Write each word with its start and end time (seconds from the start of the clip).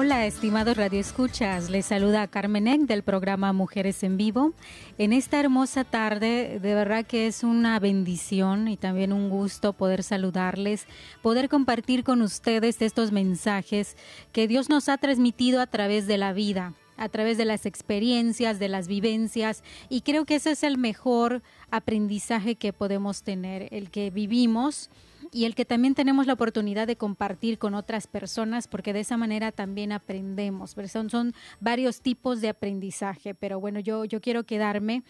Hola, 0.00 0.26
estimados 0.26 0.76
radioescuchas. 0.76 1.70
Les 1.70 1.86
saluda 1.86 2.28
Carmen 2.28 2.68
Eck 2.68 2.82
del 2.82 3.02
programa 3.02 3.52
Mujeres 3.52 4.04
en 4.04 4.16
Vivo. 4.16 4.52
En 4.96 5.12
esta 5.12 5.40
hermosa 5.40 5.82
tarde, 5.82 6.60
de 6.62 6.74
verdad 6.74 7.04
que 7.04 7.26
es 7.26 7.42
una 7.42 7.80
bendición 7.80 8.68
y 8.68 8.76
también 8.76 9.12
un 9.12 9.28
gusto 9.28 9.72
poder 9.72 10.04
saludarles, 10.04 10.86
poder 11.20 11.48
compartir 11.48 12.04
con 12.04 12.22
ustedes 12.22 12.80
estos 12.80 13.10
mensajes 13.10 13.96
que 14.30 14.46
Dios 14.46 14.68
nos 14.68 14.88
ha 14.88 14.98
transmitido 14.98 15.60
a 15.60 15.66
través 15.66 16.06
de 16.06 16.16
la 16.16 16.32
vida 16.32 16.74
a 16.96 17.08
través 17.08 17.38
de 17.38 17.44
las 17.44 17.64
experiencias, 17.64 18.58
de 18.58 18.66
las 18.66 18.88
vivencias, 18.88 19.62
y 19.88 20.00
creo 20.00 20.24
que 20.24 20.34
ese 20.34 20.50
es 20.50 20.64
el 20.64 20.78
mejor 20.78 21.42
aprendizaje 21.70 22.56
que 22.56 22.72
podemos 22.72 23.22
tener, 23.22 23.68
el 23.70 23.88
que 23.90 24.10
vivimos 24.10 24.90
y 25.32 25.44
el 25.44 25.54
que 25.54 25.64
también 25.64 25.94
tenemos 25.94 26.26
la 26.26 26.34
oportunidad 26.34 26.86
de 26.86 26.96
compartir 26.96 27.58
con 27.58 27.74
otras 27.74 28.06
personas, 28.06 28.68
porque 28.68 28.92
de 28.92 29.00
esa 29.00 29.16
manera 29.16 29.52
también 29.52 29.92
aprendemos. 29.92 30.74
Son, 30.86 31.10
son 31.10 31.34
varios 31.60 32.00
tipos 32.00 32.40
de 32.40 32.48
aprendizaje, 32.48 33.34
pero 33.34 33.60
bueno, 33.60 33.80
yo, 33.80 34.04
yo 34.04 34.20
quiero 34.20 34.44
quedarme 34.44 35.02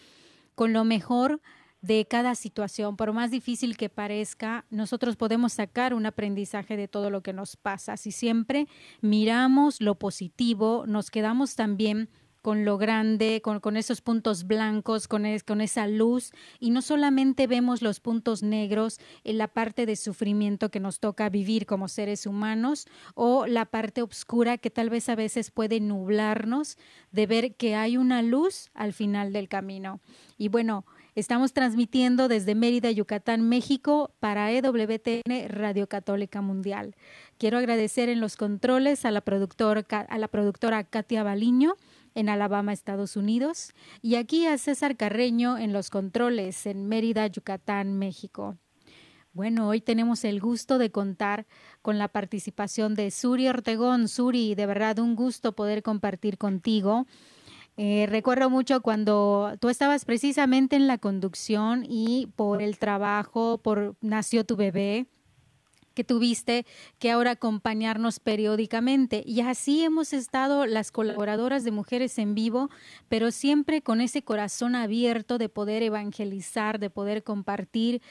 con 0.55 0.73
lo 0.73 0.83
mejor 0.83 1.41
de 1.81 2.05
cada 2.05 2.35
situación, 2.35 2.97
por 2.97 3.13
más 3.13 3.31
difícil 3.31 3.77
que 3.77 3.89
parezca, 3.89 4.65
nosotros 4.69 5.15
podemos 5.15 5.53
sacar 5.53 5.93
un 5.93 6.05
aprendizaje 6.05 6.75
de 6.75 6.89
todo 6.89 7.09
lo 7.09 7.21
que 7.21 7.31
nos 7.31 7.55
pasa. 7.55 7.95
Si 7.95 8.11
siempre 8.11 8.67
miramos 9.01 9.79
lo 9.79 9.95
positivo, 9.95 10.83
nos 10.87 11.09
quedamos 11.09 11.55
también 11.55 12.09
con 12.41 12.65
lo 12.65 12.77
grande, 12.77 13.41
con, 13.41 13.59
con 13.59 13.77
esos 13.77 14.01
puntos 14.01 14.45
blancos, 14.45 15.07
con, 15.07 15.25
es, 15.25 15.43
con 15.43 15.61
esa 15.61 15.87
luz, 15.87 16.31
y 16.59 16.71
no 16.71 16.81
solamente 16.81 17.47
vemos 17.47 17.81
los 17.81 17.99
puntos 17.99 18.43
negros 18.43 18.99
en 19.23 19.37
la 19.37 19.47
parte 19.47 19.85
de 19.85 19.95
sufrimiento 19.95 20.69
que 20.69 20.79
nos 20.79 20.99
toca 20.99 21.29
vivir 21.29 21.65
como 21.65 21.87
seres 21.87 22.25
humanos, 22.25 22.87
o 23.15 23.45
la 23.47 23.65
parte 23.65 24.01
oscura 24.01 24.57
que 24.57 24.69
tal 24.69 24.89
vez 24.89 25.09
a 25.09 25.15
veces 25.15 25.51
puede 25.51 25.79
nublarnos 25.79 26.77
de 27.11 27.27
ver 27.27 27.55
que 27.55 27.75
hay 27.75 27.97
una 27.97 28.21
luz 28.21 28.69
al 28.73 28.93
final 28.93 29.33
del 29.33 29.49
camino. 29.49 29.99
Y 30.37 30.47
bueno, 30.47 30.85
Estamos 31.19 31.51
transmitiendo 31.51 32.29
desde 32.29 32.55
Mérida, 32.55 32.91
Yucatán, 32.91 33.49
México 33.49 34.11
para 34.21 34.53
EWTN 34.53 35.49
Radio 35.49 35.87
Católica 35.87 36.41
Mundial. 36.41 36.95
Quiero 37.37 37.57
agradecer 37.57 38.07
en 38.07 38.21
los 38.21 38.37
controles 38.37 39.03
a 39.03 39.11
la, 39.11 39.19
productora, 39.19 39.83
a 39.89 40.17
la 40.17 40.27
productora 40.29 40.83
Katia 40.85 41.23
Baliño 41.23 41.75
en 42.15 42.29
Alabama, 42.29 42.73
Estados 42.73 43.15
Unidos, 43.15 43.73
y 44.01 44.15
aquí 44.15 44.45
a 44.45 44.57
César 44.57 44.97
Carreño 44.97 45.57
en 45.57 45.73
los 45.73 45.89
controles 45.89 46.65
en 46.65 46.87
Mérida, 46.87 47.27
Yucatán, 47.27 47.97
México. 47.97 48.57
Bueno, 49.33 49.67
hoy 49.67 49.81
tenemos 49.81 50.23
el 50.25 50.39
gusto 50.41 50.77
de 50.77 50.91
contar 50.91 51.45
con 51.81 51.97
la 51.97 52.07
participación 52.07 52.95
de 52.95 53.11
Suri 53.11 53.47
Ortegón. 53.47 54.07
Suri, 54.07 54.55
de 54.55 54.65
verdad 54.65 54.99
un 54.99 55.15
gusto 55.15 55.53
poder 55.53 55.83
compartir 55.83 56.37
contigo 56.37 57.05
eh, 57.81 58.07
recuerdo 58.09 58.49
mucho 58.49 58.81
cuando 58.81 59.53
tú 59.61 59.69
estabas 59.69 60.03
precisamente 60.03 60.75
en 60.75 60.85
la 60.85 60.97
conducción 60.97 61.85
y 61.87 62.27
por 62.35 62.61
el 62.61 62.77
trabajo, 62.77 63.57
por 63.59 63.95
nació 64.01 64.43
tu 64.43 64.57
bebé 64.57 65.07
que 65.99 66.05
tuviste 66.05 66.63
que 66.97 67.11
ahora 67.11 67.31
acompañarnos 67.31 68.21
periódicamente. 68.21 69.21
Y 69.25 69.41
así 69.41 69.83
hemos 69.83 70.13
estado 70.13 70.65
las 70.65 70.93
colaboradoras 70.93 71.65
de 71.65 71.71
Mujeres 71.71 72.17
en 72.19 72.35
Vivo, 72.35 72.69
pero 73.09 73.31
siempre 73.31 73.81
con 73.81 73.99
ese 73.99 74.21
corazón 74.21 74.75
abierto 74.75 75.37
de 75.37 75.49
poder 75.49 75.83
evangelizar, 75.83 76.79
de 76.79 76.89
poder 76.89 77.21
compartir. 77.23 78.01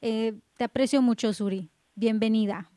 Eh, 0.00 0.32
te 0.56 0.64
aprecio 0.64 1.02
mucho, 1.02 1.34
Suri. 1.34 1.68
Bienvenida. 1.94 2.70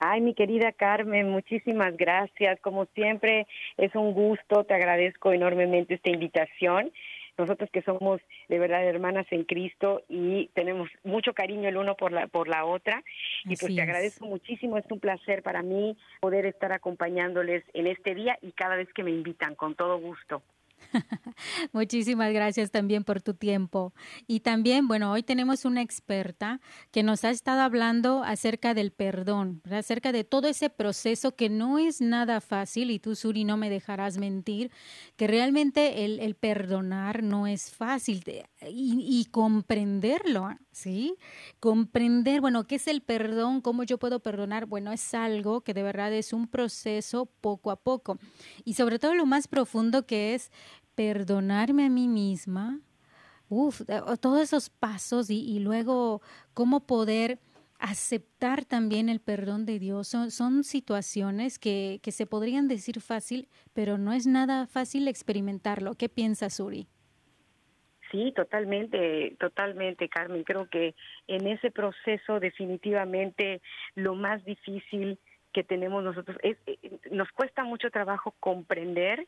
Ay, 0.00 0.20
mi 0.20 0.34
querida 0.34 0.72
Carmen, 0.72 1.30
muchísimas 1.30 1.96
gracias. 1.96 2.60
Como 2.60 2.84
siempre, 2.94 3.46
es 3.78 3.94
un 3.94 4.12
gusto, 4.12 4.64
te 4.64 4.74
agradezco 4.74 5.32
enormemente 5.32 5.94
esta 5.94 6.10
invitación. 6.10 6.92
Nosotros 7.36 7.68
que 7.72 7.82
somos 7.82 8.20
de 8.48 8.58
verdad 8.58 8.84
hermanas 8.84 9.26
en 9.30 9.44
Cristo 9.44 10.02
y 10.08 10.48
tenemos 10.54 10.88
mucho 11.02 11.32
cariño 11.32 11.68
el 11.68 11.76
uno 11.76 11.96
por 11.96 12.12
la 12.12 12.28
por 12.28 12.48
la 12.48 12.64
otra 12.64 13.02
y 13.44 13.56
pues 13.56 13.74
te 13.74 13.82
agradezco 13.82 14.26
muchísimo, 14.26 14.78
es 14.78 14.84
un 14.90 15.00
placer 15.00 15.42
para 15.42 15.62
mí 15.62 15.96
poder 16.20 16.46
estar 16.46 16.72
acompañándoles 16.72 17.64
en 17.74 17.86
este 17.86 18.14
día 18.14 18.38
y 18.40 18.52
cada 18.52 18.76
vez 18.76 18.92
que 18.92 19.02
me 19.02 19.10
invitan, 19.10 19.54
con 19.54 19.74
todo 19.74 19.98
gusto. 19.98 20.42
Muchísimas 21.72 22.32
gracias 22.32 22.70
también 22.70 23.04
por 23.04 23.22
tu 23.22 23.34
tiempo. 23.34 23.92
Y 24.26 24.40
también, 24.40 24.88
bueno, 24.88 25.12
hoy 25.12 25.22
tenemos 25.22 25.64
una 25.64 25.82
experta 25.82 26.60
que 26.90 27.02
nos 27.02 27.24
ha 27.24 27.30
estado 27.30 27.62
hablando 27.62 28.22
acerca 28.22 28.74
del 28.74 28.92
perdón, 28.92 29.62
acerca 29.70 30.12
de 30.12 30.24
todo 30.24 30.48
ese 30.48 30.70
proceso 30.70 31.34
que 31.34 31.48
no 31.48 31.78
es 31.78 32.00
nada 32.00 32.40
fácil, 32.40 32.90
y 32.90 32.98
tú, 32.98 33.16
Suri, 33.16 33.44
no 33.44 33.56
me 33.56 33.70
dejarás 33.70 34.18
mentir, 34.18 34.70
que 35.16 35.26
realmente 35.26 36.04
el, 36.04 36.20
el 36.20 36.34
perdonar 36.34 37.22
no 37.22 37.46
es 37.46 37.70
fácil 37.70 38.22
y, 38.68 39.26
comprenderlo, 39.30 40.48
¿sí? 40.72 41.16
Comprender, 41.60 42.40
bueno, 42.40 42.66
¿qué 42.66 42.76
es 42.76 42.86
el 42.88 43.02
perdón? 43.02 43.60
¿Cómo 43.60 43.82
yo 43.82 43.98
puedo 43.98 44.20
perdonar? 44.20 44.66
Bueno, 44.66 44.92
es 44.92 45.14
algo 45.14 45.62
que 45.62 45.74
de 45.74 45.82
verdad 45.82 46.12
es 46.12 46.32
un 46.32 46.46
proceso 46.46 47.26
poco 47.40 47.70
a 47.70 47.76
poco. 47.76 48.18
Y 48.64 48.74
sobre 48.74 48.98
todo 48.98 49.14
lo 49.14 49.26
más 49.26 49.48
profundo 49.48 50.06
que 50.06 50.34
es 50.34 50.50
perdonarme 50.94 51.86
a 51.86 51.90
mí 51.90 52.08
misma, 52.08 52.80
uf, 53.48 53.82
todos 54.20 54.40
esos 54.40 54.70
pasos 54.70 55.30
y, 55.30 55.58
luego 55.58 56.22
cómo 56.54 56.86
poder 56.86 57.40
aceptar 57.78 58.64
también 58.64 59.08
el 59.08 59.20
perdón 59.20 59.66
de 59.66 59.78
Dios. 59.78 60.08
Son, 60.08 60.30
son 60.30 60.64
situaciones 60.64 61.58
que, 61.58 62.00
que, 62.02 62.12
se 62.12 62.26
podrían 62.26 62.68
decir 62.68 63.00
fácil, 63.00 63.48
pero 63.72 63.98
no 63.98 64.12
es 64.12 64.26
nada 64.26 64.66
fácil 64.66 65.08
experimentarlo. 65.08 65.94
¿Qué 65.94 66.08
piensas, 66.08 66.60
Uri? 66.60 66.88
Sí, 68.10 68.32
totalmente, 68.36 69.34
totalmente, 69.38 70.08
Carmen. 70.08 70.44
Creo 70.44 70.68
que 70.68 70.94
en 71.26 71.46
ese 71.46 71.70
proceso 71.70 72.40
definitivamente 72.40 73.60
lo 73.94 74.14
más 74.14 74.44
difícil 74.44 75.18
que 75.52 75.64
tenemos 75.64 76.02
nosotros 76.02 76.36
es, 76.42 76.56
nos 77.10 77.30
cuesta 77.32 77.64
mucho 77.64 77.90
trabajo 77.90 78.34
comprender 78.40 79.26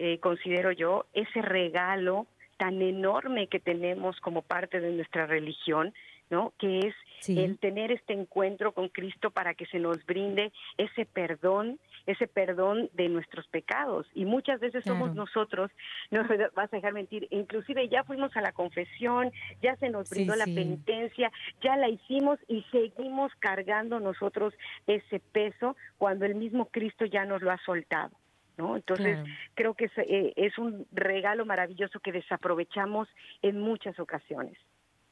eh, 0.00 0.20
considero 0.20 0.70
yo, 0.70 1.06
ese 1.12 1.42
regalo 1.42 2.28
tan 2.56 2.80
enorme 2.80 3.48
que 3.48 3.58
tenemos 3.58 4.20
como 4.20 4.42
parte 4.42 4.78
de 4.78 4.92
nuestra 4.92 5.26
religión, 5.26 5.92
¿no? 6.30 6.52
Que 6.58 6.80
es 6.80 6.94
sí. 7.20 7.38
el 7.38 7.58
tener 7.58 7.90
este 7.92 8.12
encuentro 8.12 8.72
con 8.72 8.88
Cristo 8.88 9.30
para 9.30 9.54
que 9.54 9.66
se 9.66 9.78
nos 9.78 10.04
brinde 10.04 10.52
ese 10.76 11.06
perdón, 11.06 11.78
ese 12.06 12.26
perdón 12.26 12.90
de 12.94 13.08
nuestros 13.08 13.46
pecados. 13.48 14.06
Y 14.14 14.24
muchas 14.24 14.60
veces 14.60 14.84
claro. 14.84 14.98
somos 14.98 15.16
nosotros, 15.16 15.70
no 16.10 16.22
vas 16.54 16.72
a 16.72 16.76
dejar 16.76 16.92
mentir, 16.92 17.26
inclusive 17.30 17.88
ya 17.88 18.04
fuimos 18.04 18.36
a 18.36 18.40
la 18.40 18.52
confesión, 18.52 19.32
ya 19.62 19.76
se 19.76 19.88
nos 19.88 20.08
brindó 20.10 20.34
sí, 20.34 20.38
la 20.38 20.44
sí. 20.44 20.54
penitencia, 20.54 21.32
ya 21.62 21.76
la 21.76 21.88
hicimos 21.88 22.38
y 22.48 22.62
seguimos 22.70 23.32
cargando 23.38 24.00
nosotros 24.00 24.54
ese 24.86 25.20
peso 25.20 25.76
cuando 25.96 26.24
el 26.24 26.34
mismo 26.34 26.66
Cristo 26.66 27.04
ya 27.04 27.24
nos 27.24 27.42
lo 27.42 27.50
ha 27.50 27.58
soltado. 27.64 28.10
¿no? 28.56 28.74
Entonces, 28.74 29.18
creo 29.54 29.74
que 29.74 29.84
es, 29.84 29.98
eh, 29.98 30.32
es 30.36 30.58
un 30.58 30.86
regalo 30.90 31.46
maravilloso 31.46 32.00
que 32.00 32.10
desaprovechamos 32.10 33.08
en 33.40 33.60
muchas 33.60 33.98
ocasiones. 34.00 34.58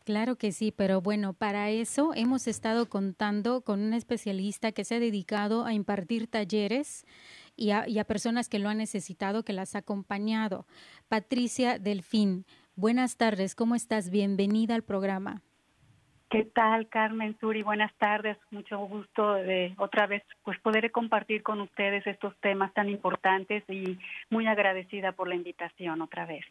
Claro 0.06 0.36
que 0.36 0.52
sí, 0.52 0.70
pero 0.70 1.00
bueno, 1.00 1.32
para 1.32 1.68
eso 1.70 2.12
hemos 2.14 2.46
estado 2.46 2.88
contando 2.88 3.62
con 3.62 3.80
un 3.80 3.92
especialista 3.92 4.70
que 4.70 4.84
se 4.84 4.94
ha 4.94 5.00
dedicado 5.00 5.64
a 5.64 5.72
impartir 5.72 6.28
talleres 6.28 7.04
y 7.56 7.72
a, 7.72 7.88
y 7.88 7.98
a 7.98 8.04
personas 8.04 8.48
que 8.48 8.60
lo 8.60 8.68
han 8.68 8.78
necesitado, 8.78 9.42
que 9.42 9.52
las 9.52 9.74
ha 9.74 9.78
acompañado. 9.78 10.64
Patricia 11.08 11.80
Delfín, 11.80 12.44
buenas 12.76 13.16
tardes, 13.16 13.56
¿cómo 13.56 13.74
estás? 13.74 14.10
Bienvenida 14.10 14.76
al 14.76 14.84
programa. 14.84 15.42
¿Qué 16.30 16.44
tal, 16.44 16.88
Carmen 16.88 17.36
Suri? 17.40 17.64
Buenas 17.64 17.92
tardes. 17.96 18.38
Mucho 18.52 18.78
gusto 18.78 19.34
de 19.34 19.74
otra 19.76 20.06
vez 20.06 20.22
pues 20.44 20.56
poder 20.60 20.92
compartir 20.92 21.42
con 21.42 21.60
ustedes 21.60 22.06
estos 22.06 22.32
temas 22.38 22.72
tan 22.74 22.88
importantes 22.90 23.64
y 23.68 23.98
muy 24.30 24.46
agradecida 24.46 25.10
por 25.10 25.26
la 25.26 25.34
invitación 25.34 26.00
otra 26.00 26.26
vez. 26.26 26.44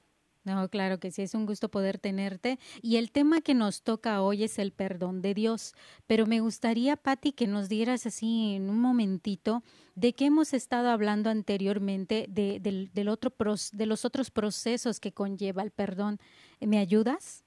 No, 0.45 0.69
claro 0.69 0.99
que 0.99 1.09
sí, 1.09 1.23
es 1.23 1.33
un 1.33 1.47
gusto 1.47 1.69
poder 1.69 1.97
tenerte. 1.97 2.59
Y 2.83 2.97
el 2.97 3.11
tema 3.11 3.41
que 3.41 3.55
nos 3.55 3.81
toca 3.81 4.21
hoy 4.21 4.43
es 4.43 4.59
el 4.59 4.71
perdón 4.71 5.23
de 5.23 5.33
Dios. 5.33 5.73
Pero 6.05 6.27
me 6.27 6.39
gustaría, 6.39 6.95
Patti, 6.97 7.31
que 7.31 7.47
nos 7.47 7.67
dieras 7.67 8.05
así 8.05 8.53
en 8.53 8.69
un 8.69 8.79
momentito 8.79 9.63
de 9.95 10.13
qué 10.13 10.25
hemos 10.25 10.53
estado 10.53 10.89
hablando 10.89 11.31
anteriormente 11.31 12.27
de, 12.29 12.59
del, 12.59 12.91
del 12.93 13.07
otro 13.09 13.33
de 13.73 13.85
los 13.87 14.05
otros 14.05 14.29
procesos 14.29 14.99
que 14.99 15.11
conlleva 15.13 15.63
el 15.63 15.71
perdón. 15.71 16.19
¿Me 16.59 16.77
ayudas? 16.77 17.44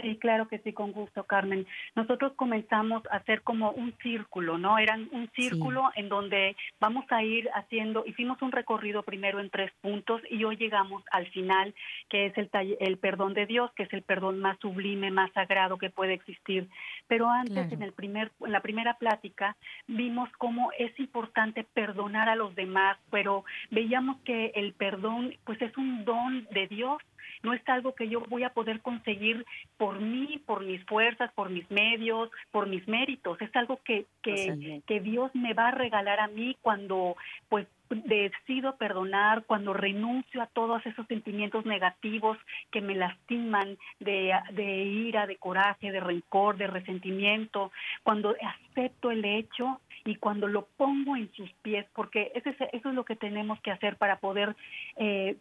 Sí, 0.00 0.16
claro 0.16 0.48
que 0.48 0.58
sí, 0.60 0.72
con 0.72 0.92
gusto, 0.92 1.24
Carmen. 1.24 1.66
Nosotros 1.94 2.32
comenzamos 2.34 3.02
a 3.10 3.16
hacer 3.16 3.42
como 3.42 3.72
un 3.72 3.92
círculo, 4.02 4.56
¿no? 4.56 4.78
Eran 4.78 5.08
un 5.12 5.28
círculo 5.34 5.90
en 5.96 6.08
donde 6.08 6.56
vamos 6.80 7.04
a 7.10 7.22
ir 7.22 7.50
haciendo, 7.54 8.04
hicimos 8.06 8.40
un 8.40 8.52
recorrido 8.52 9.02
primero 9.02 9.38
en 9.38 9.50
tres 9.50 9.70
puntos 9.82 10.22
y 10.30 10.44
hoy 10.44 10.56
llegamos 10.56 11.02
al 11.10 11.26
final, 11.28 11.74
que 12.08 12.26
es 12.26 12.38
el, 12.38 12.50
el 12.80 12.96
perdón 12.98 13.34
de 13.34 13.46
Dios, 13.46 13.70
que 13.72 13.82
es 13.82 13.92
el 13.92 14.02
perdón 14.02 14.40
más 14.40 14.58
sublime, 14.60 15.10
más 15.10 15.30
sagrado 15.32 15.76
que 15.76 15.90
puede 15.90 16.14
existir. 16.14 16.68
Pero 17.06 17.28
antes, 17.28 17.70
en, 17.70 17.82
el 17.82 17.92
primer, 17.92 18.32
en 18.40 18.52
la 18.52 18.60
primera 18.60 18.94
plática, 18.94 19.56
vimos 19.86 20.30
cómo 20.38 20.72
es 20.78 20.98
importante 20.98 21.64
perdonar 21.64 22.28
a 22.28 22.36
los 22.36 22.54
demás, 22.54 22.96
pero 23.10 23.44
veíamos 23.70 24.20
que 24.22 24.52
el 24.54 24.72
perdón, 24.72 25.34
pues 25.44 25.60
es 25.60 25.76
un 25.76 26.04
don 26.04 26.46
de 26.50 26.66
Dios 26.68 27.02
no 27.42 27.52
es 27.52 27.66
algo 27.68 27.94
que 27.94 28.08
yo 28.08 28.20
voy 28.28 28.44
a 28.44 28.50
poder 28.50 28.80
conseguir 28.80 29.44
por 29.76 30.00
mí, 30.00 30.40
por 30.46 30.64
mis 30.64 30.84
fuerzas, 30.84 31.32
por 31.32 31.50
mis 31.50 31.70
medios, 31.70 32.30
por 32.50 32.66
mis 32.66 32.86
méritos, 32.88 33.40
es 33.40 33.54
algo 33.56 33.80
que, 33.84 34.06
que, 34.22 34.82
que 34.86 35.00
Dios 35.00 35.34
me 35.34 35.54
va 35.54 35.68
a 35.68 35.72
regalar 35.72 36.20
a 36.20 36.28
mí 36.28 36.56
cuando 36.62 37.16
pues 37.48 37.66
decido 37.94 38.76
perdonar, 38.76 39.44
cuando 39.44 39.72
renuncio 39.72 40.42
a 40.42 40.46
todos 40.46 40.84
esos 40.86 41.06
sentimientos 41.06 41.66
negativos 41.66 42.38
que 42.70 42.80
me 42.80 42.94
lastiman 42.94 43.76
de, 44.00 44.32
de, 44.52 44.84
ira, 44.84 45.26
de 45.26 45.36
coraje, 45.36 45.92
de 45.92 46.00
rencor, 46.00 46.56
de 46.56 46.66
resentimiento, 46.66 47.72
cuando 48.02 48.34
acepto 48.70 49.10
el 49.10 49.24
hecho 49.24 49.80
y 50.04 50.16
cuando 50.16 50.48
lo 50.48 50.66
pongo 50.76 51.16
en 51.16 51.30
sus 51.32 51.52
pies, 51.62 51.86
porque 51.94 52.32
eso 52.34 52.50
es, 52.50 52.56
eso 52.72 52.88
es 52.88 52.94
lo 52.94 53.04
que 53.04 53.16
tenemos 53.16 53.60
que 53.60 53.70
hacer 53.70 53.96
para 53.96 54.16
poder 54.16 54.56
eh, 54.96 55.36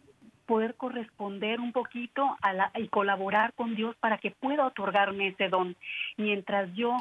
poder 0.52 0.76
corresponder 0.76 1.62
un 1.62 1.72
poquito 1.72 2.36
a 2.42 2.52
la, 2.52 2.72
y 2.76 2.90
colaborar 2.90 3.54
con 3.54 3.74
Dios 3.74 3.96
para 4.02 4.18
que 4.18 4.32
pueda 4.32 4.68
otorgarme 4.68 5.30
ese 5.30 5.48
don. 5.48 5.78
Mientras 6.18 6.70
yo 6.74 6.98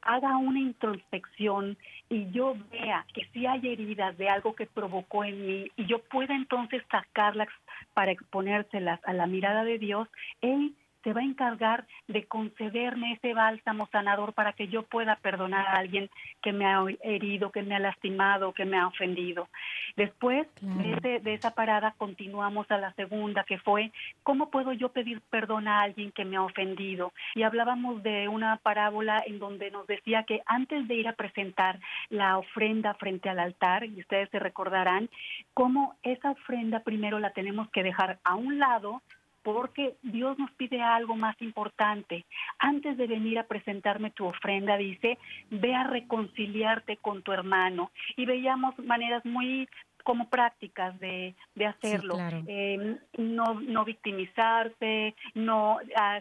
haga 0.00 0.38
una 0.38 0.60
introspección 0.60 1.76
y 2.08 2.30
yo 2.30 2.56
vea 2.70 3.04
que 3.12 3.26
si 3.34 3.44
hay 3.44 3.60
heridas 3.68 4.16
de 4.16 4.30
algo 4.30 4.54
que 4.54 4.64
provocó 4.64 5.24
en 5.24 5.46
mí 5.46 5.70
y 5.76 5.84
yo 5.84 5.98
pueda 6.04 6.34
entonces 6.34 6.82
sacarlas 6.90 7.48
para 7.92 8.12
exponérselas 8.12 8.98
a 9.04 9.12
la 9.12 9.26
mirada 9.26 9.62
de 9.62 9.78
Dios, 9.78 10.08
Él 10.40 10.74
se 11.06 11.12
va 11.12 11.20
a 11.20 11.24
encargar 11.24 11.86
de 12.08 12.24
concederme 12.24 13.12
ese 13.12 13.32
bálsamo 13.32 13.88
sanador 13.92 14.32
para 14.32 14.54
que 14.54 14.66
yo 14.66 14.82
pueda 14.82 15.14
perdonar 15.14 15.64
a 15.64 15.78
alguien 15.78 16.10
que 16.42 16.52
me 16.52 16.66
ha 16.66 16.84
herido, 17.04 17.52
que 17.52 17.62
me 17.62 17.76
ha 17.76 17.78
lastimado, 17.78 18.52
que 18.52 18.64
me 18.64 18.76
ha 18.76 18.88
ofendido. 18.88 19.48
Después 19.94 20.48
de, 20.60 21.20
de, 21.20 21.34
esa 21.34 21.54
parada 21.54 21.94
continuamos 21.96 22.68
a 22.72 22.78
la 22.78 22.92
segunda, 22.94 23.44
que 23.44 23.56
fue, 23.58 23.92
¿cómo 24.24 24.50
puedo 24.50 24.72
yo 24.72 24.88
pedir 24.88 25.20
perdón 25.30 25.68
a 25.68 25.82
alguien 25.82 26.10
que 26.10 26.24
me 26.24 26.38
ha 26.38 26.42
ofendido? 26.42 27.12
Y 27.36 27.44
hablábamos 27.44 28.02
de 28.02 28.26
una 28.26 28.56
parábola 28.56 29.22
en 29.24 29.38
donde 29.38 29.70
nos 29.70 29.86
decía 29.86 30.24
que 30.24 30.42
antes 30.44 30.88
de 30.88 30.96
ir 30.96 31.06
a 31.06 31.12
presentar 31.12 31.78
la 32.08 32.36
ofrenda 32.36 32.94
frente 32.94 33.28
al 33.28 33.38
altar, 33.38 33.84
y 33.84 34.00
ustedes 34.00 34.28
se 34.30 34.40
recordarán, 34.40 35.08
cómo 35.54 35.94
esa 36.02 36.32
ofrenda 36.32 36.80
primero 36.80 37.20
la 37.20 37.30
tenemos 37.30 37.70
que 37.70 37.84
dejar 37.84 38.18
a 38.24 38.34
un 38.34 38.58
lado 38.58 39.02
porque 39.46 39.94
Dios 40.02 40.36
nos 40.40 40.50
pide 40.54 40.82
algo 40.82 41.14
más 41.14 41.40
importante. 41.40 42.26
Antes 42.58 42.96
de 42.96 43.06
venir 43.06 43.38
a 43.38 43.46
presentarme 43.46 44.10
tu 44.10 44.26
ofrenda, 44.26 44.76
dice, 44.76 45.18
ve 45.50 45.72
a 45.72 45.84
reconciliarte 45.84 46.96
con 46.96 47.22
tu 47.22 47.30
hermano. 47.30 47.92
Y 48.16 48.26
veíamos 48.26 48.76
maneras 48.80 49.24
muy 49.24 49.68
como 50.02 50.28
prácticas 50.28 50.98
de, 50.98 51.36
de 51.54 51.66
hacerlo. 51.66 52.16
Em, 52.48 52.98
no, 53.18 53.60
no 53.60 53.84
victimizarse, 53.84 55.14
no 55.34 55.78
ah, 55.94 56.20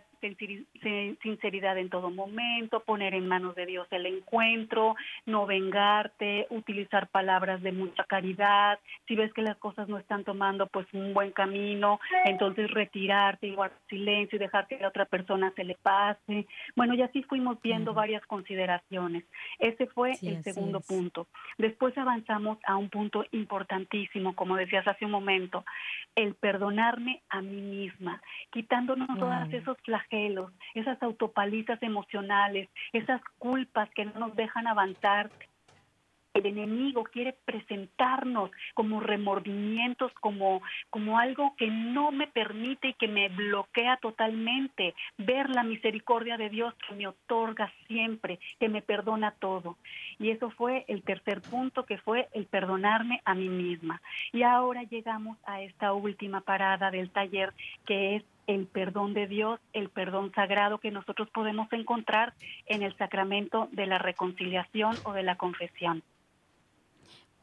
sinceridad 1.21 1.77
en 1.77 1.89
todo 1.89 2.09
momento, 2.09 2.79
poner 2.81 3.13
en 3.13 3.27
manos 3.27 3.55
de 3.55 3.65
Dios 3.65 3.87
el 3.91 4.05
encuentro, 4.05 4.95
no 5.25 5.45
vengarte, 5.45 6.47
utilizar 6.49 7.07
palabras 7.07 7.61
de 7.61 7.71
mucha 7.71 8.03
caridad. 8.05 8.79
Si 9.07 9.15
ves 9.15 9.33
que 9.33 9.41
las 9.41 9.57
cosas 9.57 9.87
no 9.87 9.97
están 9.97 10.23
tomando 10.23 10.67
pues 10.67 10.87
un 10.93 11.13
buen 11.13 11.31
camino, 11.31 11.99
entonces 12.25 12.71
retirarte 12.71 13.47
y 13.47 13.55
guardar 13.55 13.77
silencio 13.89 14.37
y 14.37 14.39
dejar 14.39 14.67
que 14.67 14.83
a 14.83 14.87
otra 14.87 15.05
persona 15.05 15.51
se 15.55 15.63
le 15.63 15.75
pase. 15.75 16.47
Bueno, 16.75 16.93
y 16.95 17.01
así 17.01 17.23
fuimos 17.23 17.61
viendo 17.61 17.93
varias 17.93 18.25
consideraciones. 18.25 19.25
Ese 19.59 19.87
fue 19.87 20.13
el 20.21 20.43
segundo 20.43 20.79
punto. 20.81 21.27
Después 21.57 21.97
avanzamos 21.97 22.57
a 22.65 22.77
un 22.77 22.89
punto 22.89 23.25
importantísimo, 23.31 24.35
como 24.35 24.55
decías 24.55 24.87
hace 24.87 25.05
un 25.05 25.11
momento, 25.11 25.65
el 26.15 26.35
perdonarme 26.35 27.21
a 27.29 27.41
mí 27.41 27.61
misma, 27.61 28.21
quitándonos 28.51 29.07
todos 29.19 29.51
esos 29.51 29.77
flagelos 29.81 30.14
esas 30.73 31.01
autopalizas 31.01 31.81
emocionales, 31.81 32.69
esas 32.93 33.21
culpas 33.37 33.89
que 33.91 34.05
no 34.05 34.19
nos 34.19 34.35
dejan 34.35 34.67
avanzar. 34.67 35.29
El 36.33 36.47
enemigo 36.47 37.05
quiere 37.05 37.33
presentarnos 37.45 38.51
como 38.73 38.99
remordimientos, 38.99 40.11
como, 40.19 40.61
como 40.89 41.17
algo 41.17 41.55
que 41.57 41.67
no 41.67 42.11
me 42.11 42.27
permite 42.27 42.89
y 42.89 42.93
que 42.95 43.07
me 43.07 43.29
bloquea 43.29 43.95
totalmente. 44.01 44.93
Ver 45.17 45.49
la 45.49 45.63
misericordia 45.63 46.35
de 46.35 46.49
Dios 46.49 46.73
que 46.85 46.93
me 46.93 47.07
otorga 47.07 47.71
siempre, 47.87 48.39
que 48.59 48.67
me 48.67 48.81
perdona 48.81 49.31
todo. 49.31 49.77
Y 50.19 50.31
eso 50.31 50.49
fue 50.49 50.83
el 50.89 51.03
tercer 51.03 51.41
punto, 51.41 51.85
que 51.85 51.99
fue 51.99 52.27
el 52.33 52.47
perdonarme 52.47 53.21
a 53.23 53.33
mí 53.33 53.47
misma. 53.47 54.01
Y 54.33 54.43
ahora 54.43 54.83
llegamos 54.83 55.37
a 55.45 55.61
esta 55.61 55.93
última 55.93 56.41
parada 56.41 56.91
del 56.91 57.11
taller, 57.11 57.53
que 57.85 58.17
es 58.17 58.25
el 58.47 58.67
perdón 58.67 59.13
de 59.13 59.27
Dios, 59.27 59.59
el 59.73 59.89
perdón 59.89 60.31
sagrado 60.33 60.79
que 60.79 60.91
nosotros 60.91 61.29
podemos 61.31 61.71
encontrar 61.73 62.33
en 62.65 62.83
el 62.83 62.95
sacramento 62.97 63.69
de 63.71 63.85
la 63.87 63.97
reconciliación 63.97 64.95
o 65.03 65.13
de 65.13 65.23
la 65.23 65.35
confesión. 65.35 66.03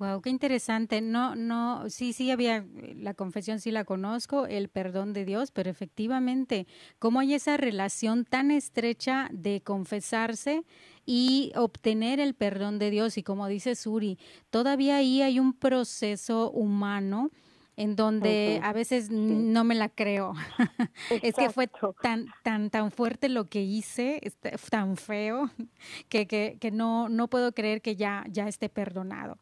Wow, 0.02 0.21
qué 0.21 0.30
interesante. 0.30 1.00
No, 1.00 1.37
no, 1.37 1.88
sí, 1.88 2.12
sí 2.12 2.32
había 2.32 2.64
la 2.97 3.14
confesión, 3.14 3.61
sí 3.61 3.71
la 3.71 3.85
conozco, 3.85 4.47
el 4.47 4.68
perdón 4.68 5.12
de 5.12 5.25
Dios, 5.25 5.52
pero 5.52 5.71
efectivamente, 5.71 6.66
cómo 6.99 7.21
hay 7.21 7.35
esa 7.35 7.56
relación 7.56 8.25
tan 8.25 8.50
estrecha 8.50 9.28
de 9.30 9.61
confesarse 9.61 10.64
y 11.06 11.52
obtener 11.54 12.18
el 12.18 12.35
perdón 12.35 12.80
de 12.80 12.90
Dios 12.90 13.16
y 13.16 13.23
como 13.23 13.47
dice 13.47 13.76
Suri, 13.76 14.18
todavía 14.50 14.97
ahí 14.97 15.23
hay 15.23 15.38
un 15.38 15.52
proceso 15.52 16.50
humano 16.50 17.30
en 17.76 17.97
donde 17.97 18.61
a 18.62 18.73
veces 18.73 19.11
no 19.11 19.64
me 19.64 19.75
la 19.75 19.88
creo. 19.88 20.35
es 21.23 21.35
que 21.35 21.50
fue 21.50 21.69
tan, 22.02 22.26
tan, 22.43 22.71
tan 22.71 22.91
fuerte 22.91 23.29
lo 23.29 23.47
que 23.47 23.62
hice, 23.62 24.21
este, 24.23 24.52
tan 24.71 24.97
feo, 24.97 25.50
que, 26.09 26.26
que, 26.26 26.59
que 26.61 26.71
no, 26.71 27.09
no 27.09 27.29
puedo 27.29 27.52
creer 27.52 27.81
que 27.81 27.97
ya, 27.97 28.25
ya 28.29 28.49
esté 28.49 28.69
perdonado. 28.69 29.38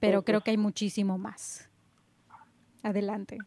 Pero 0.00 0.22
creo 0.22 0.42
que 0.42 0.50
hay 0.50 0.58
muchísimo 0.58 1.16
más. 1.16 1.70
Adelante. 2.82 3.38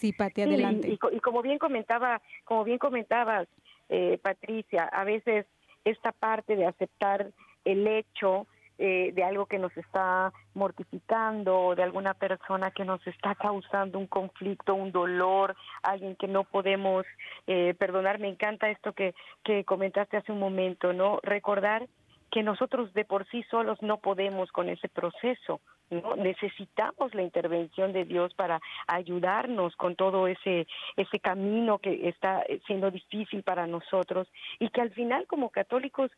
Sí, 0.00 0.12
Pati, 0.12 0.42
adelante. 0.42 0.88
y, 0.88 1.20
como 1.20 1.42
bien 1.42 1.58
comentaba, 1.58 2.20
como 2.44 2.64
bien 2.64 2.78
comentabas, 2.78 3.48
eh, 3.88 4.18
Patricia, 4.22 4.84
a 4.84 5.04
veces 5.04 5.46
esta 5.84 6.12
parte 6.12 6.56
de 6.56 6.66
aceptar 6.66 7.32
el 7.64 7.86
hecho 7.86 8.46
eh, 8.78 9.12
de 9.14 9.22
algo 9.22 9.46
que 9.46 9.58
nos 9.58 9.76
está 9.76 10.32
mortificando, 10.54 11.74
de 11.76 11.82
alguna 11.82 12.14
persona 12.14 12.70
que 12.70 12.84
nos 12.84 13.06
está 13.06 13.34
causando 13.34 13.98
un 13.98 14.06
conflicto, 14.06 14.74
un 14.74 14.90
dolor, 14.90 15.54
alguien 15.82 16.16
que 16.16 16.26
no 16.26 16.44
podemos 16.44 17.06
eh, 17.46 17.74
perdonar. 17.78 18.18
Me 18.18 18.28
encanta 18.28 18.68
esto 18.70 18.92
que, 18.92 19.14
que 19.44 19.64
comentaste 19.64 20.16
hace 20.16 20.32
un 20.32 20.40
momento, 20.40 20.92
¿no? 20.92 21.20
Recordar 21.22 21.86
que 22.34 22.42
nosotros 22.42 22.92
de 22.94 23.04
por 23.04 23.28
sí 23.28 23.44
solos 23.44 23.80
no 23.80 23.98
podemos 23.98 24.50
con 24.50 24.68
ese 24.68 24.88
proceso, 24.88 25.60
¿no? 25.90 26.16
Necesitamos 26.16 27.14
la 27.14 27.22
intervención 27.22 27.92
de 27.92 28.04
Dios 28.04 28.34
para 28.34 28.60
ayudarnos 28.88 29.76
con 29.76 29.94
todo 29.94 30.26
ese, 30.26 30.66
ese 30.96 31.20
camino 31.20 31.78
que 31.78 32.08
está 32.08 32.44
siendo 32.66 32.90
difícil 32.90 33.44
para 33.44 33.68
nosotros 33.68 34.26
y 34.58 34.68
que 34.70 34.80
al 34.80 34.90
final 34.90 35.28
como 35.28 35.50
católicos 35.50 36.10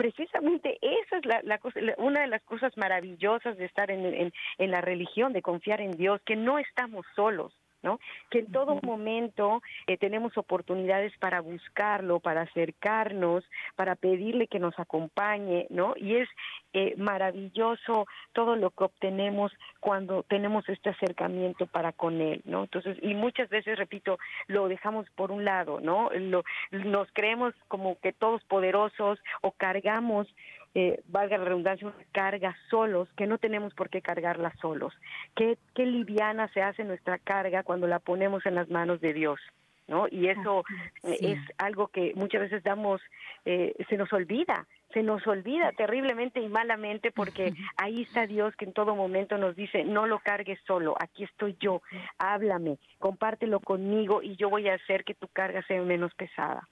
precisamente 0.00 0.78
esa 0.80 1.18
es 1.18 1.26
la, 1.44 1.58
cosa, 1.58 1.78
una 1.98 2.22
de 2.22 2.26
las 2.26 2.42
cosas 2.44 2.74
maravillosas 2.78 3.58
de 3.58 3.66
estar 3.66 3.90
en, 3.90 4.32
en, 4.56 4.70
la 4.70 4.80
religión, 4.80 5.34
de 5.34 5.42
confiar 5.42 5.82
en 5.82 5.90
Dios, 5.90 6.22
que 6.24 6.36
no 6.36 6.58
estamos 6.58 7.04
solos. 7.14 7.52
¿No? 7.82 7.98
Que 8.30 8.40
en 8.40 8.52
todo 8.52 8.78
momento 8.82 9.62
eh, 9.86 9.96
tenemos 9.96 10.36
oportunidades 10.36 11.12
para 11.18 11.40
buscarlo, 11.40 12.20
para 12.20 12.42
acercarnos, 12.42 13.44
para 13.76 13.96
pedirle 13.96 14.46
que 14.46 14.58
nos 14.58 14.78
acompañe, 14.78 15.66
¿no? 15.70 15.94
Y 15.96 16.16
es 16.16 16.28
eh, 16.72 16.94
maravilloso 16.96 18.06
todo 18.32 18.56
lo 18.56 18.70
que 18.70 18.84
obtenemos 18.84 19.52
cuando 19.80 20.22
tenemos 20.24 20.68
este 20.68 20.90
acercamiento 20.90 21.66
para 21.66 21.92
con 21.92 22.20
él, 22.20 22.42
¿no? 22.44 22.64
Entonces, 22.64 22.96
y 23.02 23.14
muchas 23.14 23.48
veces, 23.48 23.78
repito, 23.78 24.18
lo 24.46 24.68
dejamos 24.68 25.08
por 25.10 25.32
un 25.32 25.44
lado, 25.44 25.80
¿no? 25.80 26.10
Lo, 26.10 26.44
nos 26.70 27.08
creemos 27.12 27.54
como 27.68 27.98
que 28.00 28.12
todos 28.12 28.44
poderosos 28.44 29.18
o 29.42 29.52
cargamos 29.52 30.28
eh, 30.74 31.02
valga 31.08 31.38
la 31.38 31.44
redundancia, 31.44 31.88
una 31.88 31.96
carga 32.12 32.56
solos, 32.68 33.08
que 33.16 33.26
no 33.26 33.38
tenemos 33.38 33.74
por 33.74 33.90
qué 33.90 34.02
cargarla 34.02 34.52
solos. 34.60 34.94
Qué, 35.34 35.58
qué 35.74 35.84
liviana 35.86 36.48
se 36.52 36.62
hace 36.62 36.84
nuestra 36.84 37.18
carga 37.18 37.62
cuando 37.62 37.86
la 37.86 37.98
ponemos 37.98 38.46
en 38.46 38.54
las 38.54 38.70
manos 38.70 39.00
de 39.00 39.12
Dios. 39.12 39.40
¿No? 39.88 40.06
Y 40.08 40.28
eso 40.28 40.62
es 41.02 41.40
algo 41.58 41.88
que 41.88 42.12
muchas 42.14 42.42
veces 42.42 42.62
damos, 42.62 43.00
eh, 43.44 43.74
se 43.88 43.96
nos 43.96 44.12
olvida, 44.12 44.68
se 44.94 45.02
nos 45.02 45.26
olvida 45.26 45.72
terriblemente 45.72 46.40
y 46.40 46.48
malamente 46.48 47.10
porque 47.10 47.54
ahí 47.76 48.02
está 48.02 48.28
Dios 48.28 48.54
que 48.54 48.66
en 48.66 48.72
todo 48.72 48.94
momento 48.94 49.36
nos 49.36 49.56
dice, 49.56 49.82
no 49.82 50.06
lo 50.06 50.20
cargues 50.20 50.60
solo, 50.64 50.94
aquí 51.00 51.24
estoy 51.24 51.56
yo, 51.58 51.82
háblame, 52.18 52.78
compártelo 53.00 53.58
conmigo 53.58 54.22
y 54.22 54.36
yo 54.36 54.48
voy 54.48 54.68
a 54.68 54.74
hacer 54.74 55.02
que 55.02 55.14
tu 55.14 55.26
carga 55.26 55.60
sea 55.66 55.82
menos 55.82 56.14
pesada. 56.14 56.68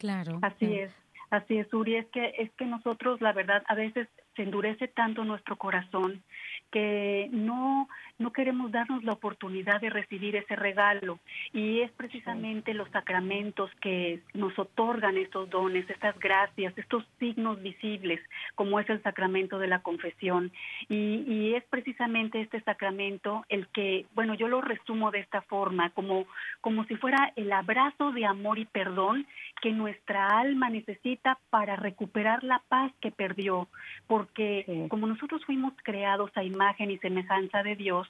Claro. 0.00 0.40
Así 0.42 0.80
es. 0.80 0.92
Así 1.30 1.58
es, 1.58 1.72
Uri, 1.72 1.96
es 1.96 2.06
que, 2.08 2.34
es 2.38 2.50
que 2.52 2.66
nosotros, 2.66 3.20
la 3.20 3.32
verdad, 3.32 3.62
a 3.68 3.74
veces 3.74 4.08
se 4.36 4.42
endurece 4.42 4.88
tanto 4.88 5.24
nuestro 5.24 5.56
corazón 5.56 6.22
que 6.70 7.28
no, 7.32 7.88
no 8.18 8.32
queremos 8.32 8.70
darnos 8.70 9.02
la 9.02 9.12
oportunidad 9.12 9.80
de 9.80 9.90
recibir 9.90 10.36
ese 10.36 10.54
regalo. 10.54 11.18
Y 11.52 11.80
es 11.80 11.90
precisamente 11.92 12.74
los 12.74 12.88
sacramentos 12.90 13.70
que 13.80 14.20
nos 14.34 14.56
otorgan 14.58 15.16
estos 15.16 15.50
dones, 15.50 15.88
estas 15.90 16.18
gracias, 16.18 16.76
estos 16.78 17.04
signos 17.18 17.60
visibles, 17.60 18.20
como 18.54 18.78
es 18.78 18.88
el 18.88 19.02
sacramento 19.02 19.58
de 19.58 19.66
la 19.66 19.80
confesión. 19.80 20.52
Y, 20.88 21.24
y 21.26 21.54
es 21.54 21.64
precisamente 21.64 22.40
este 22.40 22.60
sacramento 22.60 23.44
el 23.48 23.66
que, 23.68 24.06
bueno, 24.14 24.34
yo 24.34 24.46
lo 24.46 24.60
resumo 24.60 25.10
de 25.10 25.20
esta 25.20 25.42
forma, 25.42 25.90
como, 25.90 26.26
como 26.60 26.84
si 26.84 26.96
fuera 26.96 27.32
el 27.36 27.52
abrazo 27.52 28.12
de 28.12 28.26
amor 28.26 28.58
y 28.58 28.64
perdón 28.64 29.26
que 29.60 29.72
nuestra 29.72 30.38
alma 30.38 30.70
necesita 30.70 31.38
para 31.50 31.76
recuperar 31.76 32.42
la 32.44 32.62
paz 32.68 32.92
que 33.00 33.10
perdió. 33.10 33.68
Porque 34.06 34.86
como 34.88 35.06
nosotros 35.06 35.44
fuimos 35.44 35.74
creados 35.82 36.30
a 36.34 36.44
imagen 36.44 36.90
y 36.90 36.98
semejanza 36.98 37.62
de 37.62 37.76
Dios, 37.76 38.08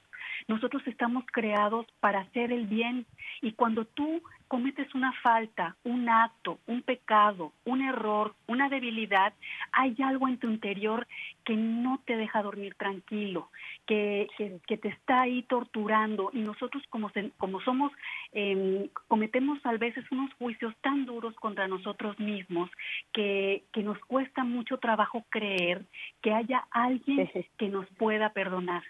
nosotros 0.49 0.83
estamos 0.87 1.25
creados 1.33 1.87
para 2.00 2.21
hacer 2.21 2.52
el 2.52 2.66
bien 2.66 3.07
y 3.42 3.52
cuando 3.52 3.85
tú 3.85 4.23
cometes 4.50 4.92
una 4.97 5.12
falta, 5.23 5.76
un 5.85 6.09
acto, 6.09 6.59
un 6.66 6.83
pecado, 6.83 7.52
un 7.64 7.83
error, 7.83 8.35
una 8.49 8.69
debilidad, 8.69 9.33
hay 9.71 9.95
algo 10.04 10.26
en 10.26 10.38
tu 10.38 10.49
interior 10.49 11.07
que 11.45 11.54
no 11.54 12.00
te 12.04 12.16
deja 12.16 12.42
dormir 12.42 12.75
tranquilo, 12.75 13.49
que, 13.87 14.26
que, 14.66 14.76
te 14.76 14.88
está 14.88 15.21
ahí 15.21 15.45
torturando. 15.45 16.30
Y 16.33 16.40
nosotros 16.40 16.83
como, 16.90 17.12
como 17.38 17.61
somos, 17.61 17.92
em, 18.33 18.88
cometemos 19.07 19.64
a 19.64 19.71
veces 19.76 20.04
unos 20.11 20.35
juicios 20.35 20.75
tan 20.80 21.07
duros 21.07 21.37
contra 21.37 21.69
nosotros 21.69 22.19
mismos 22.19 22.69
que, 23.12 23.62
que 23.73 23.85
nos 23.85 24.00
cuesta 24.00 24.42
mucho 24.42 24.78
trabajo 24.78 25.25
creer 25.30 25.85
que 26.23 26.35
haya 26.35 26.66
alguien 26.73 27.30
que 27.57 27.69
nos 27.69 27.87
pueda 27.90 28.33
perdonar. 28.33 28.83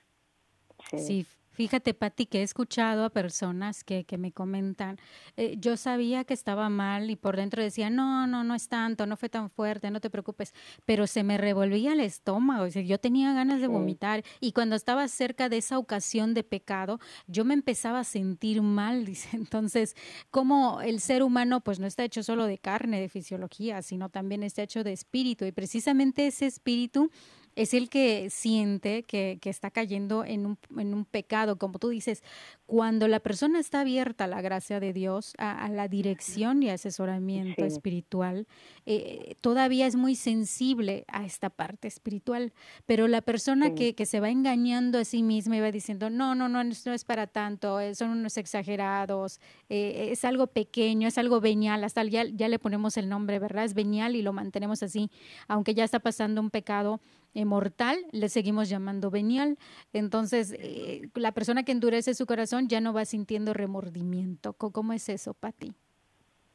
Sí, 0.96 1.26
Fíjate, 1.60 1.92
Patti, 1.92 2.24
que 2.24 2.40
he 2.40 2.42
escuchado 2.42 3.04
a 3.04 3.10
personas 3.10 3.84
que, 3.84 4.04
que 4.04 4.16
me 4.16 4.32
comentan, 4.32 4.96
eh, 5.36 5.56
yo 5.58 5.76
sabía 5.76 6.24
que 6.24 6.32
estaba 6.32 6.70
mal 6.70 7.10
y 7.10 7.16
por 7.16 7.36
dentro 7.36 7.62
decía, 7.62 7.90
no, 7.90 8.26
no, 8.26 8.44
no 8.44 8.54
es 8.54 8.68
tanto, 8.68 9.04
no 9.04 9.18
fue 9.18 9.28
tan 9.28 9.50
fuerte, 9.50 9.90
no 9.90 10.00
te 10.00 10.08
preocupes, 10.08 10.54
pero 10.86 11.06
se 11.06 11.22
me 11.22 11.36
revolvía 11.36 11.92
el 11.92 12.00
estómago, 12.00 12.66
yo 12.66 12.98
tenía 12.98 13.34
ganas 13.34 13.60
de 13.60 13.66
vomitar 13.66 14.24
y 14.40 14.52
cuando 14.52 14.74
estaba 14.74 15.06
cerca 15.08 15.50
de 15.50 15.58
esa 15.58 15.76
ocasión 15.76 16.32
de 16.32 16.44
pecado, 16.44 16.98
yo 17.26 17.44
me 17.44 17.52
empezaba 17.52 17.98
a 18.00 18.04
sentir 18.04 18.62
mal, 18.62 19.04
dice. 19.04 19.36
Entonces, 19.36 19.96
como 20.30 20.80
el 20.80 20.98
ser 20.98 21.22
humano 21.22 21.60
pues 21.60 21.78
no 21.78 21.86
está 21.86 22.04
hecho 22.04 22.22
solo 22.22 22.46
de 22.46 22.56
carne, 22.56 23.02
de 23.02 23.10
fisiología, 23.10 23.82
sino 23.82 24.08
también 24.08 24.42
está 24.44 24.62
hecho 24.62 24.82
de 24.82 24.94
espíritu 24.94 25.44
y 25.44 25.52
precisamente 25.52 26.26
ese 26.26 26.46
espíritu 26.46 27.10
es 27.56 27.74
el 27.74 27.88
que 27.88 28.30
siente 28.30 29.02
que, 29.02 29.38
que 29.40 29.50
está 29.50 29.70
cayendo 29.70 30.24
en 30.24 30.46
un, 30.46 30.58
en 30.78 30.94
un, 30.94 31.04
pecado, 31.04 31.56
como 31.56 31.78
tú 31.78 31.88
dices, 31.88 32.22
cuando 32.66 33.08
la 33.08 33.20
persona 33.20 33.58
está 33.58 33.80
abierta 33.80 34.24
a 34.24 34.28
la 34.28 34.40
gracia 34.40 34.78
de 34.78 34.92
Dios, 34.92 35.34
a, 35.38 35.68
la 35.68 35.88
dirección 35.88 36.62
y 36.62 36.70
asesoramiento 36.70 37.64
espiritual, 37.64 38.46
eh, 38.86 39.34
todavía 39.40 39.86
es 39.86 39.96
muy 39.96 40.14
sensible 40.14 41.04
a 41.08 41.24
esta 41.24 41.50
parte 41.50 41.88
espiritual, 41.88 42.52
pero 42.86 43.08
la 43.08 43.22
persona 43.22 43.74
que, 43.74 43.94
que, 43.94 44.06
se 44.06 44.20
va 44.20 44.30
engañando 44.30 44.98
a 44.98 45.04
sí 45.04 45.22
misma 45.22 45.56
y 45.56 45.60
va 45.60 45.72
diciendo, 45.72 46.10
no, 46.10 46.34
no, 46.34 46.48
no, 46.48 46.62
no 46.62 46.92
es 46.92 47.04
para 47.04 47.26
tanto, 47.26 47.80
eh, 47.80 47.94
son 47.94 48.10
unos 48.10 48.36
exagerados, 48.36 49.40
eh, 49.68 50.08
es 50.12 50.24
algo 50.24 50.46
pequeño, 50.46 51.08
es 51.08 51.18
algo 51.18 51.40
venial, 51.40 51.82
hasta 51.82 52.04
ya, 52.04 52.24
ya 52.24 52.48
le 52.48 52.58
ponemos 52.58 52.96
el 52.96 53.08
nombre, 53.08 53.38
¿verdad? 53.38 53.64
Es 53.64 53.74
venial 53.74 54.14
y 54.14 54.22
lo 54.22 54.32
mantenemos 54.32 54.82
así, 54.82 55.10
aunque 55.48 55.74
ya 55.74 55.84
está 55.84 55.98
pasando 55.98 56.40
un 56.40 56.50
pecado 56.50 57.00
eh, 57.34 57.44
mortal, 57.44 57.98
le 58.12 58.28
seguimos 58.28 58.68
llamando 58.68 59.10
venial. 59.10 59.58
Entonces, 59.92 60.54
eh, 60.58 61.10
la 61.14 61.32
persona 61.32 61.62
que 61.62 61.72
endurece 61.72 62.14
su 62.14 62.26
corazón 62.26 62.68
ya 62.68 62.80
no 62.80 62.92
va 62.92 63.04
sintiendo 63.04 63.52
remordimiento. 63.54 64.54
¿Cómo 64.54 64.92
es 64.92 65.08
eso, 65.08 65.34
Pati? 65.34 65.72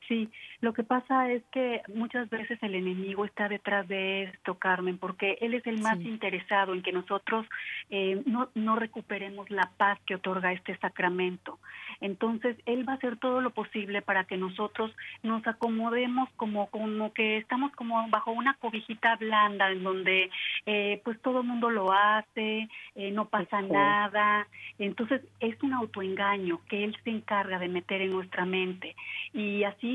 Sí, 0.08 0.30
lo 0.62 0.74
que 0.74 0.84
pasa 0.84 1.32
es 1.32 1.44
que 1.52 1.82
muchas 1.94 2.30
veces 2.30 2.62
el 2.62 2.76
enemigo 2.76 3.26
está 3.26 3.50
detrás 3.50 3.88
de 3.88 4.24
esto, 4.24 4.56
Carmen, 4.56 5.00
porque 5.00 5.38
él 5.42 5.56
es 5.56 5.66
el 5.66 5.82
más 5.82 6.00
interesado 6.00 6.74
en 6.74 6.84
que 6.84 6.92
nosotros 6.92 7.48
eh, 7.90 8.22
no, 8.26 8.50
no 8.54 8.76
recuperemos 8.76 9.50
la 9.50 9.72
paz 9.78 10.00
que 10.06 10.16
otorga 10.16 10.54
este 10.54 10.78
sacramento. 10.78 11.58
Entonces, 12.02 12.58
él 12.66 12.88
va 12.88 12.94
a 12.94 12.96
hacer 12.98 13.18
todo 13.18 13.42
lo 13.42 13.50
posible 13.52 14.02
para 14.02 14.26
que 14.26 14.38
nosotros 14.38 14.92
nos 15.24 15.46
acomodemos 15.48 16.30
como, 16.36 16.68
como 16.68 17.14
que 17.14 17.38
estamos 17.38 17.72
como 17.72 18.08
bajo 18.10 18.32
una 18.32 18.54
cobijita 18.56 19.16
blanda 19.16 19.72
en 19.72 19.84
donde 19.84 20.30
eh, 20.66 21.02
pues 21.04 21.20
todo 21.22 21.42
el 21.42 21.48
mundo 21.48 21.70
lo 21.70 21.92
hace, 21.92 22.70
eh, 22.96 23.12
no 23.12 23.26
pasa 23.26 23.62
nada. 23.62 24.48
Entonces, 24.78 25.22
es 25.40 25.62
un 25.64 25.74
autoengaño 25.74 26.60
que 26.70 26.84
él 26.84 26.96
se 27.04 27.10
encarga 27.10 27.60
de 27.60 27.70
meter 27.70 28.02
en 28.02 28.12
nuestra 28.12 28.46
mente. 28.46 28.96
Y 29.34 29.64
así 29.64 29.95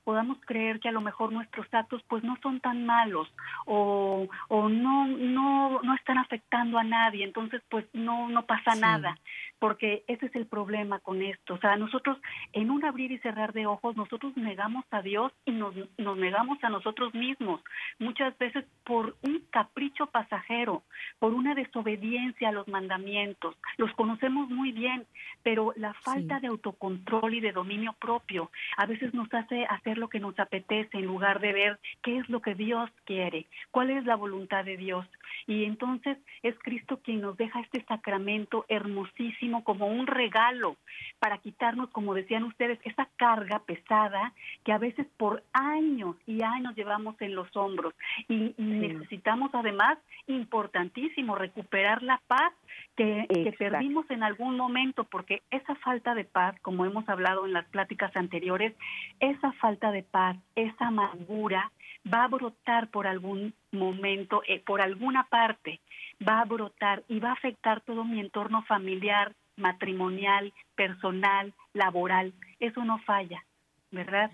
podamos 0.11 0.39
creer 0.45 0.81
que 0.81 0.89
a 0.89 0.91
lo 0.91 0.99
mejor 0.99 1.31
nuestros 1.31 1.65
actos 1.73 2.03
pues 2.09 2.21
no 2.21 2.35
son 2.43 2.59
tan 2.59 2.85
malos 2.85 3.33
o, 3.65 4.27
o 4.49 4.67
no, 4.67 5.07
no, 5.07 5.81
no 5.81 5.95
están 5.95 6.17
afectando 6.17 6.77
a 6.77 6.83
nadie, 6.83 7.23
entonces 7.23 7.61
pues 7.69 7.85
no, 7.93 8.27
no 8.27 8.45
pasa 8.45 8.75
nada, 8.75 9.17
porque 9.57 10.03
ese 10.09 10.25
es 10.25 10.35
el 10.35 10.47
problema 10.47 10.99
con 10.99 11.21
esto. 11.21 11.53
O 11.53 11.59
sea, 11.59 11.77
nosotros 11.77 12.17
en 12.51 12.71
un 12.71 12.83
abrir 12.83 13.13
y 13.13 13.19
cerrar 13.19 13.53
de 13.53 13.67
ojos, 13.67 13.95
nosotros 13.95 14.35
negamos 14.35 14.83
a 14.91 15.01
Dios 15.01 15.31
y 15.45 15.51
nos, 15.51 15.73
nos 15.97 16.17
negamos 16.17 16.61
a 16.61 16.69
nosotros 16.69 17.13
mismos, 17.13 17.61
muchas 17.97 18.37
veces 18.37 18.65
por 18.83 19.15
un 19.21 19.39
capricho 19.49 20.07
pasajero, 20.07 20.83
por 21.19 21.33
una 21.33 21.55
desobediencia 21.55 22.49
a 22.49 22.51
los 22.51 22.67
mandamientos. 22.67 23.55
Los 23.77 23.93
conocemos 23.93 24.49
muy 24.49 24.73
bien, 24.73 25.05
pero 25.41 25.71
la 25.77 25.93
falta 25.93 26.41
de 26.41 26.47
autocontrol 26.47 27.33
y 27.33 27.39
de 27.39 27.53
dominio 27.53 27.93
propio 27.93 28.51
a 28.75 28.85
veces 28.85 29.13
nos 29.13 29.33
hace 29.33 29.65
hacer 29.69 30.00
lo 30.01 30.09
que 30.09 30.19
nos 30.19 30.37
apetece 30.37 30.97
en 30.97 31.05
lugar 31.05 31.39
de 31.39 31.53
ver 31.53 31.79
qué 32.03 32.17
es 32.17 32.27
lo 32.27 32.41
que 32.41 32.55
Dios 32.55 32.89
quiere, 33.05 33.45
cuál 33.71 33.89
es 33.91 34.03
la 34.05 34.15
voluntad 34.15 34.65
de 34.65 34.75
Dios. 34.75 35.07
Y 35.47 35.63
entonces 35.63 36.17
es 36.43 36.55
Cristo 36.59 36.99
quien 37.03 37.21
nos 37.21 37.37
deja 37.37 37.61
este 37.61 37.83
sacramento 37.85 38.65
hermosísimo 38.67 39.63
como 39.63 39.87
un 39.87 40.07
regalo 40.07 40.75
para 41.19 41.37
quitarnos, 41.37 41.89
como 41.91 42.13
decían 42.13 42.43
ustedes, 42.43 42.79
esa 42.83 43.07
carga 43.15 43.59
pesada 43.59 44.33
que 44.65 44.73
a 44.73 44.77
veces 44.77 45.07
por 45.17 45.43
años 45.53 46.15
y 46.25 46.43
años 46.43 46.75
llevamos 46.75 47.15
en 47.21 47.35
los 47.35 47.55
hombros. 47.55 47.93
Y, 48.27 48.53
necesitamos 48.57 49.51
además, 49.53 49.97
importantísimo, 50.27 51.35
recuperar 51.35 52.03
la 52.03 52.19
paz 52.27 52.53
que, 52.95 53.25
que, 53.29 53.51
perdimos 53.53 54.09
en 54.09 54.23
algún 54.23 54.57
momento, 54.57 55.03
porque 55.05 55.41
esa 55.51 55.75
falta 55.75 56.13
de 56.15 56.25
paz, 56.25 56.55
como 56.61 56.85
hemos 56.85 57.07
hablado 57.07 57.45
en 57.45 57.53
las 57.53 57.65
pláticas 57.65 58.15
anteriores, 58.15 58.73
esa 59.19 59.51
falta 59.53 59.80
de 59.89 60.03
paz, 60.03 60.37
esa 60.55 60.87
amargura, 60.87 61.71
va 62.11 62.25
a 62.25 62.27
brotar 62.27 62.89
por 62.89 63.07
algún 63.07 63.53
momento, 63.71 64.43
eh, 64.47 64.59
por 64.59 64.81
alguna 64.81 65.23
parte, 65.29 65.79
va 66.27 66.41
a 66.41 66.45
brotar 66.45 67.03
y 67.07 67.19
va 67.19 67.29
a 67.29 67.33
afectar 67.33 67.81
todo 67.81 68.03
mi 68.03 68.19
entorno 68.19 68.63
familiar, 68.63 69.33
matrimonial, 69.55 70.53
personal, 70.75 71.53
laboral. 71.73 72.33
Eso 72.59 72.83
no 72.83 72.99
falla, 72.99 73.43
¿verdad? 73.91 74.31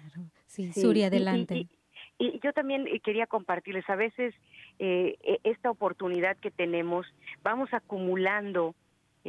Sí, 0.47 0.73
Suri, 0.73 1.03
adelante. 1.03 1.67
Y, 2.19 2.39
yo 2.43 2.51
también 2.51 2.87
eh, 2.87 2.99
quería 2.99 3.27
compartirles, 3.27 3.87
a 3.89 3.95
veces 3.95 4.33
eh, 4.79 5.17
e, 5.23 5.39
esta 5.43 5.69
oportunidad 5.69 6.35
que 6.37 6.51
tenemos, 6.51 7.05
vamos 7.43 7.71
acumulando 7.73 8.75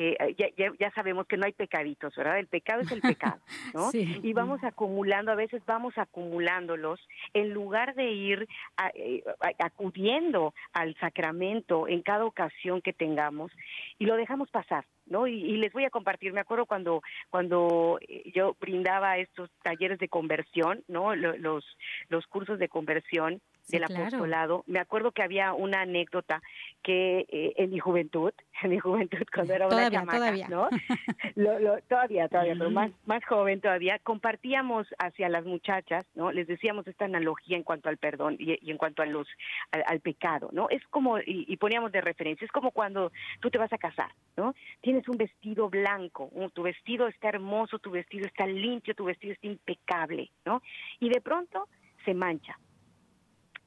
eh, 0.01 0.37
ya, 0.39 0.73
ya, 0.79 0.91
sabemos 0.93 1.27
que 1.27 1.37
no 1.37 1.45
hay 1.45 1.53
pecaditos, 1.53 2.15
¿verdad? 2.15 2.39
El 2.39 2.47
pecado 2.47 2.83
es 2.83 2.93
el 2.93 3.01
pecado, 3.01 3.41
¿no? 3.75 3.91
Y 3.93 4.33
vamos 4.33 4.63
acumulando, 4.63 5.33
a 5.33 5.35
veces 5.35 5.61
vamos 5.67 5.99
acumulándolos 5.99 7.01
en 7.35 7.53
lugar 7.53 7.97
de 7.97 8.05
ir 8.13 8.49
eh, 8.95 9.25
acudiendo 9.59 10.55
al 10.73 10.95
sacramento 11.01 11.89
en 11.89 12.03
cada 12.03 12.27
ocasión 12.27 12.81
que 12.81 12.93
tengamos 12.93 13.51
y 13.99 14.07
lo 14.07 14.15
dejamos 14.15 14.49
pasar. 14.51 14.85
¿no? 15.07 15.27
Y, 15.27 15.57
les 15.57 15.73
voy 15.73 15.85
a 15.85 15.91
compartir, 15.91 16.33
me 16.35 16.41
acuerdo 16.41 16.67
cuando 16.67 17.03
cuando 17.31 17.99
eh, 18.07 18.31
yo 18.35 18.57
brindaba 18.61 19.17
estos 19.17 19.51
talleres 19.63 19.99
de 19.99 20.09
conversión, 20.09 20.85
¿no? 20.87 21.17
Los 21.17 21.65
los 22.09 22.27
cursos 22.27 22.59
de 22.59 22.69
conversión 22.69 23.41
del 23.69 23.85
apostolado. 23.85 24.65
Me 24.67 24.81
acuerdo 24.81 25.13
que 25.13 25.23
había 25.23 25.53
una 25.53 25.83
anécdota 25.83 26.43
que 26.83 27.27
eh, 27.29 27.55
en 27.57 27.71
mi 27.71 27.79
juventud, 27.79 28.33
en 28.63 28.71
mi 28.71 28.79
juventud 28.79 29.25
cuando 29.35 29.55
era 29.55 29.67
una 29.67 29.91
chamaca, 29.91 30.19
todavía. 30.19 30.49
¿no? 30.49 30.69
todavía, 31.89 32.29
todavía, 32.29 32.55
pero 32.57 32.71
más, 32.71 32.91
más 33.07 33.25
joven 33.25 33.61
todavía, 33.61 33.99
compartíamos 34.01 34.87
hacia 34.99 35.29
las 35.29 35.45
muchachas, 35.45 36.05
¿no? 36.15 36.33
Les 36.33 36.47
decíamos 36.47 36.87
esta 36.87 37.05
analogía 37.05 37.57
en 37.57 37.63
cuanto 37.63 37.89
al 37.89 37.99
perdón 37.99 38.37
y, 38.39 38.71
en 38.71 38.77
cuanto 38.77 39.03
a 39.03 39.07
los 39.07 39.27
al, 39.71 40.01
pecado, 40.01 40.51
¿no? 40.53 40.69
Es 40.71 40.87
como 40.89 41.19
y, 41.19 41.57
poníamos 41.57 41.93
de 41.93 42.01
referencia, 42.01 42.45
es 42.45 42.53
como 42.53 42.71
cuando 42.71 43.13
tú 43.41 43.51
te 43.51 43.59
vas 43.59 43.73
a 43.73 43.79
casar, 43.79 44.11
¿no? 44.37 44.55
Tienes 44.81 45.09
un 45.09 45.17
vestido 45.17 45.69
blanco, 45.69 46.31
tu 46.55 46.63
vestido 46.63 47.09
está 47.09 47.29
hermoso, 47.29 47.79
tu 47.79 47.91
vestido 47.91 48.27
está 48.27 48.47
limpio, 48.47 48.95
tu 48.95 49.05
vestido 49.05 49.33
está 49.33 49.47
impecable, 49.47 50.31
¿no? 50.45 50.63
Y 51.01 51.09
de 51.09 51.21
pronto 51.21 51.69
se 52.05 52.15
mancha 52.15 52.59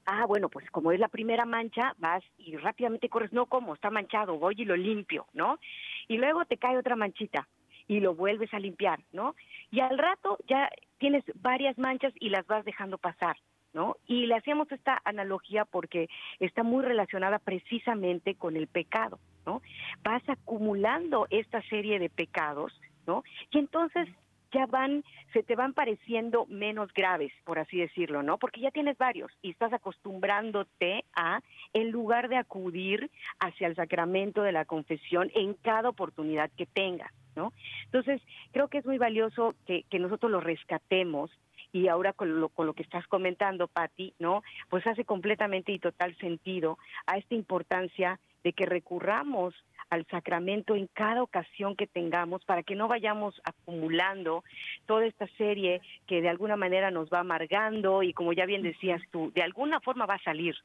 ah, 0.05 0.25
bueno, 0.25 0.49
pues 0.49 0.69
como 0.71 0.91
es 0.91 0.99
la 0.99 1.07
primera 1.07 1.45
mancha, 1.45 1.95
vas 1.97 2.23
y 2.37 2.55
rápidamente 2.57 3.09
corres, 3.09 3.33
no 3.33 3.45
como, 3.45 3.73
está 3.73 3.89
manchado, 3.89 4.37
voy 4.37 4.55
y 4.57 4.65
lo 4.65 4.75
limpio, 4.75 5.27
¿no? 5.33 5.59
Y 6.07 6.17
luego 6.17 6.45
te 6.45 6.57
cae 6.57 6.77
otra 6.77 6.95
manchita 6.95 7.47
y 7.87 7.99
lo 7.99 8.15
vuelves 8.15 8.53
a 8.53 8.59
limpiar, 8.59 8.99
¿no? 9.11 9.35
Y 9.69 9.79
al 9.79 9.97
rato 9.97 10.37
ya 10.47 10.69
tienes 10.97 11.23
varias 11.35 11.77
manchas 11.77 12.13
y 12.19 12.29
las 12.29 12.45
vas 12.47 12.63
dejando 12.65 12.97
pasar, 12.97 13.37
¿no? 13.73 13.97
Y 14.07 14.27
le 14.27 14.35
hacemos 14.35 14.71
esta 14.71 15.01
analogía 15.03 15.65
porque 15.65 16.09
está 16.39 16.63
muy 16.63 16.83
relacionada 16.83 17.39
precisamente 17.39 18.35
con 18.35 18.55
el 18.55 18.67
pecado, 18.67 19.19
¿no? 19.45 19.61
Vas 20.03 20.23
acumulando 20.27 21.27
esta 21.29 21.61
serie 21.63 21.99
de 21.99 22.09
pecados, 22.09 22.79
¿no? 23.07 23.23
Y 23.51 23.59
entonces 23.59 24.07
ya 24.51 24.65
van, 24.65 25.03
se 25.33 25.43
te 25.43 25.55
van 25.55 25.73
pareciendo 25.73 26.45
menos 26.47 26.93
graves, 26.93 27.31
por 27.45 27.59
así 27.59 27.77
decirlo, 27.77 28.23
¿no? 28.23 28.37
Porque 28.37 28.61
ya 28.61 28.71
tienes 28.71 28.97
varios 28.97 29.31
y 29.41 29.51
estás 29.51 29.73
acostumbrándote 29.73 31.05
a, 31.15 31.41
en 31.73 31.91
lugar 31.91 32.29
de 32.29 32.37
acudir 32.37 33.09
hacia 33.39 33.67
el 33.67 33.75
sacramento 33.75 34.43
de 34.43 34.51
la 34.51 34.65
confesión 34.65 35.31
en 35.35 35.53
cada 35.55 35.89
oportunidad 35.89 36.51
que 36.57 36.65
tengas, 36.65 37.11
¿no? 37.35 37.53
Entonces, 37.85 38.21
creo 38.51 38.67
que 38.67 38.79
es 38.79 38.85
muy 38.85 38.97
valioso 38.97 39.55
que, 39.65 39.83
que 39.89 39.99
nosotros 39.99 40.31
lo 40.31 40.41
rescatemos 40.41 41.31
y 41.73 41.87
ahora 41.87 42.13
con 42.13 42.39
lo, 42.39 42.49
con 42.49 42.67
lo 42.67 42.73
que 42.73 42.83
estás 42.83 43.07
comentando, 43.07 43.67
Patti, 43.67 44.13
¿no? 44.19 44.43
Pues 44.69 44.85
hace 44.87 45.05
completamente 45.05 45.71
y 45.71 45.79
total 45.79 46.15
sentido 46.17 46.77
a 47.05 47.17
esta 47.17 47.35
importancia 47.35 48.19
de 48.43 48.53
que 48.53 48.65
recurramos 48.65 49.53
al 49.89 50.05
sacramento 50.07 50.75
en 50.75 50.87
cada 50.87 51.21
ocasión 51.21 51.75
que 51.75 51.85
tengamos 51.85 52.43
para 52.45 52.63
que 52.63 52.75
no 52.75 52.87
vayamos 52.87 53.39
acumulando 53.43 54.43
toda 54.85 55.05
esta 55.05 55.27
serie 55.37 55.81
que 56.07 56.21
de 56.21 56.29
alguna 56.29 56.55
manera 56.55 56.91
nos 56.91 57.09
va 57.09 57.19
amargando 57.19 58.01
y 58.01 58.13
como 58.13 58.31
ya 58.31 58.45
bien 58.45 58.63
decías 58.63 59.01
tú, 59.11 59.31
de 59.35 59.43
alguna 59.43 59.81
forma 59.81 60.05
va 60.05 60.15
a 60.15 60.23
salir, 60.23 60.55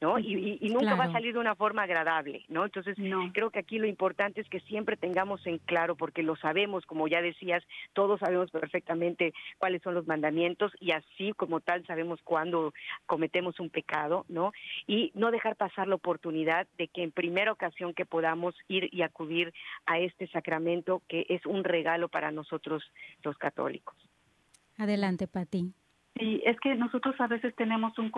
¿no? 0.00 0.18
Y, 0.18 0.58
nunca 0.72 0.94
va 0.94 1.04
a 1.04 1.12
salir 1.12 1.32
de 1.34 1.38
una 1.38 1.54
forma 1.54 1.82
agradable, 1.82 2.44
¿no? 2.48 2.64
Entonces, 2.64 2.96
creo 3.32 3.50
que 3.50 3.58
aquí 3.58 3.78
lo 3.78 3.86
importante 3.86 4.40
es 4.40 4.48
que 4.48 4.60
siempre 4.60 4.96
tengamos 4.96 5.46
en 5.46 5.58
claro, 5.58 5.96
porque 5.96 6.22
lo 6.22 6.36
sabemos, 6.36 6.84
como 6.86 7.08
ya 7.08 7.22
decías, 7.22 7.62
todos 7.92 8.20
sabemos 8.20 8.50
perfectamente 8.50 9.32
cuáles 9.58 9.82
son 9.82 9.94
los 9.94 10.06
mandamientos 10.06 10.72
y 10.80 10.90
así 10.90 11.32
como 11.36 11.60
tal 11.60 11.86
sabemos 11.86 12.20
cuándo 12.22 12.72
cometemos 13.06 13.60
un 13.60 13.70
pecado, 13.70 14.24
¿no? 14.28 14.52
Y 14.86 15.12
no 15.14 15.30
dejar 15.30 15.56
pasar 15.56 15.88
la 15.88 15.94
oportunidad 15.94 16.66
de 16.76 16.88
que 16.88 17.02
en 17.02 17.12
primera 17.12 17.52
ocasión 17.52 17.94
que 17.94 18.04
podamos 18.04 18.54
ir 18.68 18.88
y 18.92 19.02
acudir 19.02 19.52
a 19.86 19.98
este 19.98 20.26
sacramento, 20.28 21.02
que 21.08 21.26
es 21.28 21.46
un 21.46 21.64
regalo 21.64 22.08
para 22.08 22.30
nosotros 22.30 22.82
los 23.22 23.36
católicos. 23.38 23.96
Adelante, 24.76 25.28
Pati. 25.28 25.72
Sí, 26.18 26.42
es 26.44 26.58
que 26.60 26.74
nosotros 26.74 27.14
a 27.18 27.26
veces 27.26 27.54
tenemos 27.56 27.98
un 27.98 28.10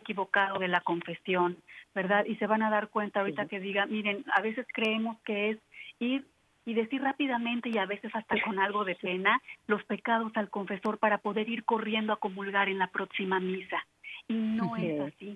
equivocado 0.00 0.58
de 0.58 0.68
la 0.68 0.80
confesión, 0.80 1.56
¿verdad? 1.94 2.24
Y 2.26 2.36
se 2.36 2.46
van 2.46 2.62
a 2.62 2.70
dar 2.70 2.88
cuenta 2.88 3.20
ahorita 3.20 3.46
que 3.46 3.60
diga, 3.60 3.86
miren, 3.86 4.24
a 4.34 4.40
veces 4.40 4.66
creemos 4.72 5.16
que 5.24 5.50
es 5.50 5.58
ir 5.98 6.26
y 6.64 6.74
decir 6.74 7.02
rápidamente 7.02 7.68
y 7.68 7.78
a 7.78 7.86
veces 7.86 8.14
hasta 8.14 8.40
con 8.42 8.58
algo 8.58 8.84
de 8.84 8.94
pena 8.94 9.40
los 9.66 9.82
pecados 9.84 10.32
al 10.36 10.50
confesor 10.50 10.98
para 10.98 11.18
poder 11.18 11.48
ir 11.48 11.64
corriendo 11.64 12.12
a 12.12 12.18
comulgar 12.18 12.68
en 12.68 12.78
la 12.78 12.88
próxima 12.88 13.40
misa. 13.40 13.84
Y 14.28 14.34
no 14.34 14.76
es 14.76 15.00
así. 15.00 15.34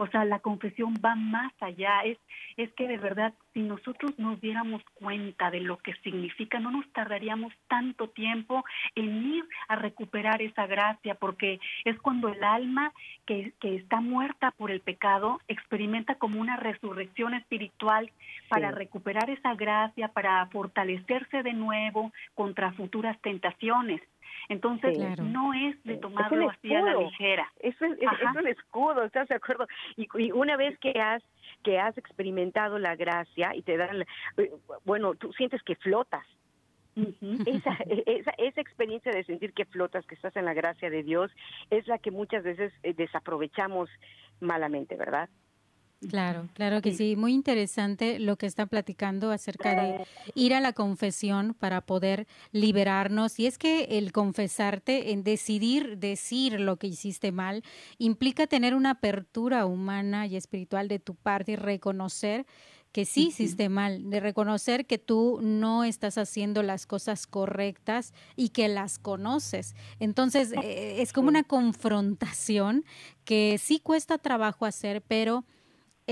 O 0.00 0.06
sea, 0.06 0.24
la 0.24 0.38
confesión 0.38 0.94
va 1.04 1.14
más 1.14 1.52
allá. 1.60 2.00
Es, 2.06 2.16
es 2.56 2.72
que 2.72 2.88
de 2.88 2.96
verdad, 2.96 3.34
si 3.52 3.60
nosotros 3.60 4.18
nos 4.18 4.40
diéramos 4.40 4.82
cuenta 4.94 5.50
de 5.50 5.60
lo 5.60 5.76
que 5.76 5.92
significa, 5.96 6.58
no 6.58 6.70
nos 6.70 6.90
tardaríamos 6.94 7.52
tanto 7.68 8.08
tiempo 8.08 8.64
en 8.94 9.26
ir 9.26 9.44
a 9.68 9.76
recuperar 9.76 10.40
esa 10.40 10.66
gracia, 10.66 11.16
porque 11.16 11.60
es 11.84 11.98
cuando 11.98 12.28
el 12.28 12.42
alma 12.42 12.94
que, 13.26 13.52
que 13.60 13.76
está 13.76 14.00
muerta 14.00 14.52
por 14.52 14.70
el 14.70 14.80
pecado 14.80 15.38
experimenta 15.48 16.14
como 16.14 16.40
una 16.40 16.56
resurrección 16.56 17.34
espiritual 17.34 18.10
para 18.48 18.70
recuperar 18.70 19.28
esa 19.28 19.54
gracia, 19.54 20.08
para 20.08 20.46
fortalecerse 20.46 21.42
de 21.42 21.52
nuevo 21.52 22.10
contra 22.34 22.72
futuras 22.72 23.20
tentaciones. 23.20 24.00
Entonces, 24.48 25.18
no 25.20 25.54
es 25.54 25.82
de 25.84 25.96
tomarlo 25.96 26.50
así 26.50 26.74
a 26.74 26.82
la 26.82 26.94
ligera. 26.94 27.50
Eso 27.60 27.84
es, 27.84 27.98
es, 28.00 28.36
un 28.36 28.46
escudo, 28.46 29.04
¿estás 29.04 29.28
de 29.28 29.36
acuerdo? 29.36 29.66
Y, 29.96 30.08
y, 30.18 30.32
una 30.32 30.56
vez 30.56 30.78
que 30.78 31.00
has 31.00 31.22
que 31.62 31.78
has 31.78 31.96
experimentado 31.98 32.78
la 32.78 32.96
gracia 32.96 33.54
y 33.54 33.62
te 33.62 33.76
dan, 33.76 34.02
eh, 34.36 34.50
bueno, 34.84 35.14
tú 35.14 35.32
sientes 35.32 35.62
que 35.62 35.76
flotas. 35.76 36.26
esa, 36.96 37.72
esa, 38.06 38.30
esa 38.38 38.60
experiencia 38.60 39.12
de 39.12 39.24
sentir 39.24 39.52
que 39.52 39.64
flotas, 39.64 40.06
que 40.06 40.14
estás 40.14 40.36
en 40.36 40.44
la 40.44 40.54
gracia 40.54 40.90
de 40.90 41.02
Dios, 41.02 41.30
es 41.70 41.86
la 41.86 41.98
que 41.98 42.10
muchas 42.10 42.42
veces 42.42 42.72
eh, 42.82 42.94
desaprovechamos 42.94 43.88
malamente, 44.40 44.96
¿verdad? 44.96 45.28
Claro, 46.08 46.48
claro 46.54 46.80
que 46.80 46.94
sí. 46.94 47.14
Muy 47.14 47.34
interesante 47.34 48.18
lo 48.18 48.36
que 48.36 48.46
está 48.46 48.64
platicando 48.66 49.30
acerca 49.30 49.74
de 49.74 50.06
ir 50.34 50.54
a 50.54 50.60
la 50.60 50.72
confesión 50.72 51.52
para 51.52 51.82
poder 51.82 52.26
liberarnos. 52.52 53.38
Y 53.38 53.46
es 53.46 53.58
que 53.58 53.98
el 53.98 54.10
confesarte, 54.12 55.12
en 55.12 55.24
decidir 55.24 55.98
decir 55.98 56.58
lo 56.58 56.78
que 56.78 56.86
hiciste 56.86 57.32
mal, 57.32 57.62
implica 57.98 58.46
tener 58.46 58.74
una 58.74 58.92
apertura 58.92 59.66
humana 59.66 60.26
y 60.26 60.36
espiritual 60.36 60.88
de 60.88 61.00
tu 61.00 61.14
parte 61.16 61.52
y 61.52 61.56
reconocer 61.56 62.46
que 62.92 63.04
sí 63.04 63.28
hiciste 63.28 63.68
mal, 63.68 64.10
de 64.10 64.20
reconocer 64.20 64.86
que 64.86 64.98
tú 64.98 65.38
no 65.42 65.84
estás 65.84 66.18
haciendo 66.18 66.62
las 66.62 66.86
cosas 66.86 67.26
correctas 67.26 68.14
y 68.36 68.48
que 68.48 68.68
las 68.68 68.98
conoces. 68.98 69.76
Entonces, 70.00 70.52
eh, 70.62 70.96
es 71.00 71.12
como 71.12 71.28
una 71.28 71.44
confrontación 71.44 72.84
que 73.24 73.58
sí 73.58 73.78
cuesta 73.78 74.18
trabajo 74.18 74.66
hacer, 74.66 75.02
pero 75.02 75.44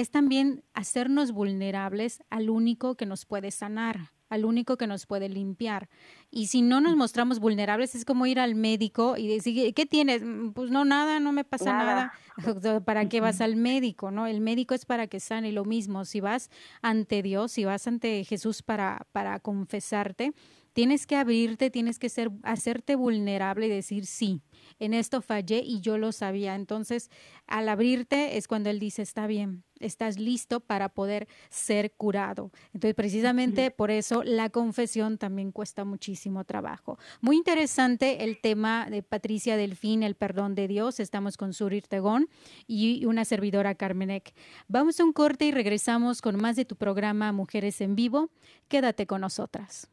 es 0.00 0.11
también 0.11 0.62
hacernos 0.74 1.32
vulnerables 1.32 2.22
al 2.30 2.50
único 2.50 2.96
que 2.96 3.04
nos 3.04 3.26
puede 3.26 3.50
sanar, 3.50 4.12
al 4.28 4.44
único 4.44 4.76
que 4.76 4.87
nos 4.87 5.06
puede 5.06 5.28
limpiar. 5.28 5.88
Y 6.30 6.46
si 6.46 6.62
no 6.62 6.80
nos 6.80 6.94
mostramos 6.96 7.40
vulnerables, 7.40 7.96
es 7.96 8.04
como 8.04 8.24
ir 8.26 8.38
al 8.38 8.54
médico 8.54 9.16
y 9.16 9.26
decir, 9.26 9.74
¿qué 9.74 9.87
tienes? 9.87 10.22
Mm, 10.22 10.50
pues 10.52 10.70
no, 10.70 10.84
nada, 10.84 11.18
no 11.18 11.32
me 11.32 11.44
pasa 11.44 11.72
nada. 11.72 12.12
¿Para 12.84 13.08
qué 13.08 13.20
vas 13.20 13.40
al 13.40 13.56
médico? 13.56 14.12
¿No? 14.12 14.28
El 14.28 14.40
médico 14.40 14.74
es 14.74 14.84
para 14.84 15.08
que 15.08 15.18
sane 15.18 15.50
lo 15.50 15.64
mismo. 15.64 16.04
Si 16.04 16.20
vas 16.20 16.48
ante 16.80 17.22
Dios, 17.22 17.50
si 17.50 17.64
vas 17.64 17.88
ante 17.88 18.22
Jesús 18.24 18.62
para, 18.62 19.06
para 19.11 19.40
confesarte, 19.40 20.32
Tienes 20.78 21.08
que 21.08 21.16
abrirte, 21.16 21.70
tienes 21.70 21.98
que 21.98 22.08
ser, 22.08 22.30
hacerte 22.44 22.94
vulnerable 22.94 23.66
y 23.66 23.68
decir 23.68 24.06
sí 24.06 24.42
en 24.78 24.94
esto 24.94 25.20
fallé 25.22 25.62
y 25.64 25.80
yo 25.80 25.98
lo 25.98 26.12
sabía. 26.12 26.54
Entonces, 26.54 27.10
al 27.46 27.68
abrirte 27.68 28.36
es 28.36 28.46
cuando 28.46 28.70
Él 28.70 28.78
dice, 28.78 29.02
está 29.02 29.26
bien, 29.26 29.64
estás 29.80 30.18
listo 30.18 30.60
para 30.60 30.88
poder 30.88 31.28
ser 31.50 31.92
curado. 31.92 32.50
Entonces, 32.72 32.94
precisamente 32.94 33.70
por 33.70 33.90
eso 33.90 34.22
la 34.22 34.50
confesión 34.50 35.18
también 35.18 35.52
cuesta 35.52 35.84
muchísimo 35.84 36.44
trabajo. 36.44 36.98
Muy 37.20 37.36
interesante 37.36 38.24
el 38.24 38.40
tema 38.40 38.88
de 38.90 39.02
Patricia 39.02 39.56
Delfín, 39.56 40.02
el 40.02 40.14
perdón 40.14 40.54
de 40.54 40.68
Dios. 40.68 41.00
Estamos 41.00 41.36
con 41.36 41.52
Surir 41.54 41.86
Tegón 41.86 42.28
y 42.66 43.04
una 43.06 43.24
servidora 43.24 43.74
Carmenek. 43.74 44.34
Vamos 44.68 45.00
a 45.00 45.04
un 45.04 45.12
corte 45.12 45.46
y 45.46 45.52
regresamos 45.52 46.22
con 46.22 46.36
más 46.36 46.56
de 46.56 46.64
tu 46.64 46.76
programa 46.76 47.32
Mujeres 47.32 47.80
en 47.80 47.96
Vivo. 47.96 48.30
Quédate 48.68 49.06
con 49.06 49.20
nosotras. 49.22 49.88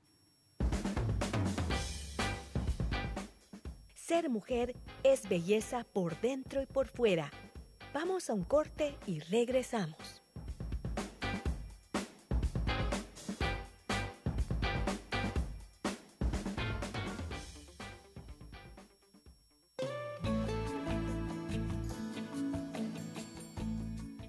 Ser 4.08 4.30
mujer 4.30 4.76
es 5.02 5.28
belleza 5.28 5.84
por 5.91 6.22
dentro 6.22 6.62
y 6.62 6.68
por 6.68 6.88
fuera. 6.88 7.32
Vamos 7.91 8.30
a 8.30 8.36
un 8.36 8.44
corte 8.44 8.96
y 9.08 9.20
regresamos. 9.20 10.22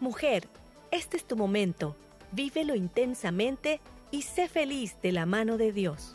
Mujer, 0.00 0.48
este 0.90 1.18
es 1.18 1.26
tu 1.26 1.36
momento 1.36 1.94
vívelo 2.32 2.74
intensamente 2.74 3.80
y 4.10 4.22
sé 4.22 4.48
feliz 4.48 4.96
de 5.02 5.12
la 5.12 5.26
mano 5.26 5.58
de 5.58 5.72
Dios. 5.72 6.14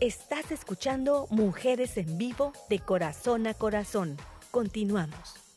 Estás 0.00 0.50
escuchando 0.50 1.28
Mujeres 1.30 1.96
en 1.96 2.18
Vivo 2.18 2.52
de 2.68 2.80
Corazón 2.80 3.46
a 3.46 3.54
Corazón. 3.54 4.16
Continuamos. 4.50 5.51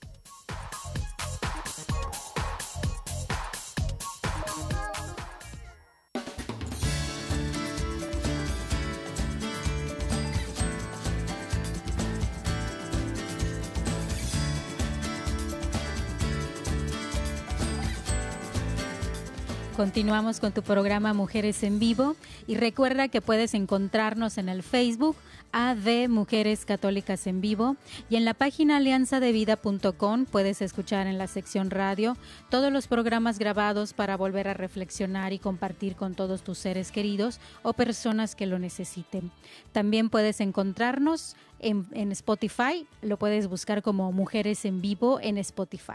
Continuamos 19.85 20.39
con 20.39 20.51
tu 20.51 20.63
programa 20.63 21.13
Mujeres 21.13 21.61
en 21.61 21.77
Vivo 21.77 22.15
y 22.47 22.55
recuerda 22.55 23.07
que 23.07 23.21
puedes 23.21 23.53
encontrarnos 23.53 24.39
en 24.39 24.49
el 24.49 24.63
Facebook 24.63 25.15
AD 25.51 26.09
Mujeres 26.09 26.65
Católicas 26.65 27.27
en 27.27 27.39
Vivo 27.39 27.77
y 28.09 28.15
en 28.15 28.25
la 28.25 28.33
página 28.33 28.77
alianzadevida.com 28.77 30.25
puedes 30.25 30.63
escuchar 30.63 31.05
en 31.05 31.19
la 31.19 31.27
sección 31.27 31.69
radio 31.69 32.17
todos 32.49 32.73
los 32.73 32.87
programas 32.87 33.37
grabados 33.37 33.93
para 33.93 34.17
volver 34.17 34.47
a 34.47 34.55
reflexionar 34.55 35.33
y 35.33 35.39
compartir 35.39 35.95
con 35.95 36.15
todos 36.15 36.41
tus 36.41 36.57
seres 36.57 36.91
queridos 36.91 37.39
o 37.61 37.73
personas 37.73 38.35
que 38.35 38.47
lo 38.47 38.57
necesiten. 38.57 39.29
También 39.71 40.09
puedes 40.09 40.41
encontrarnos 40.41 41.35
en, 41.59 41.85
en, 41.91 42.11
Spotify, 42.11 42.87
lo 43.03 43.17
puedes 43.17 43.47
buscar 43.47 43.83
como 43.83 44.11
Mujeres 44.11 44.65
en 44.65 44.81
Vivo 44.81 45.19
en 45.21 45.37
Spotify. 45.37 45.93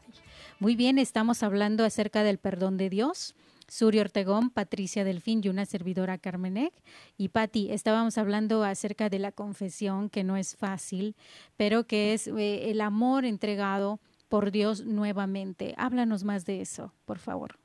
Muy 0.60 0.76
bien, 0.76 0.96
estamos 0.96 1.42
hablando 1.42 1.84
acerca 1.84 2.22
del 2.22 2.38
perdón 2.38 2.76
de 2.76 2.88
Dios. 2.88 3.34
Suri 3.70 4.00
Ortegón, 4.00 4.50
Patricia 4.50 5.04
Delfín 5.04 5.40
y 5.44 5.48
una 5.48 5.64
servidora 5.64 6.18
Carmenek. 6.18 6.74
Y 7.16 7.28
Patti, 7.28 7.70
estábamos 7.70 8.18
hablando 8.18 8.64
acerca 8.64 9.08
de 9.08 9.20
la 9.20 9.30
confesión, 9.30 10.10
que 10.10 10.24
no 10.24 10.36
es 10.36 10.56
fácil, 10.56 11.14
pero 11.56 11.86
que 11.86 12.12
es 12.12 12.26
eh, 12.26 12.70
el 12.70 12.80
amor 12.80 13.24
entregado 13.24 14.00
por 14.28 14.50
Dios 14.50 14.84
nuevamente. 14.84 15.74
Háblanos 15.78 16.24
más 16.24 16.44
de 16.46 16.60
eso, 16.60 16.92
por 17.04 17.18
favor. 17.18 17.58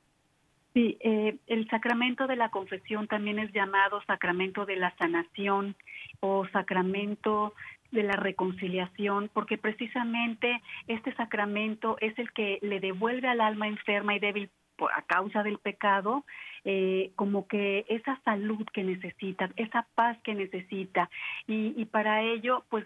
Sí, 0.74 0.96
eh, 1.00 1.38
el 1.46 1.68
sacramento 1.70 2.26
de 2.26 2.36
la 2.36 2.50
confesión 2.50 3.08
también 3.08 3.38
es 3.38 3.52
llamado 3.52 4.00
sacramento 4.06 4.64
de 4.64 4.76
la 4.76 4.94
sanación 4.98 5.74
o 6.20 6.46
sacramento 6.48 7.54
de 7.90 8.02
la 8.02 8.14
reconciliación, 8.14 9.30
porque 9.32 9.58
precisamente 9.58 10.60
este 10.86 11.14
sacramento 11.14 11.96
es 12.00 12.16
el 12.18 12.30
que 12.32 12.58
le 12.62 12.78
devuelve 12.78 13.26
al 13.26 13.40
alma 13.40 13.68
enferma 13.68 14.14
y 14.14 14.18
débil 14.18 14.50
a 14.94 15.02
causa 15.02 15.42
del 15.42 15.58
pecado, 15.58 16.24
eh, 16.64 17.12
como 17.16 17.46
que 17.46 17.84
esa 17.88 18.20
salud 18.24 18.66
que 18.72 18.84
necesita, 18.84 19.50
esa 19.56 19.86
paz 19.94 20.18
que 20.22 20.34
necesita. 20.34 21.08
Y, 21.46 21.84
para 21.86 22.22
ello, 22.22 22.64
pues 22.68 22.84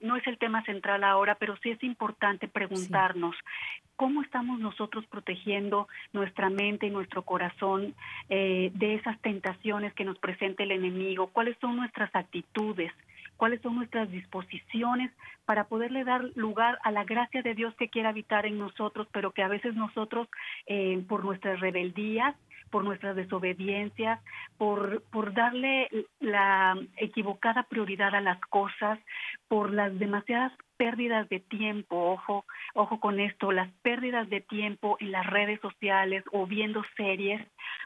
no 0.00 0.16
es 0.16 0.26
el 0.26 0.38
tema 0.38 0.62
central 0.64 1.04
ahora, 1.04 1.34
pero 1.36 1.56
sí 1.62 1.70
es 1.70 1.82
importante 1.82 2.48
preguntarnos 2.48 3.34
cómo 3.96 4.22
estamos 4.22 4.58
nosotros 4.60 5.06
protegiendo 5.06 5.88
nuestra 6.12 6.50
mente 6.50 6.86
y 6.86 6.90
nuestro 6.90 7.22
corazón 7.22 7.94
eh, 8.28 8.70
de 8.74 8.94
esas 8.94 9.18
tentaciones 9.20 9.94
que 9.94 10.04
nos 10.04 10.18
presenta 10.18 10.62
el 10.62 10.72
enemigo, 10.72 11.28
cuáles 11.28 11.56
son 11.60 11.76
nuestras 11.76 12.14
actitudes, 12.14 12.92
cuáles 13.36 13.60
son 13.62 13.76
nuestras 13.76 14.10
disposiciones 14.10 15.10
para 15.44 15.64
poderle 15.64 16.04
dar 16.04 16.24
lugar 16.34 16.78
a 16.82 16.90
la 16.90 17.04
gracia 17.04 17.42
de 17.42 17.54
Dios 17.54 17.74
que 17.76 17.88
quiere 17.88 18.08
habitar 18.08 18.46
en 18.46 18.58
nosotros, 18.58 19.08
pero 19.12 19.32
que 19.32 19.42
a 19.42 19.48
veces 19.48 19.74
nosotros, 19.74 20.28
eh, 20.66 21.02
por 21.08 21.24
nuestras 21.24 21.60
rebeldías, 21.60 22.34
por 22.70 22.84
nuestras 22.84 23.14
desobediencias, 23.14 24.20
por, 24.58 25.02
por 25.12 25.32
darle 25.32 25.88
la 26.18 26.76
equivocada 26.96 27.62
prioridad 27.64 28.14
a 28.14 28.20
las 28.20 28.40
cosas, 28.40 28.98
por 29.48 29.72
las 29.72 29.96
demasiadas 29.98 30.52
pérdidas 30.76 31.28
de 31.28 31.40
tiempo, 31.40 32.12
ojo, 32.12 32.44
ojo 32.74 33.00
con 33.00 33.20
esto, 33.20 33.52
las 33.52 33.70
pérdidas 33.82 34.28
de 34.28 34.40
tiempo 34.40 34.96
en 35.00 35.12
las 35.12 35.26
redes 35.26 35.60
sociales 35.60 36.24
o 36.32 36.46
viendo 36.46 36.84
series, 36.96 37.40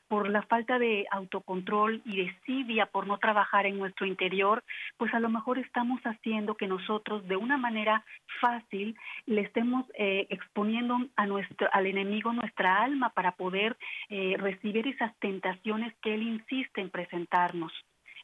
por 0.08 0.28
la 0.28 0.42
falta 0.42 0.78
de 0.78 1.06
autocontrol 1.10 2.00
y 2.04 2.24
desidia 2.24 2.86
por 2.86 3.06
no 3.06 3.18
trabajar 3.18 3.66
en 3.66 3.78
nuestro 3.78 4.06
interior, 4.06 4.64
pues 4.96 5.12
a 5.12 5.20
lo 5.20 5.28
mejor 5.28 5.58
estamos 5.58 6.00
haciendo 6.02 6.56
que 6.56 6.66
nosotros 6.66 7.26
de 7.28 7.36
una 7.36 7.58
manera 7.58 8.04
fácil 8.40 8.96
le 9.26 9.42
estemos 9.42 9.84
eh, 9.94 10.26
exponiendo 10.30 10.98
a 11.16 11.26
nuestro, 11.26 11.68
al 11.72 11.86
enemigo 11.86 12.32
nuestra 12.32 12.82
alma 12.82 13.10
para 13.10 13.32
poder 13.32 13.76
eh, 14.08 14.36
recibir 14.38 14.86
esas 14.88 15.14
tentaciones 15.18 15.94
que 16.02 16.14
él 16.14 16.22
insiste 16.22 16.80
en 16.80 16.90
presentarnos. 16.90 17.72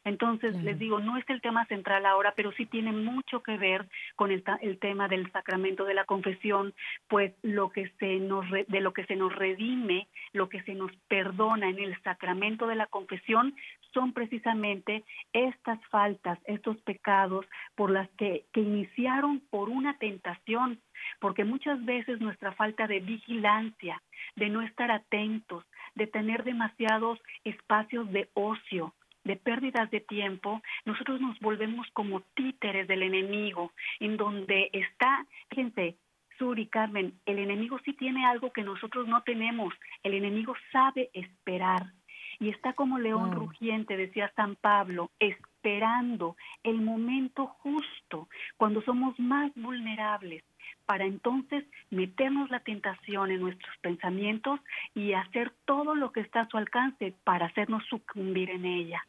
Entonces, 0.05 0.55
les 0.63 0.77
digo, 0.77 0.99
no 0.99 1.17
es 1.17 1.27
el 1.31 1.41
tema 1.41 1.65
central 1.65 2.05
ahora, 2.05 2.33
pero 2.35 2.51
sí 2.51 2.67
tiene 2.67 2.91
mucho 2.91 3.41
que 3.41 3.57
ver 3.57 3.87
con 4.15 4.31
el, 4.31 4.43
el, 4.61 4.77
tema 4.77 5.07
del 5.07 5.31
sacramento 5.31 5.83
de 5.83 5.95
la 5.95 6.05
confesión, 6.05 6.75
pues 7.07 7.33
lo 7.41 7.71
que 7.71 7.89
se 7.97 8.19
nos 8.19 8.45
de 8.51 8.81
lo 8.81 8.93
que 8.93 9.05
se 9.05 9.15
nos 9.15 9.35
redime, 9.35 10.07
lo 10.31 10.47
que 10.47 10.61
se 10.61 10.75
nos 10.75 10.91
perdona 11.07 11.69
en 11.69 11.79
el 11.79 11.99
sacramento 12.03 12.67
de 12.67 12.75
la 12.75 12.85
confesión 12.85 13.55
son 13.95 14.13
precisamente 14.13 15.03
estas 15.33 15.83
faltas, 15.87 16.37
estos 16.45 16.77
pecados 16.81 17.47
por 17.73 17.89
las 17.89 18.07
que, 18.11 18.45
que 18.53 18.61
iniciaron 18.61 19.39
por 19.49 19.69
una 19.69 19.97
tentación, 19.97 20.79
porque 21.19 21.45
muchas 21.45 21.83
veces 21.83 22.21
nuestra 22.21 22.51
falta 22.51 22.85
de 22.85 22.99
vigilancia, 22.99 23.99
de 24.35 24.49
no 24.49 24.61
estar 24.61 24.91
atentos, 24.91 25.65
de 25.95 26.05
tener 26.05 26.43
demasiados 26.43 27.19
espacios 27.43 28.11
de 28.11 28.29
ocio, 28.35 28.93
de 29.25 29.35
pérdidas 29.35 29.91
de 29.91 29.99
tiempo, 29.99 30.61
nosotros 30.85 31.19
nos 31.19 31.37
volvemos 31.39 31.87
como 31.91 32.21
títeres 32.35 32.87
del 32.87 33.03
enemigo, 33.03 33.73
en 33.99 34.15
donde 34.15 34.69
está, 34.71 35.25
fíjense, 35.49 35.97
Suri, 36.37 36.67
Carmen, 36.67 37.13
el 37.25 37.39
enemigo 37.39 37.79
sí 37.83 37.93
tiene 37.93 38.25
algo 38.25 38.51
que 38.51 38.63
nosotros 38.63 39.07
no 39.07 39.21
tenemos, 39.23 39.73
el 40.03 40.13
enemigo 40.13 40.55
sabe 40.71 41.09
esperar 41.13 41.91
y 42.39 42.49
está 42.49 42.73
como 42.73 42.99
león 42.99 43.31
rugiente, 43.31 43.95
decía 43.95 44.31
San 44.35 44.55
Pablo, 44.55 45.11
esperando 45.19 46.35
el 46.63 46.81
momento 46.81 47.47
justo, 47.47 48.27
cuando 48.57 48.81
somos 48.81 49.17
más 49.19 49.51
vulnerables, 49.55 50.43
para 50.85 51.05
entonces 51.05 51.63
meternos 51.89 52.49
la 52.49 52.59
tentación 52.59 53.31
en 53.31 53.41
nuestros 53.41 53.75
pensamientos 53.77 54.59
y 54.93 55.13
hacer 55.13 55.53
todo 55.65 55.95
lo 55.95 56.11
que 56.11 56.21
está 56.21 56.41
a 56.41 56.49
su 56.49 56.57
alcance 56.57 57.13
para 57.23 57.47
hacernos 57.47 57.83
sucumbir 57.85 58.49
en 58.49 58.65
ella. 58.65 59.01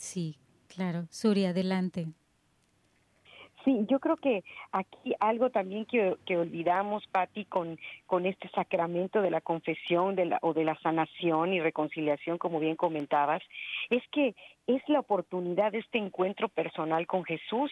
Sí, 0.00 0.38
claro. 0.66 1.06
Suri, 1.10 1.44
adelante. 1.44 2.08
Sí, 3.64 3.84
yo 3.86 4.00
creo 4.00 4.16
que 4.16 4.42
aquí 4.72 5.14
algo 5.20 5.50
también 5.50 5.84
que, 5.84 6.16
olvidamos, 6.38 7.06
Patti, 7.08 7.44
con, 7.44 7.78
con 8.06 8.24
este 8.24 8.48
sacramento 8.48 9.20
de 9.20 9.30
la 9.30 9.42
confesión 9.42 10.16
de 10.16 10.24
la, 10.24 10.38
o 10.40 10.54
de 10.54 10.64
la 10.64 10.74
sanación 10.80 11.52
y 11.52 11.60
reconciliación, 11.60 12.38
como 12.38 12.60
bien 12.60 12.76
comentabas, 12.76 13.42
es 13.90 14.02
que 14.10 14.34
es 14.66 14.82
la 14.88 15.00
oportunidad 15.00 15.72
de 15.72 15.80
este 15.80 15.98
encuentro 15.98 16.48
personal 16.48 17.06
con 17.06 17.22
Jesús. 17.24 17.70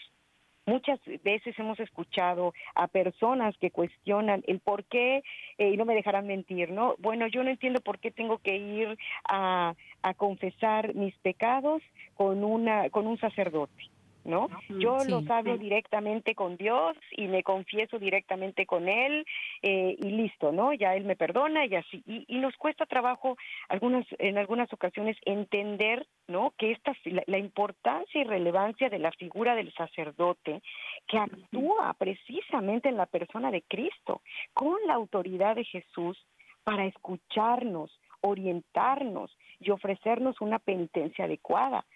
Muchas 0.69 1.01
veces 1.25 1.59
hemos 1.59 1.81
escuchado 1.81 2.53
a 2.75 2.89
personas 2.89 3.57
que 3.57 3.71
cuestionan 3.71 4.45
el 4.47 4.61
por 4.61 4.85
qué, 4.85 5.23
eh, 5.57 5.71
y 5.71 5.79
no 5.79 5.87
me 5.87 5.95
dejarán 5.95 6.27
mentir, 6.27 6.71
¿no? 6.71 6.95
Bueno, 6.99 7.27
yo 7.27 7.43
no 7.43 7.49
entiendo 7.49 7.81
por 7.81 7.99
qué 7.99 8.11
tengo 8.11 8.37
que 8.37 8.59
ir 8.59 8.99
a, 9.31 9.75
a 10.03 10.15
confesar 10.15 10.95
mis 10.95 11.17
pecados 11.21 11.83
con, 12.17 12.45
una, 12.45 12.91
con 12.91 13.07
un 13.07 13.19
sacerdote. 13.19 13.89
¿No? 14.29 14.49
Yo 14.69 14.99
los 15.09 15.29
hablo 15.31 15.57
directamente 15.57 16.35
con 16.35 16.57
Dios 16.59 16.97
y 17.13 17.27
me 17.29 17.43
confieso 17.43 17.99
directamente 17.99 18.67
con 18.67 18.89
Él 18.89 19.25
eh, 19.63 19.97
y 19.99 20.11
listo, 20.11 20.53
¿no? 20.53 20.75
Ya 20.75 20.95
Él 20.95 21.05
me 21.05 21.17
perdona 21.17 21.65
y 21.65 21.75
así. 21.75 22.03
Y, 22.07 22.25
y, 22.29 22.39
nos 22.39 22.55
cuesta 22.57 22.85
trabajo 22.85 23.37
algunas, 23.69 24.07
en 24.19 24.37
algunas 24.37 24.71
ocasiones 24.73 25.17
entender, 25.25 26.07
¿no? 26.27 26.53
Que 26.59 26.73
esta, 26.73 26.93
la, 27.05 27.23
la, 27.27 27.39
importancia 27.39 28.21
y 28.21 28.25
relevancia 28.25 28.91
de 28.91 28.99
la 28.99 29.13
figura 29.13 29.55
del 29.55 29.73
sacerdote 29.73 30.61
que 31.07 31.19
actúa 31.19 31.95
precisamente 31.95 32.91
en 32.91 32.99
la 32.99 33.07
persona 33.07 33.51
de 33.51 33.63
Cristo, 33.63 34.21
con 34.53 34.77
la 34.87 34.95
autoridad 34.95 35.57
de 35.57 35.65
Jesús 35.65 36.23
para 36.65 36.85
escucharnos, 36.85 37.99
orientarnos 38.21 39.35
y 39.59 39.71
ofrecernos 39.71 40.39
una 40.43 40.59
penitencia 40.59 41.25
adecuada. 41.25 41.87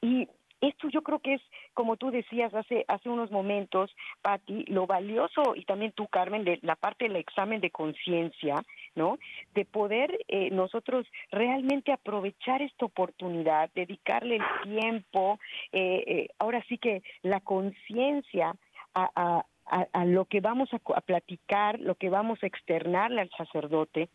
Y 0.00 0.28
esto 0.64 0.88
yo 0.88 1.02
creo 1.02 1.18
que 1.18 1.34
es, 1.34 1.42
como 1.72 1.96
tú 1.96 2.10
decías 2.10 2.54
hace, 2.54 2.84
hace 2.88 3.08
unos 3.08 3.30
momentos, 3.30 3.94
Patti, 4.22 4.64
lo 4.68 4.86
valioso, 4.86 5.54
y 5.54 5.64
también 5.64 5.92
tú, 5.92 6.06
Carmen, 6.08 6.44
de 6.44 6.58
la 6.62 6.76
parte 6.76 7.06
del 7.06 7.16
examen 7.16 7.60
de 7.60 7.70
conciencia, 7.70 8.64
¿no? 8.94 9.18
De 9.54 9.64
poder 9.64 10.18
eh, 10.28 10.50
nosotros 10.50 11.06
realmente 11.30 11.92
aprovechar 11.92 12.62
esta 12.62 12.86
oportunidad, 12.86 13.70
dedicarle 13.74 14.36
el 14.36 14.70
tiempo, 14.80 15.38
eh, 15.72 16.04
eh, 16.06 16.28
ahora 16.38 16.64
sí 16.68 16.78
que 16.78 17.02
la 17.22 17.40
conciencia 17.40 18.54
a, 18.94 19.44
a, 19.66 19.86
a, 19.92 20.04
lo 20.04 20.26
que 20.26 20.40
vamos 20.40 20.68
a, 20.72 20.80
a 20.94 21.00
platicar, 21.00 21.80
lo 21.80 21.94
que 21.96 22.10
vamos 22.10 22.42
a 22.42 22.46
externarle 22.46 23.22
al 23.22 23.30
sacerdote, 23.30 24.08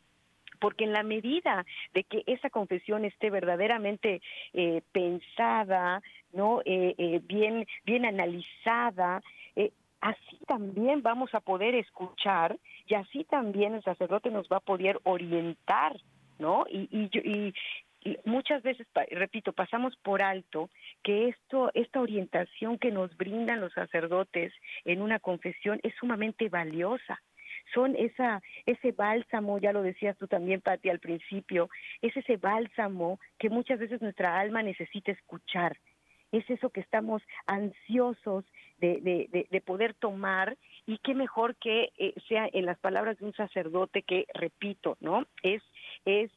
porque 0.60 0.84
en 0.84 0.94
la 0.94 1.04
medida 1.04 1.66
de 1.94 2.04
que 2.04 2.24
esa 2.28 2.50
confesión 2.50 3.06
esté 3.06 3.30
verdaderamente 3.30 4.22
eh, 4.54 4.82
pensada, 4.92 6.02
no, 6.34 6.62
eh, 6.66 6.96
eh, 6.98 7.22
bien, 7.24 7.66
bien 7.86 8.06
analizada, 8.06 9.22
eh, 9.56 9.72
así 10.02 10.38
también 10.48 11.02
vamos 11.02 11.34
a 11.34 11.40
poder 11.40 11.76
escuchar 11.76 12.58
y 12.88 12.94
así 12.96 13.24
también 13.24 13.74
el 13.76 13.84
sacerdote 13.84 14.30
nos 14.30 14.48
va 14.48 14.58
a 14.58 14.62
poder 14.62 15.00
orientar, 15.04 15.98
¿no? 16.38 16.66
Y, 16.70 16.88
y, 16.92 17.10
y, 17.20 17.54
y 18.02 18.18
muchas 18.26 18.64
veces, 18.64 18.88
repito, 19.12 19.52
pasamos 19.52 19.96
por 19.98 20.22
alto 20.22 20.70
que 21.04 21.30
esto, 21.30 21.72
esta 21.74 22.00
orientación 22.00 22.78
que 22.78 22.92
nos 22.92 23.16
brindan 23.18 23.60
los 23.60 23.74
sacerdotes 23.74 24.54
en 24.86 25.02
una 25.02 25.20
confesión 25.20 25.80
es 25.84 25.94
sumamente 26.00 26.48
valiosa 26.50 27.22
son 27.74 27.96
esa, 27.96 28.42
ese 28.66 28.92
bálsamo, 28.92 29.60
ya 29.60 29.74
lo 29.74 29.82
decías 29.82 30.18
tú 30.18 30.28
también, 30.28 30.62
Pati, 30.62 30.90
al 30.90 31.00
principio, 31.00 31.70
es 32.02 32.16
ese 32.16 32.38
bálsamo 32.38 33.20
que 33.38 33.50
muchas 33.50 33.80
veces 33.80 34.02
nuestra 34.02 34.40
alma 34.40 34.64
necesita 34.64 35.12
escuchar. 35.12 35.78
Es 36.32 36.48
eso 36.50 36.70
que 36.70 36.82
estamos 36.82 37.24
ansiosos 37.48 38.46
de, 38.78 39.00
de, 39.02 39.28
de, 39.32 39.48
de 39.50 39.62
poder 39.62 39.96
tomar 39.96 40.58
y 40.86 41.00
qué 41.00 41.16
mejor 41.16 41.56
que 41.56 41.90
eh, 41.98 42.14
sea 42.28 42.48
en 42.54 42.66
las 42.66 42.78
palabras 42.78 43.18
de 43.18 43.26
un 43.26 43.34
sacerdote 43.34 44.04
que, 44.04 44.26
repito, 44.34 44.96
¿no? 45.00 45.26
Es, 45.42 45.64
es 46.06 46.32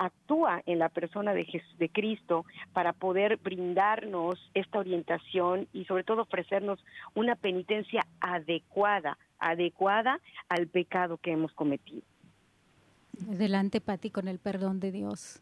actúa 0.00 0.62
en 0.64 0.78
la 0.78 0.88
persona 0.88 1.34
de, 1.34 1.44
Jesús, 1.44 1.78
de 1.78 1.90
Cristo 1.90 2.46
para 2.72 2.94
poder 2.94 3.36
brindarnos 3.36 4.50
esta 4.54 4.78
orientación 4.78 5.68
y 5.74 5.84
sobre 5.84 6.04
todo 6.04 6.22
ofrecernos 6.22 6.82
una 7.14 7.36
penitencia 7.36 8.06
adecuada, 8.20 9.18
adecuada 9.40 10.20
al 10.48 10.66
pecado 10.66 11.18
que 11.18 11.32
hemos 11.32 11.52
cometido. 11.52 12.02
Adelante, 13.30 13.80
Pati, 13.80 14.10
con 14.10 14.28
el 14.28 14.38
perdón 14.38 14.80
de 14.80 14.92
Dios. 14.92 15.40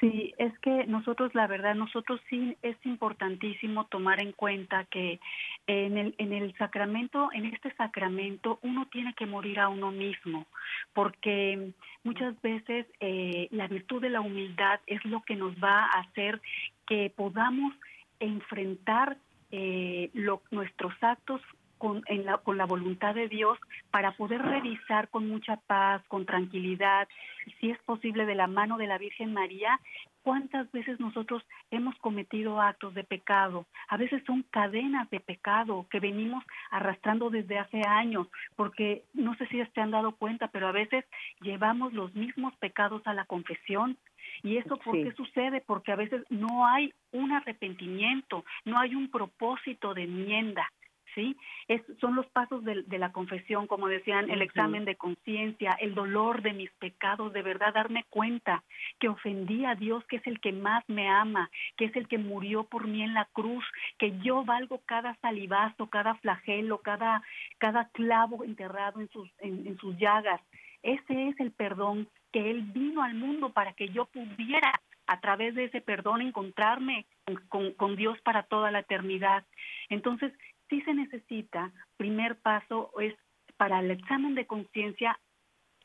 Sí, 0.00 0.32
es 0.38 0.58
que 0.60 0.86
nosotros, 0.86 1.34
la 1.34 1.46
verdad, 1.46 1.74
nosotros 1.74 2.22
sí 2.30 2.56
es 2.62 2.76
importantísimo 2.86 3.84
tomar 3.84 4.22
en 4.22 4.32
cuenta 4.32 4.84
que 4.84 5.20
en 5.66 5.98
el, 5.98 6.14
en 6.16 6.32
el 6.32 6.56
sacramento, 6.56 7.28
en 7.34 7.44
este 7.44 7.70
sacramento, 7.74 8.58
uno 8.62 8.88
tiene 8.90 9.12
que 9.12 9.26
morir 9.26 9.60
a 9.60 9.68
uno 9.68 9.90
mismo, 9.90 10.46
porque 10.94 11.72
muchas 12.02 12.40
veces 12.40 12.86
eh, 13.00 13.48
la 13.50 13.68
virtud 13.68 14.00
de 14.00 14.08
la 14.08 14.22
humildad 14.22 14.80
es 14.86 15.04
lo 15.04 15.20
que 15.20 15.36
nos 15.36 15.54
va 15.62 15.84
a 15.84 16.00
hacer 16.00 16.40
que 16.86 17.12
podamos 17.14 17.74
enfrentar 18.20 19.18
eh, 19.50 20.08
lo, 20.14 20.40
nuestros 20.50 20.94
actos 21.02 21.42
con, 21.80 22.02
en 22.06 22.26
la, 22.26 22.36
con 22.36 22.58
la 22.58 22.66
voluntad 22.66 23.14
de 23.14 23.26
Dios 23.26 23.58
para 23.90 24.12
poder 24.12 24.42
revisar 24.42 25.08
con 25.08 25.26
mucha 25.26 25.56
paz, 25.56 26.02
con 26.08 26.26
tranquilidad, 26.26 27.08
y 27.46 27.52
si 27.52 27.70
es 27.70 27.78
posible 27.84 28.26
de 28.26 28.34
la 28.34 28.46
mano 28.46 28.76
de 28.76 28.86
la 28.86 28.98
Virgen 28.98 29.32
María, 29.32 29.80
cuántas 30.22 30.70
veces 30.72 31.00
nosotros 31.00 31.42
hemos 31.70 31.96
cometido 31.96 32.60
actos 32.60 32.92
de 32.92 33.02
pecado. 33.02 33.66
A 33.88 33.96
veces 33.96 34.22
son 34.26 34.44
cadenas 34.50 35.08
de 35.08 35.20
pecado 35.20 35.86
que 35.90 36.00
venimos 36.00 36.44
arrastrando 36.70 37.30
desde 37.30 37.58
hace 37.58 37.80
años, 37.88 38.26
porque 38.56 39.02
no 39.14 39.34
sé 39.36 39.46
si 39.46 39.64
se 39.64 39.80
han 39.80 39.90
dado 39.90 40.12
cuenta, 40.16 40.48
pero 40.48 40.68
a 40.68 40.72
veces 40.72 41.06
llevamos 41.40 41.94
los 41.94 42.14
mismos 42.14 42.54
pecados 42.56 43.00
a 43.06 43.14
la 43.14 43.24
confesión 43.24 43.96
¿Y 44.42 44.56
eso 44.56 44.76
por 44.76 44.96
sí. 44.96 45.04
qué 45.04 45.12
sucede? 45.12 45.60
Porque 45.60 45.92
a 45.92 45.96
veces 45.96 46.24
no 46.30 46.66
hay 46.66 46.92
un 47.12 47.32
arrepentimiento, 47.32 48.44
no 48.64 48.78
hay 48.78 48.94
un 48.94 49.10
propósito 49.10 49.94
de 49.94 50.04
enmienda. 50.04 50.70
¿Sí? 51.14 51.36
Es, 51.68 51.82
son 52.00 52.14
los 52.14 52.26
pasos 52.26 52.64
de, 52.64 52.82
de, 52.82 52.98
la 52.98 53.12
confesión, 53.12 53.66
como 53.66 53.88
decían, 53.88 54.30
el 54.30 54.42
examen 54.42 54.84
de 54.84 54.96
conciencia, 54.96 55.76
el 55.80 55.94
dolor 55.94 56.42
de 56.42 56.52
mis 56.52 56.70
pecados, 56.72 57.32
de 57.32 57.42
verdad 57.42 57.74
darme 57.74 58.04
cuenta 58.10 58.62
que 58.98 59.08
ofendí 59.08 59.64
a 59.64 59.74
Dios, 59.74 60.04
que 60.06 60.16
es 60.16 60.26
el 60.26 60.40
que 60.40 60.52
más 60.52 60.84
me 60.88 61.08
ama, 61.08 61.50
que 61.76 61.86
es 61.86 61.96
el 61.96 62.08
que 62.08 62.18
murió 62.18 62.64
por 62.64 62.86
mí 62.86 63.02
en 63.02 63.14
la 63.14 63.26
cruz, 63.26 63.64
que 63.98 64.18
yo 64.20 64.44
valgo 64.44 64.80
cada 64.86 65.14
salivazo, 65.16 65.88
cada 65.88 66.14
flagelo, 66.16 66.78
cada, 66.78 67.22
cada 67.58 67.88
clavo 67.88 68.44
enterrado 68.44 69.00
en 69.00 69.08
sus, 69.10 69.28
en, 69.40 69.66
en 69.66 69.76
sus 69.78 69.96
llagas. 69.98 70.40
Ese 70.82 71.28
es 71.28 71.40
el 71.40 71.50
perdón 71.52 72.08
que 72.32 72.50
Él 72.50 72.62
vino 72.62 73.02
al 73.02 73.14
mundo 73.14 73.50
para 73.50 73.72
que 73.74 73.88
yo 73.88 74.06
pudiera 74.06 74.80
a 75.10 75.18
través 75.18 75.56
de 75.56 75.64
ese 75.64 75.80
perdón 75.80 76.22
encontrarme 76.22 77.04
con, 77.48 77.72
con, 77.72 77.96
Dios 77.96 78.16
para 78.20 78.44
toda 78.44 78.70
la 78.70 78.78
eternidad. 78.78 79.44
Entonces, 79.88 80.32
sí 80.70 80.80
se 80.82 80.94
necesita, 80.94 81.72
primer 81.98 82.36
paso 82.36 82.92
es 82.98 83.14
para 83.58 83.80
el 83.80 83.90
examen 83.90 84.34
de 84.34 84.46
conciencia 84.46 85.18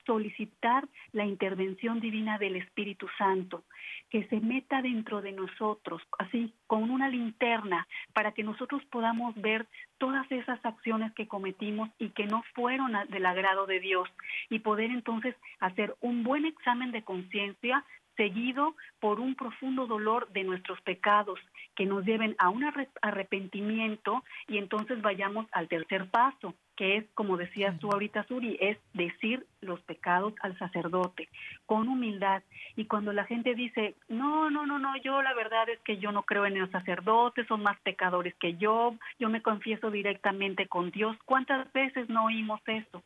solicitar 0.05 0.87
la 1.11 1.25
intervención 1.25 1.99
divina 1.99 2.37
del 2.37 2.55
Espíritu 2.55 3.07
Santo, 3.17 3.63
que 4.09 4.27
se 4.27 4.39
meta 4.39 4.81
dentro 4.83 5.21
de 5.21 5.31
nosotros, 5.31 6.01
así 6.19 6.53
con 6.67 6.89
una 6.89 7.09
linterna, 7.09 7.87
para 8.13 8.31
que 8.31 8.43
nosotros 8.43 8.83
podamos 8.91 9.35
ver 9.35 9.65
todas 9.97 10.31
esas 10.31 10.63
acciones 10.63 11.11
que 11.13 11.27
cometimos 11.27 11.89
y 11.97 12.09
que 12.09 12.27
no 12.27 12.43
fueron 12.53 12.93
del 13.09 13.25
agrado 13.25 13.65
de 13.65 13.79
Dios, 13.79 14.07
y 14.49 14.59
poder 14.59 14.91
entonces 14.91 15.35
hacer 15.59 15.95
un 16.01 16.23
buen 16.23 16.45
examen 16.45 16.91
de 16.91 17.03
conciencia 17.03 17.83
seguido 18.15 18.75
por 18.99 19.19
un 19.19 19.36
profundo 19.36 19.88
dolor 19.88 20.30
de 20.32 20.43
nuestros 20.43 20.82
pecados 20.82 21.39
que 21.75 21.86
nos 21.86 22.06
lleven 22.06 22.36
a 22.39 22.49
un 22.49 22.63
arrepentimiento 23.01 24.23
y 24.47 24.58
entonces 24.58 25.01
vayamos 25.01 25.45
al 25.51 25.67
tercer 25.67 26.10
paso, 26.10 26.54
que 26.75 26.97
es, 26.97 27.06
como 27.13 27.38
decías 27.38 27.78
tú 27.80 27.91
ahorita, 27.91 28.25
Suri, 28.28 28.58
es 28.60 28.78
decir 28.93 29.45
los 29.62 29.80
pecados 29.82 30.34
al 30.41 30.58
sacerdote 30.58 31.30
con 31.65 31.88
humildad. 31.88 32.43
Y 32.75 32.86
cuando 32.86 33.13
la 33.13 33.25
gente 33.25 33.56
dice, 33.56 33.95
no, 34.08 34.49
no, 34.49 34.65
no, 34.65 34.80
no, 34.80 34.95
yo 34.97 35.21
la 35.21 35.34
verdad 35.34 35.69
es 35.69 35.80
que 35.82 35.97
yo 35.97 36.12
no 36.12 36.23
creo 36.23 36.45
en 36.45 36.60
los 36.60 36.69
sacerdotes, 36.71 37.47
son 37.47 37.63
más 37.63 37.80
pecadores 37.82 38.36
que 38.36 38.56
yo, 38.56 38.95
yo 39.19 39.30
me 39.30 39.41
confieso 39.41 39.91
directamente 39.91 40.67
con 40.67 40.91
Dios, 40.91 41.17
¿cuántas 41.25 41.71
veces 41.73 42.10
no 42.10 42.25
oímos 42.25 42.62
eso? 42.67 43.04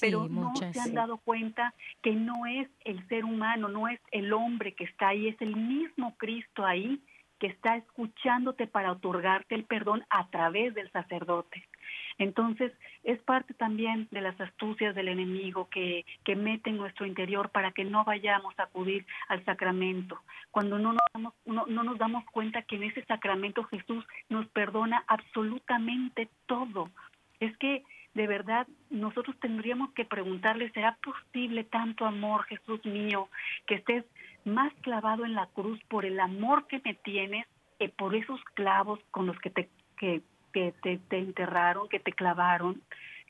Pero 0.00 0.26
sí, 0.26 0.32
no 0.32 0.40
muchas, 0.50 0.72
se 0.72 0.80
han 0.80 0.94
dado 0.94 1.18
cuenta 1.18 1.74
que 2.02 2.12
no 2.12 2.46
es 2.46 2.68
el 2.84 3.06
ser 3.08 3.24
humano, 3.24 3.68
no 3.68 3.88
es 3.88 4.00
el 4.10 4.32
hombre 4.32 4.74
que 4.74 4.84
está 4.84 5.08
ahí, 5.08 5.28
es 5.28 5.40
el 5.40 5.56
mismo 5.56 6.16
Cristo 6.16 6.64
ahí 6.64 7.00
que 7.38 7.48
está 7.48 7.76
escuchándote 7.76 8.66
para 8.66 8.92
otorgarte 8.92 9.54
el 9.54 9.64
perdón 9.64 10.04
a 10.08 10.28
través 10.28 10.74
del 10.74 10.90
sacerdote. 10.90 11.68
Entonces, 12.18 12.72
es 13.04 13.20
parte 13.20 13.52
también 13.52 14.08
de 14.10 14.22
las 14.22 14.40
astucias 14.40 14.94
del 14.94 15.08
enemigo 15.08 15.68
que, 15.68 16.06
que 16.24 16.34
mete 16.34 16.70
en 16.70 16.78
nuestro 16.78 17.04
interior 17.04 17.50
para 17.50 17.72
que 17.72 17.84
no 17.84 18.04
vayamos 18.04 18.58
a 18.58 18.64
acudir 18.64 19.06
al 19.28 19.44
sacramento. 19.44 20.18
Cuando 20.50 20.78
no 20.78 20.92
nos, 20.92 21.02
damos, 21.12 21.34
no, 21.44 21.66
no 21.66 21.82
nos 21.82 21.98
damos 21.98 22.24
cuenta 22.26 22.62
que 22.62 22.76
en 22.76 22.84
ese 22.84 23.04
sacramento 23.04 23.64
Jesús 23.64 24.04
nos 24.30 24.46
perdona 24.48 25.04
absolutamente 25.06 26.30
todo. 26.46 26.90
Es 27.38 27.54
que 27.58 27.84
de 28.16 28.26
verdad 28.26 28.66
nosotros 28.88 29.36
tendríamos 29.40 29.92
que 29.92 30.06
preguntarle, 30.06 30.70
¿será 30.70 30.96
posible 31.04 31.64
tanto 31.64 32.06
amor, 32.06 32.44
Jesús 32.44 32.82
mío, 32.86 33.28
que 33.66 33.74
estés 33.74 34.04
más 34.46 34.72
clavado 34.80 35.26
en 35.26 35.34
la 35.34 35.46
cruz 35.48 35.78
por 35.88 36.06
el 36.06 36.18
amor 36.18 36.66
que 36.66 36.80
me 36.82 36.94
tienes 36.94 37.46
que 37.78 37.90
por 37.90 38.14
esos 38.14 38.40
clavos 38.54 39.00
con 39.10 39.26
los 39.26 39.38
que 39.38 39.50
te, 39.50 39.68
que 39.98 40.22
te, 40.52 40.72
te 40.72 41.18
enterraron, 41.18 41.90
que 41.90 42.00
te 42.00 42.12
clavaron? 42.12 42.80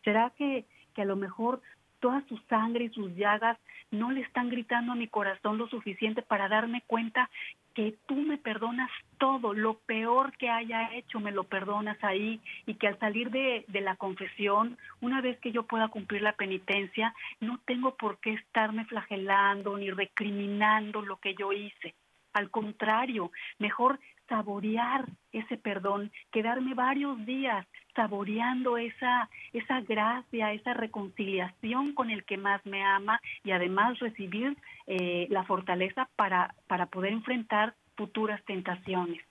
¿Será 0.05 0.33
que, 0.39 0.65
que 0.95 1.03
a 1.03 1.07
lo 1.07 1.17
mejor 1.17 1.61
toda 1.99 2.23
su 2.29 2.39
sangre 2.49 2.85
y 2.85 2.91
sus 2.91 3.13
llagas 3.17 3.59
no 3.91 4.13
le 4.13 4.21
están 4.21 4.51
gritando 4.51 4.93
a 4.93 4.97
mi 4.97 5.09
corazón 5.09 5.59
lo 5.59 5.67
suficiente 5.67 6.23
para 6.23 6.49
darme 6.49 6.85
cuenta 6.87 7.29
que 7.77 7.95
tú 8.07 8.15
me 8.15 8.39
perdonas 8.39 8.91
todo, 9.19 9.53
lo 9.53 9.75
peor 9.75 10.35
que 10.39 10.49
haya 10.49 10.95
hecho 10.95 11.21
me 11.21 11.31
lo 11.31 11.45
perdonas 11.45 12.03
ahí 12.03 12.41
y 12.65 12.75
que 12.77 12.89
al 12.89 12.99
salir 12.99 13.31
de, 13.31 13.67
de, 13.69 13.81
la 13.83 13.97
confesión, 13.97 14.79
una 15.03 15.21
vez 15.21 15.39
que 15.41 15.53
yo 15.53 15.65
pueda 15.65 15.89
cumplir 15.89 16.23
la 16.23 16.33
penitencia, 16.33 17.15
no 17.39 17.61
tengo 17.67 17.95
por 17.95 18.19
qué 18.19 18.33
estarme 18.33 18.87
flagelando 18.87 19.77
ni 19.77 19.91
recriminando 19.91 21.03
lo 21.03 21.19
que 21.19 21.35
yo 21.35 21.53
hice. 21.53 21.95
Al 22.33 22.51
contrario, 22.51 23.31
mejor 23.59 24.01
saborear 24.29 25.07
ese 25.33 25.57
perdón, 25.57 26.11
quedarme 26.33 26.75
varios 26.75 27.25
días 27.27 27.67
saboreando 27.95 28.77
esa, 28.77 29.29
esa 29.53 29.81
gracia, 29.81 30.53
esa 30.53 30.75
reconciliación 30.75 31.95
con 31.95 32.11
el 32.11 32.25
que 32.25 32.37
más 32.37 32.65
me 32.67 32.85
ama 32.85 33.21
y 33.43 33.53
además 33.53 33.99
recibir 33.99 34.57
eh, 34.87 35.27
la 35.31 35.45
fortaleza 35.45 36.09
para, 36.17 36.55
para 36.67 36.87
poder 36.87 37.13
enfrentar 37.13 37.75
futuras 37.97 38.43
tentaciones. 38.45 39.23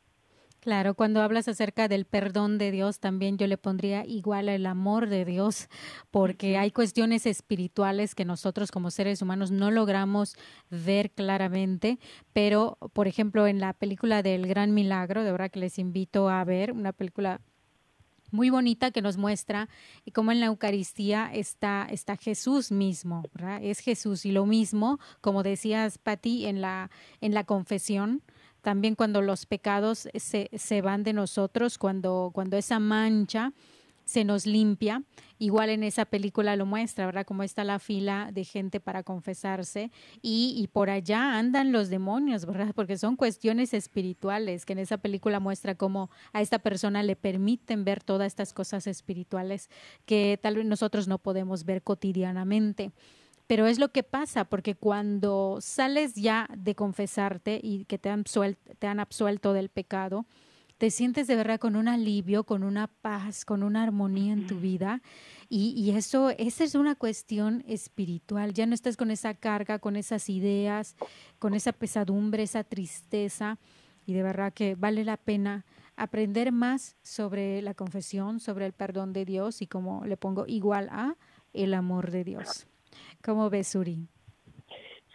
Claro, 0.66 0.96
cuando 0.96 1.22
hablas 1.22 1.48
acerca 1.48 1.88
del 1.88 2.06
perdón 2.06 2.58
de 2.58 2.72
Dios, 2.72 3.00
también 3.00 3.38
yo 3.38 3.46
le 3.46 3.56
pondría 3.56 4.04
igual 4.04 4.50
el 4.50 4.66
amor 4.66 5.10
de 5.10 5.24
Dios, 5.24 5.70
porque 6.10 6.58
hay 6.58 6.72
cuestiones 6.72 7.28
espirituales 7.28 8.16
que 8.16 8.26
nosotros 8.26 8.72
como 8.72 8.90
seres 8.90 9.22
humanos 9.22 9.52
no 9.52 9.70
logramos 9.70 10.36
ver 10.72 11.12
claramente, 11.12 12.00
pero 12.34 12.80
por 12.94 13.08
ejemplo 13.08 13.46
en 13.46 13.60
la 13.60 13.74
película 13.74 14.24
del 14.24 14.48
Gran 14.48 14.74
Milagro, 14.74 15.24
de 15.24 15.32
verdad 15.32 15.52
que 15.52 15.60
les 15.60 15.78
invito 15.78 16.30
a 16.30 16.44
ver, 16.44 16.72
una 16.72 16.94
película 16.94 17.42
muy 18.32 18.50
bonita 18.50 18.90
que 18.90 19.04
nos 19.04 19.18
muestra 19.18 19.70
cómo 20.16 20.32
en 20.32 20.40
la 20.40 20.48
Eucaristía 20.48 21.30
está, 21.32 21.88
está 21.92 22.18
Jesús 22.18 22.72
mismo, 22.72 23.22
¿verdad? 23.36 23.60
Es 23.64 23.82
Jesús 23.82 24.26
y 24.26 24.32
lo 24.32 24.48
mismo, 24.48 25.00
como 25.22 25.44
decías, 25.44 26.00
Pati, 26.00 26.48
en 26.48 26.60
la, 26.60 26.90
en 27.22 27.36
la 27.36 27.44
confesión, 27.44 28.24
también 28.66 28.96
cuando 28.96 29.22
los 29.22 29.46
pecados 29.46 30.10
se, 30.16 30.50
se 30.52 30.82
van 30.82 31.04
de 31.04 31.14
nosotros, 31.14 31.78
cuando, 31.78 32.32
cuando 32.34 32.58
esa 32.58 32.80
mancha 32.80 33.54
se 34.06 34.24
nos 34.24 34.48
limpia. 34.48 35.04
Igual 35.38 35.70
en 35.70 35.84
esa 35.84 36.06
película 36.06 36.56
lo 36.56 36.66
muestra, 36.66 37.06
¿verdad? 37.06 37.28
Como 37.28 37.44
está 37.44 37.64
la 37.64 37.78
fila 37.78 38.32
de 38.34 38.44
gente 38.44 38.80
para 38.80 39.04
confesarse 39.04 39.92
y, 40.24 40.56
y, 40.58 40.66
por 40.66 40.90
allá 40.90 41.38
andan 41.38 41.72
los 41.72 41.90
demonios, 41.90 42.48
¿verdad? 42.48 42.74
Porque 42.74 42.98
son 42.98 43.16
cuestiones 43.16 43.76
espirituales, 43.76 44.66
que 44.66 44.74
en 44.74 44.80
esa 44.80 44.98
película 44.98 45.40
muestra 45.40 45.76
cómo 45.76 46.10
a 46.34 46.42
esta 46.42 46.58
persona 46.58 47.04
le 47.04 47.16
permiten 47.16 47.86
ver 47.86 48.02
todas 48.02 48.26
estas 48.26 48.52
cosas 48.52 48.88
espirituales 48.88 49.70
que 50.08 50.40
tal 50.42 50.56
vez 50.56 50.66
nosotros 50.66 51.08
no 51.08 51.20
podemos 51.20 51.66
ver 51.66 51.84
cotidianamente. 51.84 52.94
Pero 53.48 53.68
es 53.68 53.78
lo 53.80 53.92
que 53.92 54.04
pasa, 54.04 54.46
porque 54.46 54.76
cuando 54.76 55.58
sales 55.62 56.16
ya 56.16 56.50
de 56.58 56.74
confesarte 56.76 57.60
y 57.62 57.86
que 57.86 57.98
te 57.98 58.10
han, 58.10 58.24
te 58.80 58.88
han 58.88 59.00
absuelto 59.00 59.54
del 59.54 59.70
pecado, 59.70 60.26
te 60.78 60.92
sientes 60.92 61.28
de 61.28 61.36
verdad 61.36 61.60
con 61.60 61.76
un 61.76 61.88
alivio, 61.88 62.44
con 62.44 62.64
una 62.64 62.88
paz, 62.88 63.46
con 63.46 63.64
una 63.64 63.84
armonía 63.84 64.34
en 64.34 64.48
tu 64.48 64.60
vida. 64.60 65.02
Y, 65.48 65.74
y, 65.78 65.92
eso, 65.92 66.32
esa 66.32 66.64
es 66.64 66.76
una 66.76 66.96
cuestión 66.96 67.64
espiritual. 67.68 68.54
Ya 68.54 68.66
no 68.66 68.74
estás 68.74 68.98
con 68.98 69.10
esa 69.12 69.36
carga, 69.36 69.80
con 69.80 69.96
esas 69.96 70.30
ideas, 70.30 70.96
con 71.40 71.54
esa 71.54 71.72
pesadumbre, 71.72 72.44
esa 72.44 72.64
tristeza. 72.64 73.58
Y 74.06 74.14
de 74.14 74.24
verdad 74.24 74.54
que 74.54 74.76
vale 74.76 75.06
la 75.06 75.18
pena 75.18 75.66
aprender 75.96 76.52
más 76.52 76.98
sobre 77.04 77.62
la 77.62 77.74
confesión, 77.74 78.40
sobre 78.40 78.66
el 78.66 78.74
perdón 78.74 79.14
de 79.14 79.24
Dios 79.24 79.62
y 79.62 79.68
como 79.68 80.04
le 80.06 80.18
pongo 80.18 80.46
igual 80.46 80.90
a 80.92 81.16
el 81.54 81.74
amor 81.74 82.12
de 82.12 82.24
Dios. 82.26 82.68
¿Cómo 83.26 83.50
ves? 83.50 83.76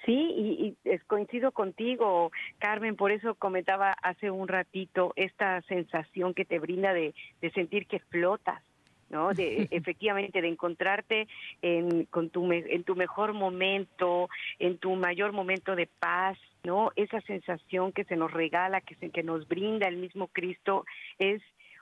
Sí, 0.05 0.17
y, 0.37 0.77
y, 0.85 0.99
coincido 1.07 1.53
contigo, 1.53 2.33
Carmen, 2.59 2.97
por 2.97 3.13
eso 3.13 3.37
comentaba 3.37 3.93
hace 4.03 4.33
un 4.33 4.49
ratito 4.49 5.13
esta 5.15 5.63
sensación 5.63 6.35
que 6.35 6.45
te 6.45 6.59
brinda 6.59 6.93
de, 6.93 7.15
de 7.41 7.51
sentir 7.53 7.87
que 7.87 8.01
flotas, 8.01 8.65
¿no? 9.11 9.33
De 9.33 9.69
efectivamente 9.71 10.43
de 10.43 10.49
encontrarte 10.49 11.29
en 11.63 12.07
con 12.07 12.31
tu 12.31 12.51
en 12.51 12.83
tu 12.83 12.97
mejor 12.97 13.33
momento, 13.33 14.29
en 14.59 14.79
tu 14.79 14.97
mayor 14.97 15.31
momento 15.31 15.77
de 15.77 15.87
paz, 15.87 16.37
¿no? 16.65 16.91
Esa 16.97 17.21
sensación 17.21 17.93
que 17.93 18.03
se 18.03 18.17
nos 18.17 18.33
regala, 18.33 18.81
que 18.81 18.97
se 18.97 19.11
que 19.11 19.23
nos 19.23 19.47
brinda 19.47 19.87
el 19.87 19.99
mismo 19.99 20.27
Cristo 20.27 20.85
es 21.21 21.41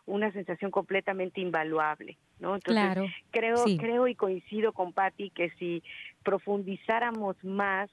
una 0.08 0.32
sensación 0.32 0.70
completamente 0.70 1.40
invaluable, 1.40 2.18
¿no? 2.40 2.56
Entonces, 2.56 3.10
creo, 3.30 3.64
creo 3.78 4.08
y 4.08 4.14
coincido 4.14 4.72
con 4.72 4.92
Patti 4.92 5.30
que 5.30 5.50
si 5.58 5.82
profundizáramos 6.24 7.36
más, 7.44 7.90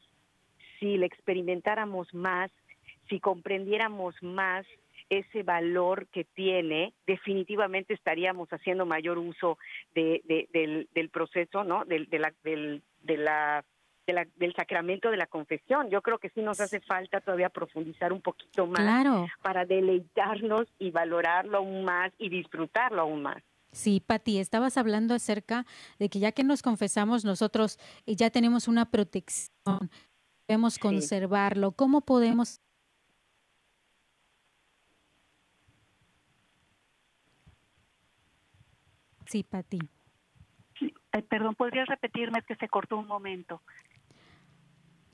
si 0.80 0.98
le 0.98 1.06
experimentáramos 1.06 2.14
más, 2.14 2.52
si 3.10 3.20
comprendiéramos 3.20 4.16
más 4.24 4.66
ese 5.10 5.44
valor 5.44 6.08
que 6.08 6.24
tiene, 6.24 6.94
definitivamente 7.06 7.94
estaríamos 7.94 8.50
haciendo 8.50 8.86
mayor 8.86 9.18
uso 9.18 9.58
de, 9.94 10.48
del, 10.52 10.90
del 10.94 11.10
proceso, 11.10 11.64
¿no? 11.64 11.86
Del, 11.86 12.10
de 12.10 12.20
la, 12.20 12.34
del, 12.44 12.82
de 13.04 13.18
la 13.18 13.64
del 14.06 14.54
sacramento 14.56 15.10
de 15.10 15.18
la 15.18 15.28
confesión. 15.28 15.90
Yo 15.90 16.02
creo 16.02 16.20
que 16.20 16.30
sí 16.30 16.42
nos 16.42 16.60
hace 16.60 16.80
falta 16.82 17.22
todavía 17.22 17.50
profundizar 17.50 18.14
un 18.14 18.22
poquito 18.22 18.68
más 18.68 19.06
para 19.42 19.66
deleitarnos 19.66 20.68
y 20.80 20.92
valorarlo 20.92 21.58
aún 21.58 21.84
más 21.84 22.12
y 22.18 22.30
disfrutarlo 22.30 23.02
aún 23.02 23.24
más. 23.24 23.42
Sí, 23.72 24.00
Pati, 24.00 24.40
estabas 24.40 24.78
hablando 24.78 25.14
acerca 25.14 25.66
de 26.00 26.08
que 26.10 26.20
ya 26.20 26.32
que 26.32 26.44
nos 26.44 26.62
confesamos 26.62 27.26
nosotros 27.26 27.78
y 28.06 28.16
ya 28.16 28.30
tenemos 28.30 28.70
una 28.70 28.90
protección, 28.90 29.90
debemos 30.48 30.80
conservarlo. 30.80 31.74
¿Cómo 31.74 32.02
podemos 32.02 32.62
Sí, 39.26 39.44
Pati. 39.44 39.80
perdón, 41.30 41.56
¿podrías 41.56 41.88
repetirme? 41.88 42.40
Es 42.40 42.46
que 42.46 42.56
se 42.56 42.68
cortó 42.68 42.98
un 42.98 43.08
momento. 43.08 43.62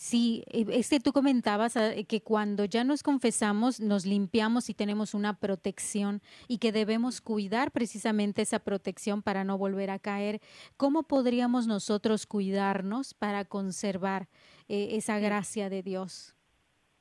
Sí, 0.02 0.44
eh, 0.48 0.66
es 0.72 0.90
que 0.90 1.00
tú 1.00 1.14
comentabas 1.14 1.78
ah, 1.78 1.92
que 2.10 2.22
cuando 2.22 2.66
ya 2.66 2.84
nos 2.84 3.04
confesamos, 3.04 3.80
nos 3.80 4.08
limpiamos 4.08 4.68
y 4.72 4.74
tenemos 4.74 5.14
una 5.14 5.38
protección 5.38 6.22
y 6.48 6.58
que 6.58 6.72
debemos 6.72 7.22
cuidar 7.22 7.70
precisamente 7.70 8.42
esa 8.42 8.58
protección 8.58 9.22
para 9.22 9.44
no 9.44 9.60
volver 9.60 9.92
a 9.92 10.00
caer. 10.00 10.40
¿Cómo 10.76 11.04
podríamos 11.04 11.68
nosotros 11.68 12.26
cuidarnos 12.26 13.14
para 13.14 13.46
conservar 13.46 14.28
eh, 14.68 14.96
esa 14.98 15.20
gracia 15.20 15.70
de 15.70 15.84
Dios? 15.84 16.36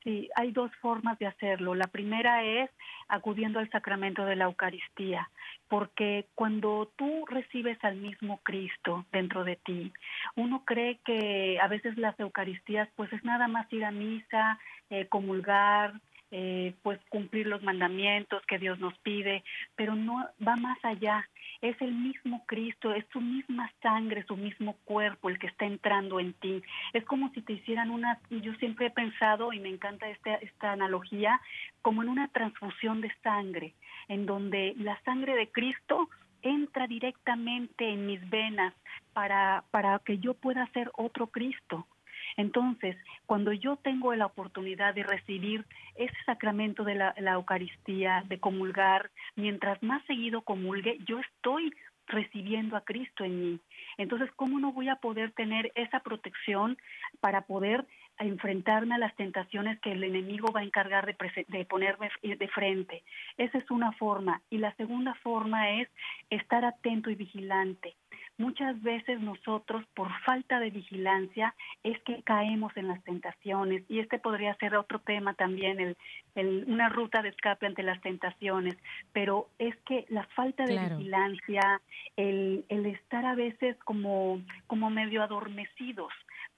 Sí, 0.03 0.29
hay 0.35 0.51
dos 0.51 0.69
formas 0.79 1.17
de 1.17 1.25
hacerlo. 1.25 1.73
La 1.73 1.87
primera 1.87 2.43
es 2.43 2.69
acudiendo 3.07 3.57
al 3.57 3.69
sacramento 3.71 4.25
de 4.25 4.35
la 4.35 4.45
Eucaristía, 4.45 5.27
porque 5.71 6.25
cuando 6.35 6.91
tú 6.97 7.25
recibes 7.27 7.81
al 7.81 7.95
mismo 7.95 8.41
Cristo 8.43 9.05
dentro 9.09 9.45
de 9.45 9.55
ti, 9.55 9.93
uno 10.35 10.65
cree 10.65 10.99
que 11.05 11.59
a 11.61 11.69
veces 11.69 11.97
las 11.97 12.19
Eucaristías 12.19 12.89
pues 12.97 13.11
es 13.13 13.23
nada 13.23 13.47
más 13.47 13.71
ir 13.71 13.85
a 13.85 13.91
misa, 13.91 14.59
eh, 14.89 15.05
comulgar, 15.07 15.93
eh, 16.29 16.73
pues 16.83 16.99
cumplir 17.07 17.47
los 17.47 17.63
mandamientos 17.63 18.45
que 18.47 18.59
Dios 18.59 18.79
nos 18.79 18.97
pide, 18.99 19.45
pero 19.77 19.95
no 19.95 20.27
va 20.45 20.57
más 20.57 20.77
allá. 20.83 21.29
Es 21.61 21.81
el 21.81 21.93
mismo 21.93 22.43
Cristo, 22.47 22.93
es 22.93 23.05
su 23.13 23.21
misma 23.21 23.71
sangre, 23.81 24.25
su 24.27 24.35
mismo 24.35 24.75
cuerpo 24.83 25.29
el 25.29 25.39
que 25.39 25.47
está 25.47 25.65
entrando 25.65 26.19
en 26.19 26.33
ti. 26.33 26.61
Es 26.91 27.05
como 27.05 27.29
si 27.31 27.41
te 27.41 27.53
hicieran 27.53 27.91
una, 27.91 28.19
yo 28.29 28.53
siempre 28.55 28.87
he 28.87 28.91
pensado, 28.91 29.53
y 29.53 29.59
me 29.61 29.69
encanta 29.69 30.09
esta, 30.09 30.35
esta 30.35 30.73
analogía, 30.73 31.39
como 31.81 32.01
en 32.01 32.09
una 32.09 32.27
transfusión 32.27 32.99
de 32.99 33.11
sangre, 33.23 33.73
en 34.11 34.25
donde 34.25 34.73
la 34.77 35.01
sangre 35.03 35.35
de 35.37 35.49
Cristo 35.49 36.09
entra 36.41 36.85
directamente 36.85 37.87
en 37.87 38.07
mis 38.07 38.29
venas 38.29 38.73
para, 39.13 39.63
para 39.71 39.99
que 39.99 40.17
yo 40.17 40.33
pueda 40.33 40.67
ser 40.73 40.91
otro 40.97 41.27
Cristo 41.27 41.87
Entonces, 42.35 42.97
cuando 43.25 43.53
yo 43.53 43.77
tengo 43.77 44.13
la 44.15 44.25
oportunidad 44.25 44.93
de 44.93 45.03
recibir 45.03 45.65
ese 45.95 46.17
sacramento 46.25 46.83
de 46.83 46.95
la, 46.95 47.13
la 47.19 47.33
Eucaristía, 47.33 48.25
de 48.27 48.37
comulgar, 48.37 49.11
mientras 49.37 49.81
más 49.81 50.03
seguido 50.07 50.41
comulgue, 50.41 50.97
yo 51.07 51.19
estoy 51.19 51.73
recibiendo 52.07 52.75
a 52.75 52.81
Cristo 52.81 53.23
en 53.23 53.41
mí. 53.41 53.59
Entonces, 53.97 54.29
¿cómo 54.35 54.59
no 54.59 54.73
voy 54.73 54.89
a 54.89 54.97
poder 54.97 55.31
tener 55.31 55.71
esa 55.75 56.01
protección 56.01 56.77
para 57.21 57.43
poder 57.43 57.85
enfrentarme 58.23 58.95
a 58.95 58.99
las 58.99 59.15
tentaciones 59.15 59.79
que 59.79 59.91
el 59.91 60.03
enemigo 60.03 60.51
va 60.51 60.61
a 60.61 60.63
encargar 60.63 61.05
de, 61.05 61.15
de, 61.47 61.65
ponerme 61.65 62.09
de 62.21 62.47
frente? 62.47 63.03
Esa 63.37 63.57
es 63.57 63.69
una 63.71 63.91
forma. 63.93 64.41
Y 64.49 64.57
la 64.57 64.73
segunda 64.75 65.13
forma 65.15 65.71
es 65.71 65.89
estar 66.29 66.65
atento 66.65 67.09
y 67.09 67.15
vigilante. 67.15 67.95
Muchas 68.37 68.81
veces 68.81 69.19
nosotros, 69.19 69.85
por 69.93 70.09
falta 70.21 70.59
de 70.59 70.71
vigilancia, 70.71 71.53
es 71.83 71.99
que 72.01 72.23
caemos 72.23 72.75
en 72.75 72.87
las 72.87 73.03
tentaciones. 73.03 73.83
Y 73.87 73.99
este 73.99 74.17
podría 74.17 74.55
ser 74.55 74.75
otro 74.75 74.99
tema 74.99 75.35
también, 75.35 75.79
el, 75.79 75.97
el, 76.33 76.65
una 76.67 76.89
ruta 76.89 77.21
de 77.21 77.29
escape 77.29 77.67
ante 77.67 77.83
las 77.83 78.01
tentaciones. 78.01 78.75
Pero 79.13 79.47
es 79.59 79.75
que 79.85 80.05
la 80.09 80.23
falta 80.35 80.65
de 80.65 80.79
vigilancia, 80.79 81.81
el, 82.17 82.65
el 82.69 82.85
estar 82.87 83.25
a 83.25 83.35
veces 83.35 83.77
como, 83.83 84.41
como 84.65 84.89
medio 84.89 85.21
adormecidos, 85.21 86.11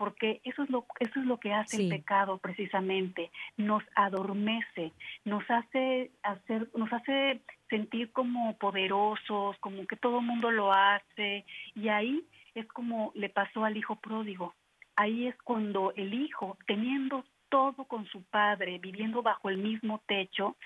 porque 0.04 0.42
eso 0.44 0.64
es 0.64 0.70
lo 0.70 0.86
eso 1.00 1.18
es 1.18 1.26
lo 1.26 1.40
que 1.40 1.54
hace 1.54 1.82
el 1.82 1.88
pecado 1.88 2.38
precisamente. 2.40 3.32
Nos 3.56 3.82
adormece 3.96 4.92
nos 5.24 5.50
hace 5.50 6.12
hacer 6.24 6.68
nos 6.76 6.92
hace 6.92 7.40
sentir 7.70 8.12
como 8.12 8.58
poderosos 8.58 9.56
como 9.60 9.88
que 9.88 9.96
todo 9.96 10.20
el 10.20 10.26
mundo 10.26 10.52
lo 10.52 10.74
hace. 10.74 11.46
Y 11.74 11.88
ahí 11.88 12.22
es 12.54 12.68
como 12.68 13.14
le 13.16 13.30
pasó 13.30 13.64
al 13.64 13.78
hijo 13.78 13.96
pródigo. 13.96 14.54
Ahí 14.98 15.28
es 15.28 15.38
cuando 15.42 15.94
el 15.96 16.14
hijo 16.14 16.58
teniendo 16.68 17.24
todo 17.48 17.86
con 17.86 18.06
su 18.08 18.24
padre 18.24 18.80
viviendo 18.80 19.22
bajo 19.22 19.50
el 19.50 19.58
mismo 19.58 20.02
techo 20.06 20.58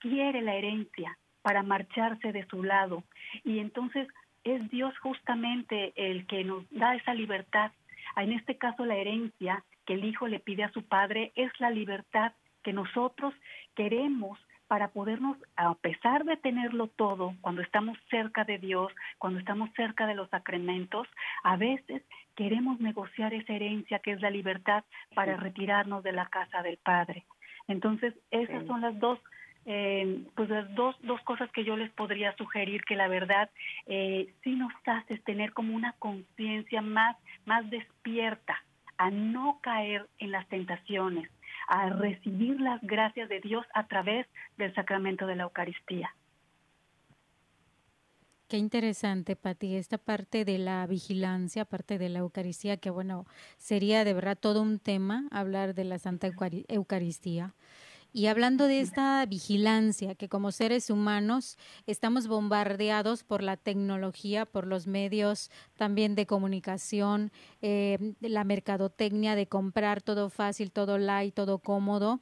quiere 0.00 0.42
la 0.42 0.56
herencia 0.56 1.16
para 1.40 1.62
marcharse 1.62 2.32
de 2.32 2.46
su 2.48 2.62
lado. 2.62 3.02
Y 3.44 3.60
entonces 3.60 4.08
es 4.44 4.70
Dios 4.70 4.92
justamente 4.98 5.94
el 5.96 6.26
que 6.26 6.44
nos 6.44 6.64
da 6.70 6.94
esa 6.96 7.14
libertad 7.14 7.72
en 8.22 8.32
este 8.32 8.56
caso, 8.56 8.84
la 8.84 8.96
herencia 8.96 9.64
que 9.86 9.94
el 9.94 10.04
hijo 10.04 10.28
le 10.28 10.40
pide 10.40 10.64
a 10.64 10.72
su 10.72 10.82
padre 10.82 11.32
es 11.34 11.50
la 11.58 11.70
libertad 11.70 12.32
que 12.62 12.72
nosotros 12.72 13.34
queremos 13.74 14.38
para 14.66 14.88
podernos, 14.88 15.36
a 15.56 15.74
pesar 15.74 16.24
de 16.24 16.36
tenerlo 16.36 16.88
todo, 16.88 17.34
cuando 17.42 17.60
estamos 17.60 17.98
cerca 18.08 18.44
de 18.44 18.58
Dios, 18.58 18.92
cuando 19.18 19.38
estamos 19.38 19.70
cerca 19.76 20.06
de 20.06 20.14
los 20.14 20.30
sacramentos, 20.30 21.06
a 21.42 21.56
veces 21.56 22.02
queremos 22.34 22.80
negociar 22.80 23.34
esa 23.34 23.52
herencia 23.52 23.98
que 23.98 24.12
es 24.12 24.20
la 24.20 24.30
libertad 24.30 24.84
para 25.14 25.36
retirarnos 25.36 26.02
de 26.02 26.12
la 26.12 26.26
casa 26.26 26.62
del 26.62 26.78
Padre. 26.78 27.24
Entonces, 27.68 28.14
esas 28.30 28.66
son 28.66 28.80
las 28.80 28.98
dos 28.98 29.18
eh, 29.66 30.22
pues 30.34 30.48
dos, 30.74 30.96
dos 31.02 31.20
cosas 31.22 31.50
que 31.52 31.64
yo 31.64 31.76
les 31.76 31.90
podría 31.92 32.36
sugerir 32.36 32.84
que 32.84 32.96
la 32.96 33.08
verdad 33.08 33.50
eh, 33.86 34.32
sí 34.42 34.50
nos 34.50 34.72
hace 34.86 35.18
tener 35.18 35.52
como 35.52 35.74
una 35.74 35.92
conciencia 35.98 36.82
más, 36.82 37.16
más 37.46 37.68
despierta 37.70 38.62
a 38.98 39.10
no 39.10 39.58
caer 39.62 40.06
en 40.18 40.30
las 40.30 40.46
tentaciones, 40.48 41.30
a 41.68 41.88
recibir 41.88 42.60
las 42.60 42.80
gracias 42.82 43.28
de 43.28 43.40
Dios 43.40 43.66
a 43.74 43.86
través 43.86 44.26
del 44.56 44.74
sacramento 44.74 45.26
de 45.26 45.36
la 45.36 45.44
Eucaristía. 45.44 46.14
Qué 48.46 48.58
interesante, 48.58 49.36
Pati, 49.36 49.74
esta 49.74 49.96
parte 49.96 50.44
de 50.44 50.58
la 50.58 50.86
vigilancia, 50.86 51.64
parte 51.64 51.98
de 51.98 52.10
la 52.10 52.18
Eucaristía, 52.18 52.76
que 52.76 52.90
bueno, 52.90 53.24
sería 53.56 54.04
de 54.04 54.12
verdad 54.12 54.38
todo 54.38 54.60
un 54.60 54.78
tema 54.78 55.26
hablar 55.30 55.74
de 55.74 55.84
la 55.84 55.98
Santa 55.98 56.30
Eucaristía. 56.68 57.54
Y 58.16 58.28
hablando 58.28 58.68
de 58.68 58.78
esta 58.78 59.26
vigilancia, 59.26 60.14
que 60.14 60.28
como 60.28 60.52
seres 60.52 60.88
humanos 60.88 61.58
estamos 61.84 62.28
bombardeados 62.28 63.24
por 63.24 63.42
la 63.42 63.56
tecnología, 63.56 64.46
por 64.46 64.68
los 64.68 64.86
medios 64.86 65.50
también 65.76 66.14
de 66.14 66.24
comunicación, 66.24 67.32
eh, 67.60 68.14
la 68.20 68.44
mercadotecnia 68.44 69.34
de 69.34 69.48
comprar 69.48 70.00
todo 70.00 70.30
fácil, 70.30 70.70
todo 70.70 70.96
light, 70.96 71.34
todo 71.34 71.58
cómodo. 71.58 72.20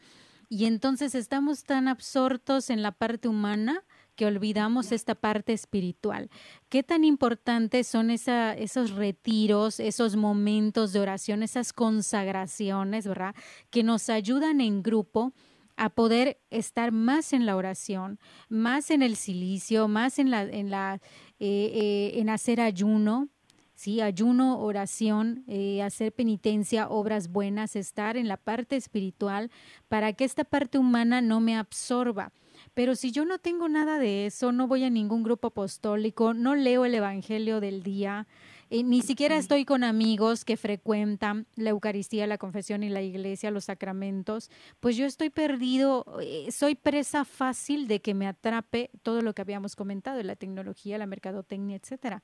Y 0.49 0.65
entonces 0.65 1.15
estamos 1.15 1.65
tan 1.65 1.89
absortos 1.89 2.71
en 2.71 2.81
la 2.81 2.93
parte 2.93 3.29
humana 3.29 3.85
que 4.17 4.25
olvidamos 4.25 4.93
esta 4.93 5.15
parte 5.15 5.53
espiritual. 5.53 6.31
¿Qué 6.71 6.83
tan 6.83 7.05
importantes 7.05 7.87
son 7.87 8.11
esa, 8.11 8.55
esos 8.55 8.93
retiros, 8.93 9.79
esos 9.79 10.17
momentos 10.17 10.95
de 10.95 11.01
oración, 11.01 11.43
esas 11.43 11.75
consagraciones, 11.75 13.07
¿verdad? 13.07 13.35
Que 13.69 13.83
nos 13.83 14.09
ayudan 14.09 14.63
en 14.63 14.83
grupo 14.83 15.35
a 15.77 15.91
poder 15.91 16.41
estar 16.51 16.93
más 16.93 17.33
en 17.33 17.47
la 17.47 17.57
oración, 17.57 18.19
más 18.49 18.91
en 18.91 19.03
el 19.03 19.17
silicio, 19.17 19.89
más 19.89 20.19
en 20.19 20.31
la, 20.31 20.43
en 20.43 20.71
la, 20.71 21.01
eh, 21.41 21.73
eh, 21.75 22.13
en 22.21 22.31
hacer 22.31 22.61
ayuno, 22.61 23.29
sí, 23.75 24.01
ayuno, 24.01 24.61
oración, 24.61 25.45
eh, 25.49 25.83
hacer 25.83 26.13
penitencia, 26.13 26.89
obras 26.89 27.29
buenas, 27.29 27.75
estar 27.77 28.17
en 28.17 28.29
la 28.29 28.37
parte 28.37 28.77
espiritual 28.77 29.51
para 29.89 30.13
que 30.13 30.25
esta 30.25 30.45
parte 30.45 30.79
humana 30.79 31.21
no 31.21 31.41
me 31.41 31.57
absorba. 31.57 32.33
Pero 32.75 32.95
si 32.95 33.11
yo 33.11 33.25
no 33.25 33.39
tengo 33.39 33.69
nada 33.69 33.99
de 33.99 34.27
eso, 34.27 34.53
no 34.53 34.69
voy 34.69 34.85
a 34.85 34.91
ningún 34.91 35.23
grupo 35.23 35.49
apostólico, 35.49 36.33
no 36.33 36.55
leo 36.55 36.85
el 36.85 36.95
Evangelio 36.95 37.61
del 37.61 37.83
día, 37.83 38.27
eh, 38.73 38.83
ni 38.85 39.03
siquiera 39.03 39.37
estoy 39.37 39.67
con 39.67 39.85
amigos 39.85 40.47
que 40.47 40.57
frecuentan 40.57 41.47
la 41.57 41.69
Eucaristía, 41.69 42.27
la 42.27 42.39
confesión 42.39 42.83
y 42.83 42.89
la 42.89 43.03
iglesia, 43.03 43.51
los 43.51 43.67
sacramentos, 43.67 44.51
pues 44.81 44.97
yo 44.97 45.05
estoy 45.05 45.29
perdido, 45.29 46.07
eh, 46.23 46.51
soy 46.51 46.75
presa 46.75 47.27
fácil 47.27 47.87
de 47.87 48.01
que 48.01 48.15
me 48.15 48.27
atrape 48.27 48.89
todo 49.03 49.21
lo 49.21 49.35
que 49.35 49.43
habíamos 49.43 49.77
comentado, 49.77 50.23
la 50.23 50.37
tecnología, 50.37 50.97
la 50.97 51.05
mercadotecnia, 51.05 51.77
etcétera. 51.77 52.23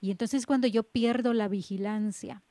Y 0.00 0.10
entonces 0.10 0.46
cuando 0.46 0.66
yo 0.66 0.84
pierdo 0.84 1.34
la 1.34 1.48
vigilancia, 1.48 2.42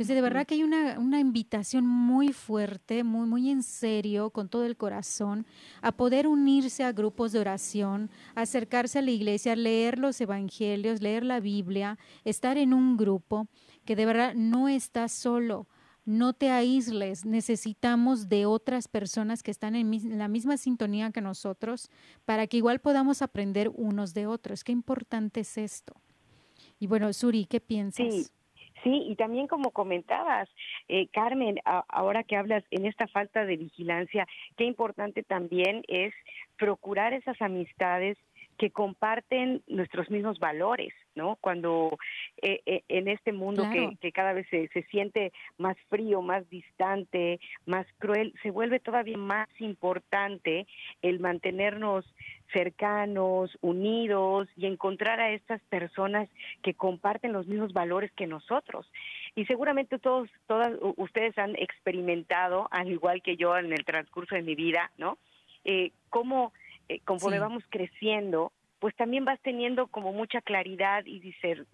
entonces, 0.00 0.16
de 0.16 0.22
verdad 0.22 0.46
que 0.46 0.54
hay 0.54 0.62
una, 0.62 0.98
una, 0.98 1.20
invitación 1.20 1.86
muy 1.86 2.32
fuerte, 2.32 3.04
muy, 3.04 3.28
muy 3.28 3.50
en 3.50 3.62
serio, 3.62 4.30
con 4.30 4.48
todo 4.48 4.64
el 4.64 4.78
corazón, 4.78 5.44
a 5.82 5.92
poder 5.92 6.26
unirse 6.26 6.84
a 6.84 6.92
grupos 6.92 7.32
de 7.32 7.38
oración, 7.38 8.08
acercarse 8.34 8.98
a 8.98 9.02
la 9.02 9.10
iglesia, 9.10 9.54
leer 9.56 9.98
los 9.98 10.18
evangelios, 10.22 11.02
leer 11.02 11.22
la 11.22 11.38
Biblia, 11.38 11.98
estar 12.24 12.56
en 12.56 12.72
un 12.72 12.96
grupo 12.96 13.46
que 13.84 13.94
de 13.94 14.06
verdad 14.06 14.32
no 14.34 14.68
está 14.68 15.06
solo. 15.06 15.68
No 16.06 16.32
te 16.32 16.48
aísles, 16.50 17.26
necesitamos 17.26 18.30
de 18.30 18.46
otras 18.46 18.88
personas 18.88 19.42
que 19.42 19.50
están 19.50 19.76
en 19.76 20.16
la 20.16 20.28
misma 20.28 20.56
sintonía 20.56 21.10
que 21.10 21.20
nosotros 21.20 21.90
para 22.24 22.46
que 22.46 22.56
igual 22.56 22.80
podamos 22.80 23.20
aprender 23.20 23.70
unos 23.74 24.14
de 24.14 24.26
otros. 24.26 24.64
Qué 24.64 24.72
importante 24.72 25.40
es 25.40 25.58
esto. 25.58 25.92
Y 26.78 26.86
bueno, 26.86 27.12
Suri, 27.12 27.44
¿qué 27.44 27.60
piensas? 27.60 28.14
Sí, 28.14 28.26
y 28.84 29.14
también 29.16 29.46
como 29.46 29.70
comentabas, 29.70 30.48
eh, 30.88 31.08
Carmen, 31.08 31.60
ahora 31.64 32.24
que 32.24 32.36
hablas 32.36 32.64
en 32.70 32.86
esta 32.86 33.06
falta 33.08 33.44
de 33.44 33.56
vigilancia, 33.56 34.26
qué 34.56 34.64
importante 34.64 35.22
también 35.22 35.82
es 35.88 36.14
procurar 36.56 37.12
esas 37.12 37.40
amistades 37.42 38.16
que 38.58 38.70
comparten 38.70 39.62
nuestros 39.66 40.10
mismos 40.10 40.38
valores, 40.38 40.92
¿no? 41.14 41.36
Cuando 41.40 41.98
eh, 42.42 42.60
eh, 42.66 42.82
en 42.88 43.08
este 43.08 43.32
mundo 43.32 43.68
que, 43.72 43.96
que, 44.00 44.12
cada 44.12 44.32
vez 44.32 44.46
se, 44.50 44.68
se, 44.68 44.82
siente 44.84 45.32
más 45.58 45.76
frío, 45.88 46.22
más 46.22 46.48
distante, 46.50 47.40
más 47.66 47.86
cruel, 47.98 48.34
se 48.42 48.50
vuelve 48.50 48.80
todavía 48.80 49.16
más 49.16 49.48
importante 49.58 50.66
el 51.02 51.20
mantenernos 51.20 52.04
cercanos, 52.52 53.56
unidos 53.60 54.48
y 54.56 54.66
encontrar 54.66 55.20
a 55.20 55.30
estas 55.30 55.60
personas 55.62 56.28
que 56.62 56.74
comparten 56.74 57.32
los 57.32 57.46
mismos 57.46 57.72
valores 57.72 58.10
que 58.12 58.26
nosotros. 58.26 58.90
Y 59.34 59.44
seguramente 59.46 59.98
todos, 59.98 60.28
todas 60.46 60.72
ustedes 60.96 61.36
han 61.38 61.56
experimentado, 61.56 62.68
al 62.70 62.90
igual 62.90 63.22
que 63.22 63.36
yo 63.36 63.56
en 63.56 63.72
el 63.72 63.84
transcurso 63.84 64.34
de 64.34 64.42
mi 64.42 64.54
vida, 64.54 64.90
¿no? 64.98 65.18
Eh, 65.64 65.92
cómo 66.08 66.52
eh, 66.88 67.00
conforme 67.04 67.38
vamos 67.38 67.62
creciendo, 67.68 68.52
pues 68.80 68.96
también 68.96 69.24
vas 69.26 69.38
teniendo 69.42 69.86
como 69.86 70.12
mucha 70.12 70.40
claridad 70.40 71.04
y 71.04 71.20
discer, 71.20 71.66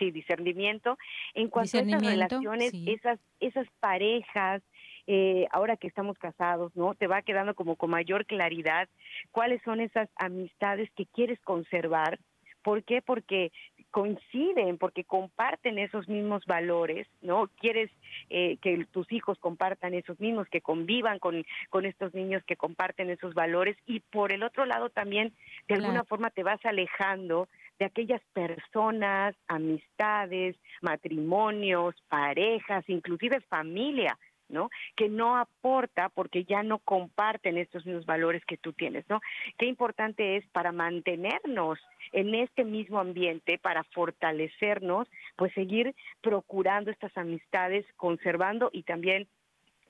discernimiento 0.00 0.98
en 1.34 1.48
cuanto 1.48 1.78
a 1.78 1.80
esas 1.82 2.02
relaciones, 2.02 2.74
esas, 2.86 3.20
esas 3.38 3.66
parejas, 3.78 4.62
eh, 5.06 5.46
ahora 5.52 5.76
que 5.76 5.86
estamos 5.86 6.18
casados, 6.18 6.74
¿no? 6.74 6.96
Te 6.96 7.06
va 7.06 7.22
quedando 7.22 7.54
como 7.54 7.76
con 7.76 7.90
mayor 7.90 8.26
claridad 8.26 8.88
cuáles 9.30 9.62
son 9.62 9.80
esas 9.80 10.08
amistades 10.16 10.90
que 10.96 11.06
quieres 11.06 11.40
conservar. 11.42 12.18
¿Por 12.62 12.82
qué? 12.82 13.00
Porque 13.00 13.52
coinciden, 13.96 14.76
porque 14.76 15.04
comparten 15.04 15.78
esos 15.78 16.06
mismos 16.06 16.44
valores, 16.44 17.06
¿no? 17.22 17.48
Quieres 17.58 17.90
eh, 18.28 18.58
que 18.60 18.84
tus 18.92 19.10
hijos 19.10 19.38
compartan 19.38 19.94
esos 19.94 20.20
mismos, 20.20 20.46
que 20.48 20.60
convivan 20.60 21.18
con, 21.18 21.46
con 21.70 21.86
estos 21.86 22.12
niños 22.12 22.44
que 22.44 22.56
comparten 22.56 23.08
esos 23.08 23.32
valores 23.32 23.74
y 23.86 24.00
por 24.00 24.32
el 24.32 24.42
otro 24.42 24.66
lado 24.66 24.90
también 24.90 25.32
de 25.66 25.76
alguna 25.76 26.04
forma 26.04 26.28
te 26.28 26.42
vas 26.42 26.62
alejando 26.66 27.48
de 27.78 27.86
aquellas 27.86 28.20
personas, 28.34 29.34
amistades, 29.48 30.56
matrimonios, 30.82 31.94
parejas, 32.10 32.84
inclusive 32.88 33.40
familia, 33.48 34.18
¿no? 34.48 34.70
Que 34.96 35.08
no 35.08 35.36
aporta 35.36 36.08
porque 36.08 36.44
ya 36.44 36.62
no 36.62 36.78
comparten 36.78 37.58
estos 37.58 37.84
mismos 37.86 38.06
valores 38.06 38.44
que 38.44 38.56
tú 38.56 38.72
tienes, 38.72 39.08
¿no? 39.08 39.20
Qué 39.58 39.66
importante 39.66 40.36
es 40.36 40.46
para 40.48 40.72
mantenernos 40.72 41.78
en 42.12 42.34
este 42.34 42.64
mismo 42.64 42.98
ambiente, 42.98 43.58
para 43.58 43.84
fortalecernos, 43.84 45.08
pues 45.36 45.52
seguir 45.54 45.94
procurando 46.20 46.90
estas 46.90 47.16
amistades, 47.16 47.84
conservando 47.96 48.70
y 48.72 48.82
también 48.82 49.28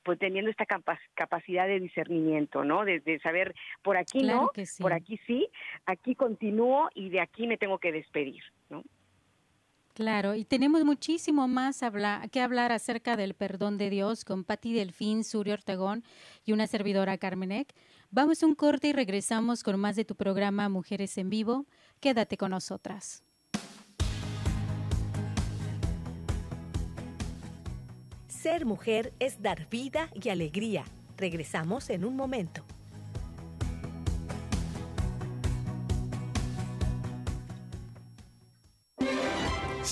pues 0.07 0.21
teniendo 0.21 0.53
esta 0.53 0.67
capacidad 1.15 1.67
de 1.67 1.81
discernimiento, 1.81 2.63
¿no? 2.63 2.85
De, 2.85 3.19
saber 3.25 3.57
por 3.83 3.97
aquí 3.97 4.23
no, 4.23 4.53
por 4.79 4.93
aquí 4.93 5.19
sí, 5.27 5.49
aquí 5.85 6.15
continúo 6.15 6.89
y 6.95 7.11
de 7.11 7.21
aquí 7.21 7.49
me 7.49 7.59
tengo 7.59 7.79
que 7.79 7.91
despedir. 7.91 8.45
Claro, 9.97 10.35
y 10.35 10.45
tenemos 10.45 10.85
muchísimo 10.85 11.49
más 11.49 11.81
que 12.31 12.43
hablar 12.43 12.71
acerca 12.71 13.17
del 13.17 13.33
perdón 13.33 13.79
de 13.79 13.89
Dios 13.89 14.27
con 14.27 14.45
Patti 14.45 14.75
Delfín, 14.75 15.25
Suri 15.25 15.53
Ortegón 15.53 16.05
y 16.45 16.53
una 16.53 16.67
servidora 16.67 17.17
Carmenek. 17.17 17.75
Vamos 18.11 18.43
a 18.43 18.47
un 18.47 18.55
corte 18.55 18.89
y 18.89 18.93
regresamos 18.93 19.63
con 19.63 19.81
más 19.81 19.97
de 19.97 20.05
tu 20.05 20.15
programa 20.15 20.69
Mujeres 20.69 21.17
en 21.17 21.31
Vivo. 21.31 21.65
Quédate 21.99 22.37
con 22.37 22.51
nosotras. 22.51 23.25
Ser 28.29 28.67
mujer 28.67 29.15
es 29.19 29.41
dar 29.41 29.67
vida 29.71 30.11
y 30.13 30.29
alegría. 30.29 30.85
Regresamos 31.17 31.89
en 31.89 32.05
un 32.05 32.17
momento. 32.17 32.67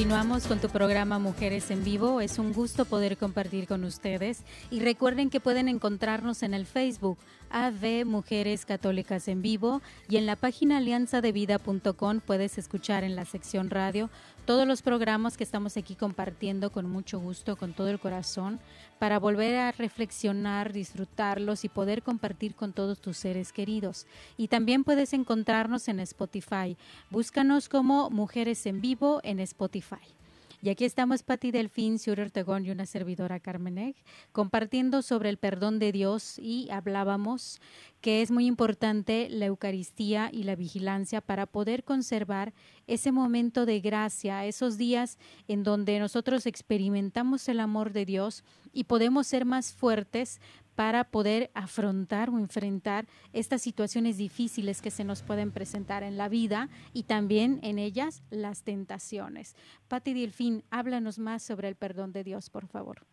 Continuamos 0.00 0.46
con 0.46 0.58
tu 0.60 0.70
programa 0.70 1.18
Mujeres 1.18 1.70
en 1.70 1.84
Vivo. 1.84 2.22
Es 2.22 2.38
un 2.38 2.54
gusto 2.54 2.86
poder 2.86 3.18
compartir 3.18 3.66
con 3.66 3.84
ustedes 3.84 4.44
y 4.70 4.80
recuerden 4.80 5.28
que 5.28 5.40
pueden 5.40 5.68
encontrarnos 5.68 6.42
en 6.42 6.54
el 6.54 6.64
Facebook 6.64 7.18
AV 7.50 8.06
Mujeres 8.06 8.64
Católicas 8.64 9.28
en 9.28 9.42
Vivo 9.42 9.82
y 10.08 10.16
en 10.16 10.24
la 10.24 10.36
página 10.36 10.78
alianzadevida.com 10.78 12.20
puedes 12.20 12.56
escuchar 12.56 13.04
en 13.04 13.14
la 13.14 13.26
sección 13.26 13.68
radio 13.68 14.08
todos 14.50 14.66
los 14.66 14.82
programas 14.82 15.36
que 15.36 15.44
estamos 15.44 15.76
aquí 15.76 15.94
compartiendo 15.94 16.72
con 16.72 16.90
mucho 16.90 17.20
gusto, 17.20 17.54
con 17.54 17.72
todo 17.72 17.88
el 17.88 18.00
corazón, 18.00 18.58
para 18.98 19.20
volver 19.20 19.54
a 19.54 19.70
reflexionar, 19.70 20.72
disfrutarlos 20.72 21.64
y 21.64 21.68
poder 21.68 22.02
compartir 22.02 22.56
con 22.56 22.72
todos 22.72 23.00
tus 23.00 23.16
seres 23.16 23.52
queridos. 23.52 24.08
Y 24.36 24.48
también 24.48 24.82
puedes 24.82 25.12
encontrarnos 25.12 25.86
en 25.86 26.00
Spotify. 26.00 26.76
Búscanos 27.10 27.68
como 27.68 28.10
Mujeres 28.10 28.66
en 28.66 28.80
Vivo 28.80 29.20
en 29.22 29.38
Spotify. 29.38 30.19
Y 30.62 30.68
aquí 30.68 30.84
estamos 30.84 31.22
Patti 31.22 31.52
Delfín, 31.52 31.98
Sur 31.98 32.20
Ortegón 32.20 32.66
y 32.66 32.70
una 32.70 32.84
servidora 32.84 33.40
Carmen 33.40 33.94
compartiendo 34.32 35.00
sobre 35.00 35.30
el 35.30 35.38
perdón 35.38 35.78
de 35.78 35.90
Dios 35.90 36.38
y 36.38 36.68
hablábamos 36.70 37.62
que 38.02 38.20
es 38.20 38.30
muy 38.30 38.44
importante 38.44 39.28
la 39.30 39.46
Eucaristía 39.46 40.28
y 40.30 40.42
la 40.42 40.56
vigilancia 40.56 41.22
para 41.22 41.46
poder 41.46 41.82
conservar 41.82 42.52
ese 42.86 43.10
momento 43.10 43.64
de 43.64 43.80
gracia, 43.80 44.44
esos 44.44 44.76
días 44.76 45.18
en 45.48 45.62
donde 45.62 45.98
nosotros 45.98 46.44
experimentamos 46.44 47.48
el 47.48 47.58
amor 47.58 47.92
de 47.92 48.04
Dios 48.04 48.44
y 48.74 48.84
podemos 48.84 49.26
ser 49.26 49.46
más 49.46 49.72
fuertes 49.72 50.42
para 50.80 51.04
poder 51.04 51.50
afrontar 51.52 52.30
o 52.30 52.38
enfrentar 52.38 53.06
estas 53.34 53.60
situaciones 53.60 54.16
difíciles 54.16 54.80
que 54.80 54.90
se 54.90 55.04
nos 55.04 55.20
pueden 55.20 55.52
presentar 55.52 56.02
en 56.02 56.16
la 56.16 56.30
vida 56.30 56.70
y 56.94 57.02
también 57.02 57.60
en 57.62 57.78
ellas 57.78 58.22
las 58.30 58.62
tentaciones. 58.62 59.56
Patti 59.88 60.14
Delfín, 60.14 60.64
háblanos 60.70 61.18
más 61.18 61.42
sobre 61.42 61.68
el 61.68 61.74
perdón 61.74 62.12
de 62.12 62.24
Dios, 62.24 62.48
por 62.48 62.66
favor. 62.66 63.04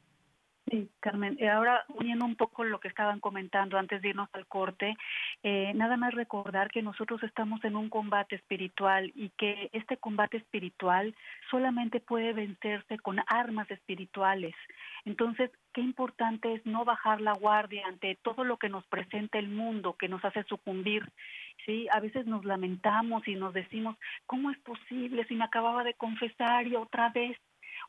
Sí, 0.70 0.90
Carmen. 1.00 1.38
Eh, 1.40 1.48
ahora, 1.50 1.86
uniendo 1.88 2.26
un 2.26 2.36
poco 2.36 2.66
lo 2.66 2.82
que 2.82 2.90
estaban 2.90 3.22
comentando 3.22 3.78
antes 3.78 4.02
de 4.02 4.10
irnos 4.10 4.28
al 4.34 4.46
corte, 4.48 4.98
eh, 5.42 5.72
nada 5.76 5.96
más 5.96 6.14
recordar 6.14 6.70
que 6.72 6.82
nosotros 6.82 7.24
estamos 7.24 7.64
en 7.64 7.78
un 7.78 7.90
combate 7.90 8.36
espiritual 8.36 9.14
y 9.16 9.30
que 9.38 9.70
este 9.72 9.96
combate 9.96 10.36
espiritual 10.38 11.16
solamente 11.50 12.02
puede 12.02 12.34
vencerse 12.34 13.00
con 13.00 13.22
armas 13.28 13.72
espirituales. 13.72 14.56
Entonces, 15.06 15.52
qué 15.72 15.80
importante 15.80 16.54
es 16.56 16.66
no 16.66 16.84
bajar 16.84 17.22
la 17.22 17.34
guardia 17.34 17.88
ante 17.88 18.16
todo 18.22 18.44
lo 18.44 18.58
que 18.58 18.68
nos 18.68 18.86
presenta 18.88 19.40
el 19.40 19.48
mundo, 19.48 19.94
que 19.94 20.10
nos 20.10 20.26
hace 20.26 20.44
sucumbir. 20.44 21.10
Sí, 21.66 21.88
a 21.94 22.02
veces 22.02 22.26
nos 22.26 22.44
lamentamos 22.44 23.26
y 23.28 23.36
nos 23.36 23.54
decimos, 23.54 23.96
¿cómo 24.26 24.52
es 24.52 24.58
posible 24.60 25.24
si 25.26 25.36
me 25.36 25.46
acababa 25.46 25.86
de 25.86 25.94
confesar 25.94 26.68
y 26.68 26.76
otra 26.76 27.10
vez 27.10 27.38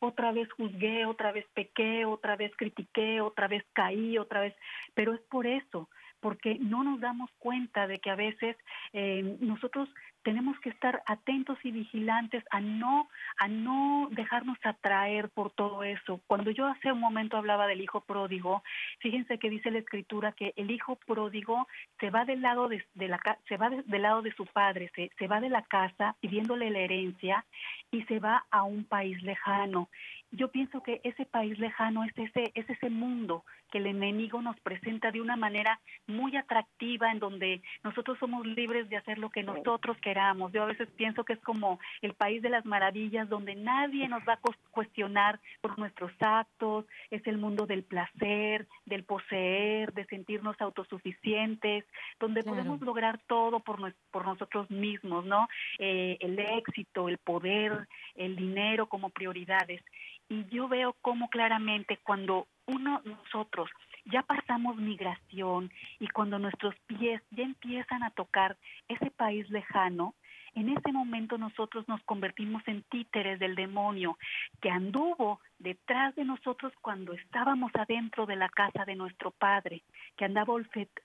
otra 0.01 0.33
vez 0.33 0.51
juzgué, 0.53 1.07
otra 1.07 1.33
vez 1.33 1.47
pequé, 1.55 2.05
otra 2.05 2.37
vez 2.37 2.53
critiqué, 2.57 3.21
otra 3.21 3.49
vez 3.49 3.65
caí, 3.73 4.19
otra 4.19 4.41
vez, 4.41 4.55
pero 4.95 5.15
es 5.15 5.21
por 5.23 5.47
eso, 5.47 5.89
porque 6.21 6.59
no 6.61 6.85
nos 6.85 7.01
damos 7.01 7.31
cuenta 7.39 7.87
de 7.87 7.99
que 7.99 8.11
a 8.11 8.17
veces 8.17 8.57
eh, 8.93 9.37
nosotros 9.41 9.89
tenemos 10.23 10.59
que 10.61 10.69
estar 10.69 11.03
atentos 11.07 11.59
y 11.63 11.71
vigilantes 11.71 12.45
a 12.51 12.61
no 12.61 13.09
a 13.39 13.49
no 13.49 14.09
dejarnos 14.11 14.59
atraer 14.63 15.31
por 15.31 15.51
todo 15.53 15.85
eso. 15.85 16.21
Cuando 16.27 16.51
yo 16.51 16.67
hace 16.67 16.93
un 16.93 17.01
momento 17.01 17.37
hablaba 17.37 17.67
del 17.67 17.81
hijo 17.81 18.01
pródigo, 18.03 18.63
fíjense 18.99 19.39
que 19.39 19.49
dice 19.49 19.71
la 19.71 19.79
escritura 19.79 20.33
que 20.33 20.53
el 20.57 20.71
hijo 20.71 20.97
pródigo 20.97 21.67
se 22.01 22.11
va 22.11 22.25
del 22.25 22.43
lado 22.43 22.69
de, 22.69 22.85
la 22.97 23.21
se 23.49 23.57
va 23.57 23.71
del 23.71 24.03
lado 24.03 24.23
de 24.23 24.35
su 24.35 24.45
padre, 24.47 24.91
se, 24.95 25.11
se 25.19 25.29
va 25.29 25.41
de 25.41 25.49
la 25.49 25.63
casa 25.63 26.17
pidiéndole 26.21 26.71
la 26.71 26.81
herencia 26.81 27.45
y 27.91 28.03
se 28.03 28.19
va 28.19 28.45
a 28.51 28.65
un 28.65 28.85
país 28.85 29.23
lejano 29.23 29.89
yo 30.31 30.49
pienso 30.49 30.83
que 30.83 31.01
ese 31.05 31.25
país 31.25 31.59
lejano 31.59 32.05
es 32.05 32.13
ese, 32.17 32.53
es 32.55 32.69
ese 32.69 32.91
mundo 32.91 33.45
que 33.71 33.79
el 33.79 33.87
enemigo 33.87 34.41
nos 34.43 34.59
presenta 34.61 35.11
de 35.11 35.21
una 35.21 35.37
manera 35.37 35.81
muy 36.07 36.37
atractiva 36.37 37.11
en 37.11 37.19
donde 37.19 37.63
nosotros 37.83 38.19
somos 38.19 38.47
libres 38.47 38.89
de 38.89 38.97
hacer 38.97 39.19
lo 39.19 39.31
que 39.31 39.43
nosotros 39.43 39.97
queramos. 39.99 40.53
Yo 40.53 40.63
a 40.63 40.67
veces 40.67 40.89
pienso 40.97 41.25
que 41.25 41.35
es 41.35 41.41
como 41.41 41.79
el 42.03 42.15
país 42.15 42.43
de 42.43 42.51
las 42.51 42.65
maravillas 42.65 43.29
donde 43.29 43.55
nadie 43.55 44.09
nos 44.09 44.23
va 44.23 44.35
a 44.35 44.41
cuestionar 44.71 45.41
por 45.61 45.79
nuestros 45.79 46.13
actos, 46.21 46.87
es 47.11 47.27
el 47.27 47.39
mundo 47.39 47.67
del 47.67 47.83
placer, 47.83 48.67
del 48.87 49.05
poseer, 49.05 49.93
de 49.93 50.07
sentirnos 50.07 50.61
autosuficientes, 50.61 51.85
donde 52.19 52.43
podemos 52.43 52.81
lograr 52.81 53.19
todo 53.27 53.61
por, 53.61 53.95
por 54.11 54.25
nosotros 54.25 54.71
mismos, 54.71 55.25
¿no? 55.25 55.49
Eh, 55.79 56.17
el 56.21 56.39
éxito, 56.39 57.09
el 57.09 57.19
poder, 57.19 57.89
el 58.15 58.37
dinero 58.37 58.89
como 58.89 59.11
prioridades 59.11 59.83
y 60.29 60.45
yo 60.47 60.69
veo 60.69 60.95
cómo 61.01 61.29
claramente 61.29 61.99
cuando 62.03 62.47
uno 62.67 63.01
nosotros 63.05 63.71
ya 64.05 64.23
pasamos 64.23 64.77
migración 64.77 65.71
y 65.99 66.09
cuando 66.09 66.39
nuestros 66.39 66.75
pies 66.87 67.23
ya 67.31 67.45
empiezan 67.45 68.03
a 68.03 68.11
tocar 68.11 68.57
ese 68.89 69.11
país 69.11 69.49
lejano, 69.51 70.15
en 70.55 70.71
ese 70.71 70.93
momento 70.93 71.39
nosotros 71.39 71.87
nos 71.89 72.03
convertimos 72.03 72.63
en 72.67 72.83
títeres 72.85 73.39
del 73.39 73.55
demonio 73.55 74.19
que 74.61 74.71
anduvo 74.71 75.41
detrás 75.59 76.15
de 76.15 76.25
nosotros 76.25 76.73
cuando 76.81 77.13
estábamos 77.13 77.71
adentro 77.75 78.27
de 78.27 78.37
la 78.37 78.49
casa 78.49 78.85
de 78.85 78.97
nuestro 78.97 79.31
Padre, 79.31 79.83
que 80.17 80.25
andaba 80.25 80.55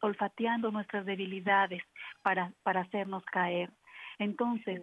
olfateando 0.01 0.71
nuestras 0.71 1.05
debilidades 1.05 1.83
para, 2.21 2.51
para 2.63 2.81
hacernos 2.81 3.23
caer. 3.25 3.69
Entonces, 4.17 4.81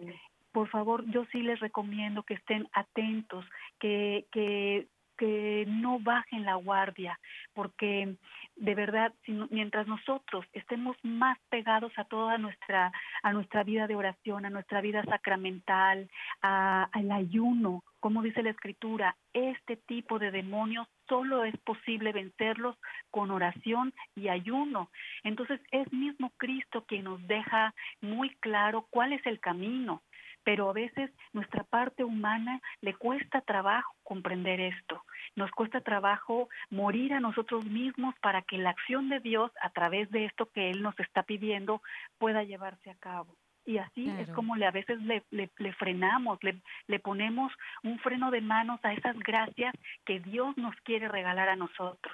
por 0.51 0.67
favor, 0.69 1.05
yo 1.11 1.25
sí 1.31 1.41
les 1.41 1.59
recomiendo 1.59 2.23
que 2.23 2.35
estén 2.35 2.67
atentos, 2.73 3.45
que, 3.79 4.25
que 4.31 4.87
que 5.21 5.65
no 5.67 5.99
bajen 5.99 6.45
la 6.45 6.55
guardia, 6.55 7.19
porque 7.53 8.15
de 8.55 8.73
verdad, 8.73 9.13
mientras 9.51 9.85
nosotros 9.85 10.43
estemos 10.51 10.97
más 11.03 11.37
pegados 11.51 11.91
a 11.97 12.05
toda 12.05 12.39
nuestra, 12.39 12.91
a 13.21 13.31
nuestra 13.31 13.63
vida 13.63 13.85
de 13.85 13.95
oración, 13.95 14.47
a 14.47 14.49
nuestra 14.49 14.81
vida 14.81 15.03
sacramental, 15.03 16.09
al 16.41 17.11
ayuno, 17.11 17.83
como 17.99 18.23
dice 18.23 18.41
la 18.41 18.49
escritura, 18.49 19.15
este 19.33 19.77
tipo 19.77 20.17
de 20.17 20.31
demonios 20.31 20.87
solo 21.07 21.43
es 21.43 21.55
posible 21.57 22.13
vencerlos 22.13 22.75
con 23.11 23.29
oración 23.29 23.93
y 24.15 24.29
ayuno. 24.29 24.89
Entonces 25.23 25.61
es 25.69 25.93
mismo 25.93 26.31
Cristo 26.37 26.85
quien 26.87 27.03
nos 27.03 27.21
deja 27.27 27.75
muy 28.01 28.31
claro 28.39 28.87
cuál 28.89 29.13
es 29.13 29.23
el 29.27 29.39
camino 29.39 30.01
pero 30.43 30.69
a 30.69 30.73
veces 30.73 31.11
nuestra 31.33 31.63
parte 31.63 32.03
humana 32.03 32.61
le 32.81 32.93
cuesta 32.95 33.41
trabajo 33.41 33.95
comprender 34.03 34.59
esto. 34.59 35.03
Nos 35.35 35.51
cuesta 35.51 35.81
trabajo 35.81 36.49
morir 36.69 37.13
a 37.13 37.19
nosotros 37.19 37.65
mismos 37.65 38.15
para 38.21 38.41
que 38.41 38.57
la 38.57 38.71
acción 38.71 39.09
de 39.09 39.19
Dios 39.19 39.51
a 39.61 39.69
través 39.69 40.09
de 40.11 40.25
esto 40.25 40.47
que 40.47 40.69
Él 40.69 40.81
nos 40.81 40.99
está 40.99 41.23
pidiendo 41.23 41.81
pueda 42.17 42.43
llevarse 42.43 42.89
a 42.89 42.95
cabo. 42.95 43.35
Y 43.65 43.77
así 43.77 44.09
es 44.09 44.27
como 44.31 44.55
le, 44.55 44.65
a 44.65 44.71
veces 44.71 44.99
le, 45.03 45.23
le, 45.29 45.73
frenamos, 45.73 46.39
le, 46.43 46.59
le 46.87 46.99
ponemos 46.99 47.51
un 47.83 47.99
freno 47.99 48.31
de 48.31 48.41
manos 48.41 48.79
a 48.83 48.93
esas 48.93 49.17
gracias 49.19 49.75
que 50.03 50.19
Dios 50.19 50.57
nos 50.57 50.75
quiere 50.77 51.07
regalar 51.07 51.47
a 51.47 51.55
nosotros. 51.55 52.13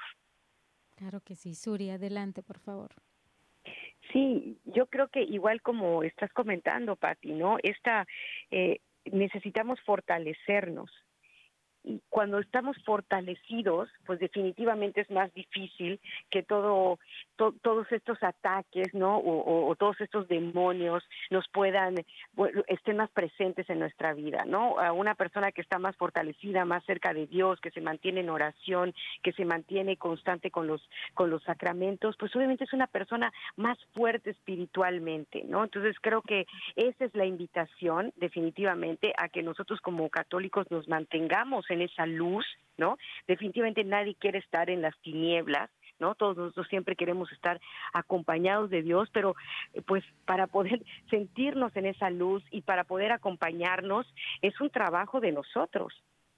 Claro 0.95 1.21
que 1.21 1.35
sí. 1.35 1.55
Suri, 1.55 1.89
adelante, 1.89 2.43
por 2.43 2.59
favor. 2.59 2.91
Sí, 4.11 4.57
yo 4.65 4.87
creo 4.87 5.07
que 5.09 5.21
igual 5.21 5.61
como 5.61 6.03
estás 6.03 6.31
comentando, 6.33 6.95
Patti, 6.95 7.33
¿no? 7.33 7.57
Esta, 7.61 8.05
eh, 8.51 8.79
necesitamos 9.05 9.79
fortalecernos 9.81 10.91
cuando 12.09 12.39
estamos 12.39 12.75
fortalecidos, 12.83 13.89
pues 14.05 14.19
definitivamente 14.19 15.01
es 15.01 15.09
más 15.11 15.33
difícil 15.33 15.99
que 16.29 16.43
todo, 16.43 16.99
todos 17.35 17.91
estos 17.91 18.21
ataques, 18.21 18.93
¿no? 18.93 19.17
O, 19.19 19.75
todos 19.75 19.99
estos 20.01 20.27
demonios 20.27 21.03
nos 21.29 21.47
puedan, 21.49 21.95
estén 22.67 22.97
más 22.97 23.09
presentes 23.11 23.69
en 23.69 23.79
nuestra 23.79 24.13
vida, 24.13 24.43
¿no? 24.45 24.79
A 24.79 24.91
una 24.91 25.15
persona 25.15 25.51
que 25.51 25.61
está 25.61 25.79
más 25.79 25.95
fortalecida, 25.95 26.65
más 26.65 26.83
cerca 26.85 27.13
de 27.13 27.27
Dios, 27.27 27.59
que 27.61 27.71
se 27.71 27.81
mantiene 27.81 28.21
en 28.21 28.29
oración, 28.29 28.93
que 29.23 29.33
se 29.33 29.45
mantiene 29.45 29.97
constante 29.97 30.51
con 30.51 30.67
los, 30.67 30.81
con 31.13 31.29
los 31.29 31.43
sacramentos, 31.43 32.15
pues 32.17 32.35
obviamente 32.35 32.63
es 32.63 32.73
una 32.73 32.87
persona 32.87 33.31
más 33.55 33.77
fuerte 33.93 34.31
espiritualmente, 34.31 35.43
¿no? 35.45 35.63
Entonces 35.63 35.95
creo 36.01 36.21
que 36.21 36.45
esa 36.75 37.05
es 37.05 37.15
la 37.15 37.25
invitación, 37.25 38.11
definitivamente, 38.15 39.13
a 39.17 39.29
que 39.29 39.43
nosotros 39.43 39.79
como 39.81 40.09
católicos 40.09 40.69
nos 40.71 40.87
mantengamos 40.87 41.69
en 41.69 41.76
esa 41.81 42.05
luz, 42.05 42.45
¿no? 42.77 42.97
Definitivamente 43.27 43.83
nadie 43.83 44.15
quiere 44.15 44.39
estar 44.39 44.69
en 44.69 44.81
las 44.81 44.97
tinieblas, 45.01 45.69
¿no? 45.99 46.15
Todos 46.15 46.37
nosotros 46.37 46.67
siempre 46.67 46.95
queremos 46.95 47.31
estar 47.31 47.59
acompañados 47.93 48.69
de 48.69 48.83
Dios, 48.83 49.09
pero 49.11 49.35
eh, 49.73 49.81
pues 49.81 50.03
para 50.25 50.47
poder 50.47 50.81
sentirnos 51.09 51.75
en 51.75 51.87
esa 51.87 52.09
luz 52.09 52.43
y 52.51 52.61
para 52.61 52.83
poder 52.83 53.11
acompañarnos 53.11 54.05
es 54.41 54.59
un 54.61 54.69
trabajo 54.69 55.19
de 55.19 55.31
nosotros, 55.31 55.93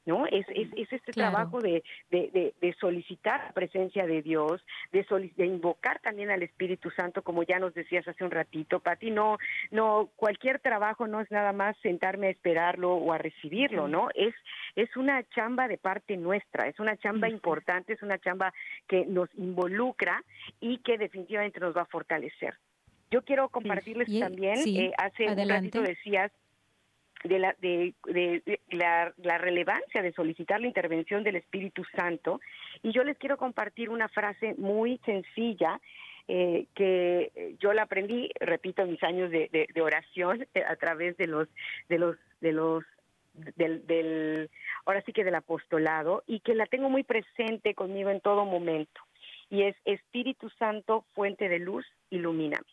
¿no? 0.09 0.25
Es, 0.25 0.45
es, 0.49 0.91
este 0.91 1.11
trabajo 1.11 1.59
de, 1.61 1.83
de, 2.09 2.53
de, 2.59 2.73
solicitar 2.79 3.43
la 3.45 3.51
presencia 3.51 4.07
de 4.07 4.23
Dios, 4.23 4.65
de, 4.91 5.05
de 5.37 5.45
invocar 5.45 5.99
también 5.99 6.31
al 6.31 6.41
Espíritu 6.41 6.89
Santo, 6.89 7.21
como 7.21 7.43
ya 7.43 7.59
nos 7.59 7.75
decías 7.75 8.07
hace 8.07 8.23
un 8.23 8.31
ratito, 8.31 8.79
Pati, 8.79 9.11
no, 9.11 9.37
no, 9.69 10.09
cualquier 10.15 10.59
trabajo 10.59 11.05
no 11.05 11.21
es 11.21 11.29
nada 11.29 11.53
más 11.53 11.77
sentarme 11.83 12.27
a 12.27 12.31
esperarlo 12.31 12.95
o 12.95 13.13
a 13.13 13.19
recibirlo, 13.19 13.87
¿no? 13.87 14.09
Es, 14.15 14.33
es 14.75 14.89
una 14.97 15.23
chamba 15.29 15.67
de 15.67 15.77
parte 15.77 16.17
nuestra, 16.17 16.67
es 16.67 16.79
una 16.79 16.97
chamba 16.97 17.29
importante, 17.29 17.93
es 17.93 18.01
una 18.01 18.17
chamba 18.17 18.51
que 18.87 19.05
nos 19.05 19.29
involucra 19.35 20.23
y 20.59 20.79
que 20.79 20.97
definitivamente 20.97 21.59
nos 21.59 21.77
va 21.77 21.83
a 21.83 21.85
fortalecer. 21.85 22.55
Yo 23.11 23.21
quiero 23.21 23.49
compartirles 23.49 24.07
también, 24.19 24.57
eh, 24.67 24.91
hace 24.97 25.27
un 25.27 25.49
ratito 25.49 25.81
decías 25.81 26.31
de, 27.23 27.39
la, 27.39 27.55
de, 27.59 27.93
la, 28.69 29.13
la, 29.17 29.37
relevancia 29.37 30.01
de 30.01 30.13
solicitar 30.13 30.61
la 30.61 30.67
intervención 30.67 31.23
del 31.23 31.35
Espíritu 31.35 31.83
Santo. 31.95 32.39
Y 32.81 32.91
yo 32.91 33.03
les 33.03 33.17
quiero 33.17 33.37
compartir 33.37 33.89
una 33.89 34.07
frase 34.07 34.55
muy 34.57 34.99
sencilla 35.05 35.79
eh, 36.27 36.67
que 36.75 37.55
yo 37.59 37.73
la 37.73 37.83
aprendí, 37.83 38.29
repito, 38.39 38.83
en 38.83 38.91
mis 38.91 39.03
años 39.03 39.31
de, 39.31 39.49
de, 39.73 39.81
oración 39.81 40.45
eh, 40.53 40.63
a 40.63 40.75
través 40.75 41.17
de 41.17 41.25
los, 41.25 41.47
de 41.89 41.97
los, 41.97 42.17
de 42.39 42.51
los 42.51 42.83
del, 43.55 43.87
del, 43.87 44.49
ahora 44.85 45.01
sí 45.01 45.11
que 45.11 45.23
del 45.23 45.35
apostolado, 45.35 46.23
y 46.27 46.41
que 46.41 46.53
la 46.53 46.67
tengo 46.67 46.87
muy 46.89 47.03
presente 47.03 47.73
conmigo 47.73 48.11
en 48.11 48.21
todo 48.21 48.45
momento. 48.45 49.01
Y 49.49 49.63
es 49.63 49.75
Espíritu 49.85 50.51
Santo, 50.51 51.03
fuente 51.15 51.49
de 51.49 51.57
luz, 51.57 51.85
ilumíname. 52.11 52.67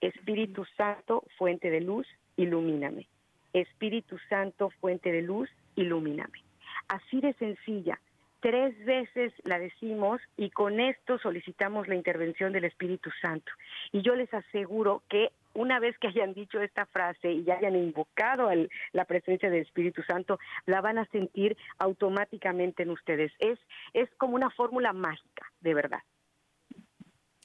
Espíritu 0.00 0.64
Santo, 0.76 1.24
fuente 1.38 1.70
de 1.70 1.82
luz, 1.82 2.08
ilumíname. 2.36 3.06
Espíritu 3.52 4.18
Santo, 4.28 4.70
fuente 4.80 5.12
de 5.12 5.22
luz, 5.22 5.50
ilumíname. 5.76 6.42
Así 6.88 7.20
de 7.20 7.32
sencilla. 7.34 8.00
Tres 8.40 8.74
veces 8.86 9.34
la 9.44 9.58
decimos 9.58 10.20
y 10.38 10.48
con 10.48 10.80
esto 10.80 11.18
solicitamos 11.18 11.88
la 11.88 11.94
intervención 11.94 12.54
del 12.54 12.64
Espíritu 12.64 13.10
Santo. 13.20 13.52
Y 13.92 14.00
yo 14.00 14.14
les 14.14 14.32
aseguro 14.32 15.02
que 15.10 15.30
una 15.52 15.78
vez 15.78 15.98
que 15.98 16.08
hayan 16.08 16.32
dicho 16.32 16.60
esta 16.60 16.86
frase 16.86 17.32
y 17.32 17.50
hayan 17.50 17.76
invocado 17.76 18.48
la 18.92 19.04
presencia 19.04 19.50
del 19.50 19.62
Espíritu 19.62 20.02
Santo, 20.04 20.38
la 20.64 20.80
van 20.80 20.96
a 20.96 21.04
sentir 21.06 21.56
automáticamente 21.78 22.84
en 22.84 22.90
ustedes. 22.90 23.30
Es, 23.40 23.58
es 23.92 24.08
como 24.16 24.36
una 24.36 24.48
fórmula 24.50 24.94
mágica, 24.94 25.50
de 25.60 25.74
verdad. 25.74 26.00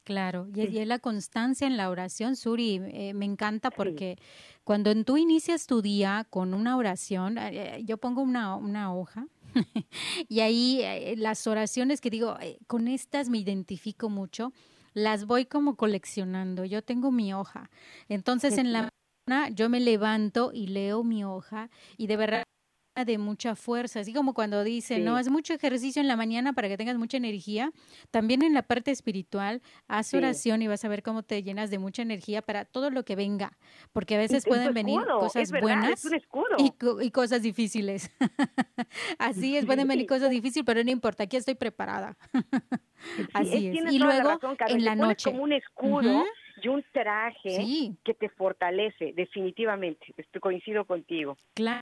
Claro, 0.06 0.48
y, 0.54 0.78
es 0.78 0.88
la 0.88 1.00
constancia 1.00 1.66
en 1.66 1.78
la 1.78 1.90
oración, 1.90 2.36
Suri, 2.36 2.80
eh, 2.94 3.16
me 3.16 3.26
encanta 3.26 3.72
porque 3.72 4.20
cuando 4.64 4.94
tú 5.04 5.18
inicias 5.18 5.66
tu 5.66 5.82
día 5.82 6.28
con 6.30 6.54
una 6.54 6.78
oración, 6.78 7.40
eh, 7.40 7.82
yo 7.86 7.98
pongo 7.98 8.22
una, 8.22 8.56
una 8.56 8.94
hoja 8.94 9.28
y 10.30 10.42
ahí 10.42 10.80
eh, 10.84 11.16
las 11.18 11.48
oraciones 11.48 12.02
que 12.02 12.12
digo, 12.12 12.38
con 12.68 12.88
estas 12.88 13.30
me 13.30 13.40
identifico 13.40 14.08
mucho, 14.10 14.54
las 14.94 15.26
voy 15.26 15.46
como 15.46 15.76
coleccionando, 15.76 16.66
yo 16.66 16.84
tengo 16.84 17.12
mi 17.12 17.34
hoja, 17.34 17.72
entonces 18.08 18.60
en 18.60 18.74
la 18.74 18.90
yo 19.54 19.70
me 19.70 19.80
levanto 19.80 20.52
y 20.54 20.68
leo 20.68 21.04
mi 21.04 21.24
hoja 21.24 21.72
y 21.98 22.06
de 22.06 22.16
verdad 22.16 22.44
de 23.04 23.18
mucha 23.18 23.56
fuerza, 23.56 24.00
así 24.00 24.14
como 24.14 24.34
cuando 24.34 24.64
dicen, 24.64 25.04
no, 25.04 25.18
haz 25.18 25.30
mucho 25.30 25.54
ejercicio 25.54 26.02
en 26.02 26.08
la 26.08 26.16
mañana 26.16 26.54
para 26.54 26.70
que 26.70 26.78
tengas 26.78 26.98
mucha 26.98 27.18
energía, 27.18 27.72
también 28.12 28.42
en 28.42 28.54
la 28.54 28.64
parte 28.64 28.92
espiritual, 28.92 29.62
haz 29.88 30.14
oración 30.14 30.62
y 30.62 30.68
vas 30.68 30.86
a 30.86 30.88
ver 30.88 31.04
cómo 31.04 31.24
te 31.24 31.44
llenas 31.44 31.70
de 31.70 31.80
mucha 31.80 32.04
energía 32.04 32.42
para 32.42 32.64
todo 32.64 32.90
lo 32.92 33.04
que 33.04 33.16
venga, 33.16 33.58
porque 33.92 34.16
a 34.16 34.20
veces 34.20 34.46
pueden 34.46 34.74
venir 34.74 35.02
cosas 35.20 35.52
buenas 35.52 36.08
y, 36.58 37.12
cosas 37.12 37.42
difíciles. 37.42 38.12
así 39.20 39.58
es, 39.58 39.66
pueden 39.66 39.88
venir 39.88 40.06
cosas 40.08 40.30
difíciles, 40.30 40.66
pero 40.66 40.84
no 40.84 40.92
importa, 40.92 41.24
aquí 41.24 41.36
estoy 41.36 41.56
preparada. 41.56 42.16
así 43.34 43.68
es. 43.68 43.94
Y 43.94 44.00
luego 44.00 44.40
en 44.68 44.86
la 44.86 44.96
noche. 44.96 45.32
como 45.32 45.44
un 45.44 45.54
escudo. 45.54 46.24
y 46.62 46.68
un 46.70 46.84
traje 46.94 47.94
que 48.04 48.14
te 48.14 48.30
fortalece, 48.30 49.14
definitivamente. 49.14 50.14
Estoy, 50.16 50.40
coincido 50.40 50.86
contigo. 50.86 51.38
Claro. 51.54 51.82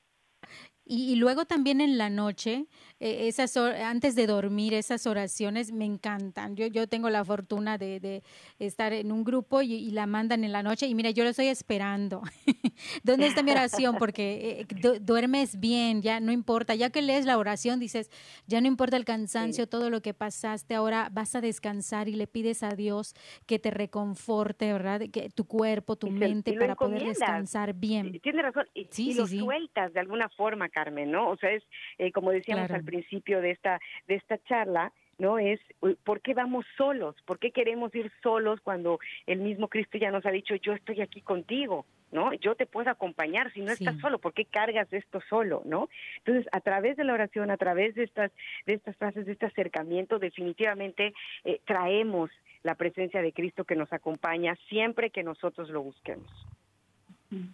Y, 0.86 1.16
luego 1.16 1.46
también 1.46 1.80
en 1.80 1.98
la 1.98 2.10
noche, 2.10 2.68
eh, 3.00 3.28
esas 3.28 3.56
antes 3.56 4.16
de 4.16 4.28
dormir, 4.28 4.74
esas 4.74 5.08
oraciones 5.08 5.72
me 5.72 5.86
encantan. 5.86 6.56
Yo, 6.58 6.68
yo 6.68 6.88
tengo 6.88 7.10
la 7.10 7.24
fortuna 7.24 7.78
de, 7.78 8.00
de 8.00 8.22
estar 8.60 8.92
en 8.92 9.12
un 9.12 9.24
grupo 9.24 9.62
y, 9.62 9.92
la 9.92 10.08
mandan 10.08 10.44
en 10.44 10.52
la 10.52 10.64
noche 10.64 10.88
y 10.88 10.96
mira, 10.96 11.12
yo 11.12 11.24
lo 11.24 11.30
estoy 11.30 11.48
esperando. 11.48 12.22
¿Dónde 13.04 13.28
está 13.28 13.44
mi 13.44 13.52
oración? 13.52 13.96
Porque 13.98 14.66
eh, 14.68 15.00
duermes 15.00 15.60
bien, 15.60 16.02
ya 16.02 16.20
no 16.20 16.32
importa. 16.32 16.76
Ya 16.76 16.90
que 16.90 17.02
lees 17.02 17.26
la 17.26 17.38
oración, 17.38 17.80
dices, 17.80 18.10
ya 18.48 18.60
no 18.60 18.68
importa 18.68 18.98
el 18.98 19.06
cansancio, 19.06 19.68
todo 19.68 19.90
lo 19.90 20.02
que 20.02 20.14
pasaste, 20.14 20.76
ahora 20.76 21.10
vas 21.12 21.36
a 21.36 21.42
descansar 21.42 22.10
y 22.10 22.16
le 22.16 22.28
pides 22.28 22.64
a 22.64 22.70
Dios 22.70 23.14
que 23.46 23.60
te 23.60 23.72
reconforte, 23.72 24.74
¿verdad? 24.74 25.02
Que 25.12 25.30
tu 25.30 25.46
cuerpo, 25.46 25.96
tu 25.96 26.10
mente, 26.10 26.54
para 26.54 26.76
poder 26.76 27.04
descansar 27.04 27.74
bien. 27.74 28.20
Tienes 28.22 28.44
razón. 28.44 28.68
Y, 28.74 28.88
sí, 28.92 29.14
lo 29.14 29.28
sueltas 29.28 29.94
de 29.94 30.00
alguna 30.00 30.30
forma 30.30 30.70
Carmen, 30.74 31.12
¿no? 31.12 31.30
O 31.30 31.38
sea, 31.38 31.52
es 31.52 31.64
eh, 31.98 32.12
como 32.12 32.32
decíamos 32.32 32.70
al 32.72 32.84
principio 32.84 33.42
de 33.42 33.52
esta 33.52 33.80
de 34.08 34.16
esta 34.16 34.38
charla, 34.44 34.92
¿no? 35.18 35.40
Es 35.40 35.60
¿por 36.04 36.22
qué 36.22 36.34
vamos 36.34 36.66
solos? 36.78 37.16
¿Por 37.26 37.40
qué 37.40 37.52
queremos 37.52 37.94
ir 37.96 38.12
solos 38.22 38.60
cuando 38.62 39.00
el 39.28 39.40
mismo 39.40 39.68
Cristo 39.68 39.98
ya 39.98 40.12
nos 40.12 40.26
ha 40.26 40.32
dicho, 40.32 40.56
yo 40.56 40.74
estoy 40.74 41.02
aquí 41.02 41.22
contigo, 41.22 41.86
¿no? 42.12 42.34
Yo 42.34 42.56
te 42.56 42.66
puedo 42.66 42.90
acompañar 42.90 43.52
si 43.54 43.62
no 43.62 43.72
estás 43.72 43.98
solo, 44.00 44.20
¿por 44.20 44.34
qué 44.34 44.46
cargas 44.46 44.92
esto 44.92 45.22
solo, 45.30 45.62
¿no? 45.66 45.90
Entonces, 46.18 46.48
a 46.52 46.62
través 46.62 46.98
de 46.98 47.04
la 47.04 47.14
oración, 47.14 47.52
a 47.52 47.58
través 47.58 47.96
de 47.96 48.04
estas 48.04 48.32
de 48.66 48.74
estas 48.74 48.96
frases, 48.98 49.26
de 49.26 49.34
este 49.34 49.46
acercamiento, 49.46 50.20
definitivamente 50.20 51.14
eh, 51.44 51.60
traemos 51.66 52.32
la 52.64 52.76
presencia 52.76 53.22
de 53.22 53.34
Cristo 53.34 53.66
que 53.66 53.76
nos 53.76 53.92
acompaña 53.94 54.56
siempre 54.70 55.10
que 55.10 55.24
nosotros 55.24 55.70
lo 55.70 55.84
busquemos. 55.84 56.30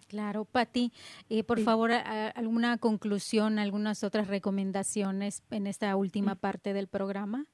Claro, 0.07 0.45
Patti, 0.45 0.91
eh, 1.30 1.43
por 1.43 1.59
favor, 1.59 1.91
alguna 1.91 2.77
conclusión, 2.77 3.59
algunas 3.59 4.03
otras 4.03 4.27
recomendaciones 4.27 5.43
en 5.51 5.67
esta 5.67 5.95
última 5.95 6.36
parte 6.36 6.73
del 6.73 6.88
programa. 6.88 7.45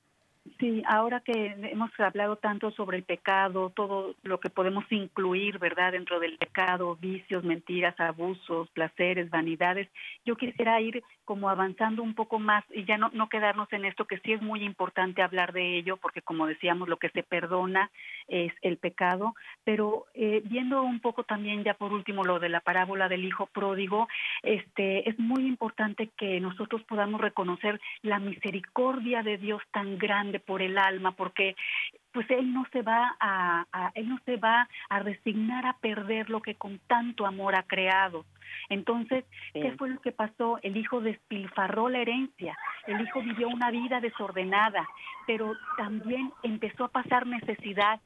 Sí, 0.60 0.84
ahora 0.88 1.22
que 1.22 1.56
hemos 1.72 1.90
hablado 2.00 2.36
tanto 2.36 2.70
sobre 2.72 2.98
el 2.98 3.04
pecado, 3.04 3.72
todo 3.72 4.14
lo 4.22 4.40
que 4.40 4.52
podemos 4.52 4.86
incluir, 4.92 5.58
¿verdad?, 5.58 5.94
dentro 5.94 6.20
del 6.20 6.38
pecado, 6.38 6.96
vicios, 7.02 7.44
mentiras, 7.44 8.00
abusos, 8.00 8.70
placeres, 8.70 9.32
vanidades, 9.32 9.90
yo 10.24 10.36
quisiera 10.38 10.80
ir 10.80 11.04
como 11.26 11.50
avanzando 11.50 12.04
un 12.04 12.14
poco 12.14 12.38
más 12.38 12.64
y 12.72 12.86
ya 12.86 12.98
no, 12.98 13.10
no 13.12 13.28
quedarnos 13.28 13.74
en 13.74 13.86
esto, 13.86 14.06
que 14.06 14.20
sí 14.20 14.34
es 14.34 14.42
muy 14.42 14.64
importante 14.64 15.24
hablar 15.24 15.52
de 15.52 15.78
ello, 15.78 15.98
porque 15.98 16.22
como 16.22 16.46
decíamos, 16.46 16.88
lo 16.88 16.98
que 16.98 17.10
se 17.10 17.24
perdona 17.24 17.90
es 18.28 18.54
el 18.62 18.78
pecado, 18.78 19.34
pero 19.64 20.06
eh, 20.14 20.44
viendo 20.46 20.84
un 20.84 21.00
poco 21.00 21.24
también 21.24 21.64
ya 21.64 21.74
por 21.74 21.92
último 21.92 22.24
lo 22.24 22.40
de 22.40 22.50
la 22.50 22.60
parábola 22.60 23.10
del 23.10 23.26
hijo 23.26 23.48
pródigo, 23.48 24.08
este, 24.44 25.10
es 25.10 25.18
muy 25.18 25.48
importante 25.48 26.10
que 26.16 26.40
nosotros 26.40 26.84
podamos 26.84 27.20
reconocer 27.20 27.82
la 28.04 28.20
misericordia 28.20 29.24
de 29.24 29.38
Dios 29.38 29.64
tan 29.72 29.98
grande 29.98 30.35
por 30.40 30.62
el 30.62 30.78
alma, 30.78 31.12
porque 31.12 31.56
pues 32.12 32.30
él 32.30 32.54
no 32.54 32.66
se 32.72 32.82
va 32.82 33.16
a, 33.20 33.92
él 33.94 34.08
no 34.08 34.20
se 34.26 34.38
va 34.38 34.70
a 34.90 35.00
resignar 35.00 35.66
a 35.66 35.78
perder 35.80 36.30
lo 36.30 36.42
que 36.42 36.56
con 36.56 36.80
tanto 36.88 37.26
amor 37.26 37.56
ha 37.56 37.64
creado. 37.64 38.26
Entonces, 38.70 39.26
¿qué 39.54 39.74
fue 39.78 39.90
lo 39.90 40.00
que 40.00 40.14
pasó? 40.14 40.60
El 40.62 40.78
hijo 40.78 41.02
despilfarró 41.02 41.90
la 41.90 42.00
herencia, 42.00 42.58
el 42.88 43.02
hijo 43.02 43.22
vivió 43.22 43.50
una 43.50 43.70
vida 43.70 44.00
desordenada, 44.00 44.88
pero 45.28 45.54
también 45.78 46.32
empezó 46.44 46.86
a 46.86 46.90
pasar 46.90 47.28
necesidad, 47.28 48.00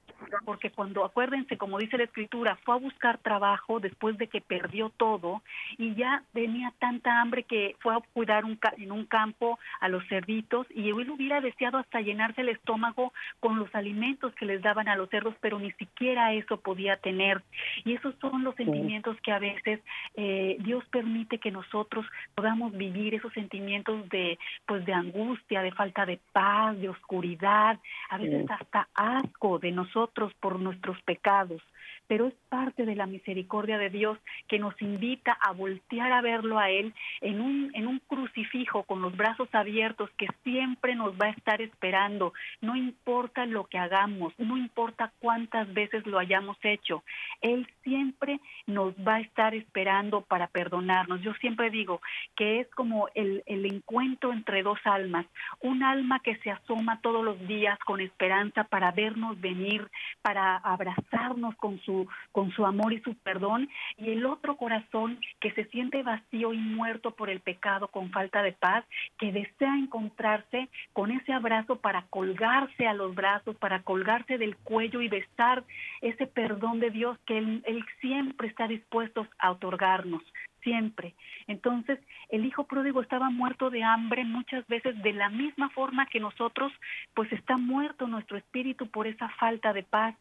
porque 0.45 0.71
cuando, 0.71 1.05
acuérdense, 1.05 1.57
como 1.57 1.77
dice 1.77 1.97
la 1.97 2.03
escritura, 2.05 2.57
fue 2.63 2.75
a 2.75 2.79
buscar 2.79 3.17
trabajo 3.19 3.79
después 3.79 4.17
de 4.17 4.27
que 4.27 4.41
perdió 4.41 4.89
todo 4.89 5.41
y 5.77 5.95
ya 5.95 6.23
tenía 6.33 6.73
tanta 6.79 7.21
hambre 7.21 7.43
que 7.43 7.75
fue 7.79 7.93
a 7.93 7.99
cuidar 8.13 8.45
un, 8.45 8.59
en 8.77 8.91
un 8.91 9.05
campo 9.05 9.59
a 9.79 9.89
los 9.89 10.05
cerditos 10.07 10.67
y 10.73 10.89
él 10.89 11.09
hubiera 11.09 11.41
deseado 11.41 11.77
hasta 11.77 12.01
llenarse 12.01 12.41
el 12.41 12.49
estómago 12.49 13.13
con 13.39 13.59
los 13.59 13.73
alimentos 13.73 14.33
que 14.35 14.45
les 14.45 14.61
daban 14.61 14.87
a 14.87 14.95
los 14.95 15.09
cerdos, 15.09 15.35
pero 15.41 15.59
ni 15.59 15.71
siquiera 15.73 16.33
eso 16.33 16.57
podía 16.57 16.97
tener. 16.97 17.41
Y 17.85 17.93
esos 17.93 18.15
son 18.19 18.43
los 18.43 18.55
sentimientos 18.55 19.17
que 19.21 19.31
a 19.31 19.39
veces 19.39 19.79
eh, 20.15 20.57
Dios 20.59 20.83
permite 20.89 21.37
que 21.37 21.51
nosotros 21.51 22.05
podamos 22.35 22.73
vivir 22.73 23.15
esos 23.15 23.33
sentimientos 23.33 24.07
de, 24.09 24.37
pues, 24.65 24.85
de 24.85 24.93
angustia, 24.93 25.61
de 25.61 25.71
falta 25.71 26.05
de 26.05 26.19
paz, 26.33 26.77
de 26.79 26.89
oscuridad, 26.89 27.79
a 28.09 28.17
veces 28.17 28.49
hasta 28.49 28.87
asco 28.93 29.59
de 29.59 29.71
nosotros 29.71 30.08
por 30.35 30.59
nuestros 30.59 31.01
pecados 31.03 31.61
pero 32.09 32.27
es 32.27 32.33
parte 32.49 32.87
de 32.87 32.95
la 32.95 33.05
misericordia 33.05 33.77
de 33.77 33.91
Dios 33.91 34.17
que 34.47 34.57
nos 34.57 34.73
invita 34.81 35.31
a 35.31 35.51
voltear 35.51 36.11
a 36.11 36.21
verlo 36.21 36.57
a 36.57 36.71
Él 36.71 36.91
en 37.21 37.39
un, 37.39 37.69
en 37.75 37.85
un 37.85 37.99
crucifijo 37.99 38.81
con 38.81 39.03
los 39.03 39.15
brazos 39.15 39.47
abiertos 39.53 40.09
que 40.17 40.27
siempre 40.43 40.95
nos 40.95 41.13
va 41.13 41.27
a 41.27 41.29
estar 41.29 41.61
esperando, 41.61 42.33
no 42.61 42.75
importa 42.75 43.45
lo 43.45 43.65
que 43.65 43.77
hagamos, 43.77 44.33
no 44.39 44.57
importa 44.57 45.13
cuántas 45.19 45.71
veces 45.71 46.03
lo 46.07 46.17
hayamos 46.17 46.57
hecho, 46.63 47.03
Él 47.41 47.67
siempre 47.83 48.39
nos 48.65 48.95
va 48.95 49.17
a 49.17 49.21
estar 49.21 49.53
esperando 49.53 50.21
para 50.21 50.47
perdonarnos. 50.47 51.21
Yo 51.21 51.35
siempre 51.35 51.69
digo 51.69 52.01
que 52.35 52.61
es 52.61 52.67
como 52.71 53.09
el, 53.13 53.43
el 53.45 53.67
encuentro 53.67 54.33
entre 54.33 54.63
dos 54.63 54.79
almas, 54.83 55.27
un 55.61 55.83
alma 55.83 56.21
que 56.21 56.37
se 56.37 56.49
asoma 56.49 57.01
todos 57.01 57.23
los 57.23 57.39
días 57.47 57.77
con 57.85 58.01
esperanza 58.01 58.63
para 58.63 58.89
vernos 58.91 59.39
venir, 59.39 59.87
para 60.23 60.57
abrazarnos 60.57 61.55
con 61.57 61.79
su 61.81 61.98
con 62.31 62.51
su 62.51 62.65
amor 62.65 62.93
y 62.93 63.01
su 63.01 63.15
perdón, 63.15 63.69
y 63.97 64.11
el 64.11 64.25
otro 64.25 64.57
corazón 64.57 65.19
que 65.39 65.51
se 65.51 65.65
siente 65.65 66.03
vacío 66.03 66.53
y 66.53 66.57
muerto 66.57 67.11
por 67.11 67.29
el 67.29 67.39
pecado 67.39 67.87
con 67.87 68.11
falta 68.11 68.41
de 68.41 68.53
paz, 68.53 68.85
que 69.17 69.31
desea 69.31 69.77
encontrarse 69.77 70.69
con 70.93 71.11
ese 71.11 71.33
abrazo 71.33 71.77
para 71.77 72.03
colgarse 72.09 72.87
a 72.87 72.93
los 72.93 73.15
brazos, 73.15 73.55
para 73.57 73.81
colgarse 73.83 74.37
del 74.37 74.55
cuello 74.57 75.01
y 75.01 75.07
besar 75.07 75.63
ese 76.01 76.27
perdón 76.27 76.79
de 76.79 76.91
Dios 76.91 77.17
que 77.25 77.37
él, 77.37 77.63
él 77.65 77.83
siempre 78.01 78.47
está 78.47 78.67
dispuesto 78.67 79.27
a 79.37 79.51
otorgarnos 79.51 80.23
siempre. 80.61 81.15
Entonces, 81.47 81.99
el 82.29 82.45
hijo 82.45 82.65
pródigo 82.65 83.01
estaba 83.01 83.29
muerto 83.29 83.69
de 83.69 83.83
hambre 83.83 84.23
muchas 84.25 84.65
veces 84.67 85.01
de 85.01 85.13
la 85.13 85.29
misma 85.29 85.69
forma 85.69 86.05
que 86.07 86.19
nosotros, 86.19 86.71
pues 87.13 87.31
está 87.31 87.57
muerto 87.57 88.07
nuestro 88.07 88.37
espíritu 88.37 88.87
por 88.87 89.07
esa 89.07 89.29
falta 89.29 89.73
de 89.73 89.83
paz. 89.83 90.15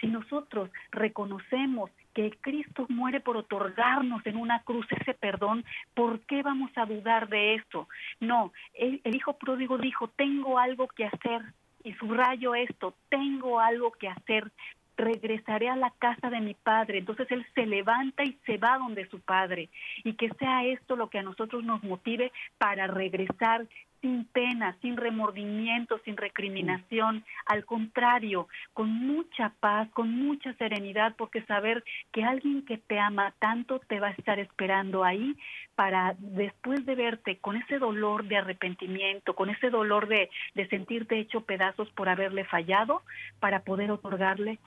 Si 0.00 0.06
nosotros 0.06 0.70
reconocemos 0.90 1.90
que 2.14 2.32
Cristo 2.40 2.86
muere 2.88 3.20
por 3.20 3.36
otorgarnos 3.36 4.26
en 4.26 4.36
una 4.36 4.60
cruz 4.64 4.86
ese 4.90 5.14
perdón, 5.14 5.64
¿por 5.94 6.20
qué 6.22 6.42
vamos 6.42 6.70
a 6.76 6.84
dudar 6.84 7.28
de 7.28 7.54
eso? 7.54 7.88
No, 8.18 8.52
el, 8.74 9.00
hijo 9.14 9.34
pródigo 9.34 9.78
dijo, 9.78 10.08
tengo 10.08 10.58
algo 10.58 10.88
que 10.88 11.04
hacer, 11.04 11.42
y 11.84 11.92
subrayo 11.94 12.56
esto, 12.56 12.94
tengo 13.08 13.60
algo 13.60 13.92
que 13.92 14.08
hacer, 14.08 14.50
regresaré 14.98 15.70
a 15.70 15.76
la 15.76 15.90
casa 15.98 16.28
de 16.28 16.40
mi 16.40 16.54
padre. 16.54 16.98
Entonces 16.98 17.30
él 17.30 17.46
se 17.54 17.64
levanta 17.64 18.24
y 18.24 18.36
se 18.44 18.58
va 18.58 18.76
donde 18.78 19.08
su 19.08 19.20
padre. 19.20 19.70
Y 20.04 20.14
que 20.14 20.28
sea 20.38 20.64
esto 20.64 20.96
lo 20.96 21.08
que 21.08 21.18
a 21.18 21.22
nosotros 21.22 21.64
nos 21.64 21.82
motive 21.82 22.32
para 22.58 22.86
regresar 22.86 23.66
sin 24.00 24.24
pena, 24.26 24.76
sin 24.80 24.96
remordimiento, 24.96 25.98
sin 26.04 26.16
recriminación, 26.16 27.24
al 27.46 27.64
contrario, 27.64 28.48
con 28.72 28.90
mucha 28.92 29.52
paz, 29.60 29.88
con 29.90 30.10
mucha 30.10 30.52
serenidad, 30.54 31.16
porque 31.16 31.42
saber 31.42 31.82
que 32.12 32.22
alguien 32.22 32.64
que 32.64 32.78
te 32.78 32.98
ama 32.98 33.34
tanto 33.38 33.80
te 33.80 33.98
va 33.98 34.08
a 34.08 34.12
estar 34.12 34.38
esperando 34.38 35.04
ahí 35.04 35.36
para 35.74 36.14
después 36.18 36.84
de 36.86 36.94
verte 36.94 37.38
con 37.38 37.56
ese 37.56 37.78
dolor 37.78 38.24
de 38.24 38.36
arrepentimiento, 38.36 39.34
con 39.34 39.50
ese 39.50 39.70
dolor 39.70 40.06
de, 40.06 40.30
de 40.54 40.68
sentirte 40.68 41.18
hecho 41.18 41.40
pedazos 41.40 41.88
por 41.90 42.08
haberle 42.08 42.44
fallado, 42.44 43.02
para 43.40 43.60
poder 43.60 43.90
otorgarle 43.90 44.58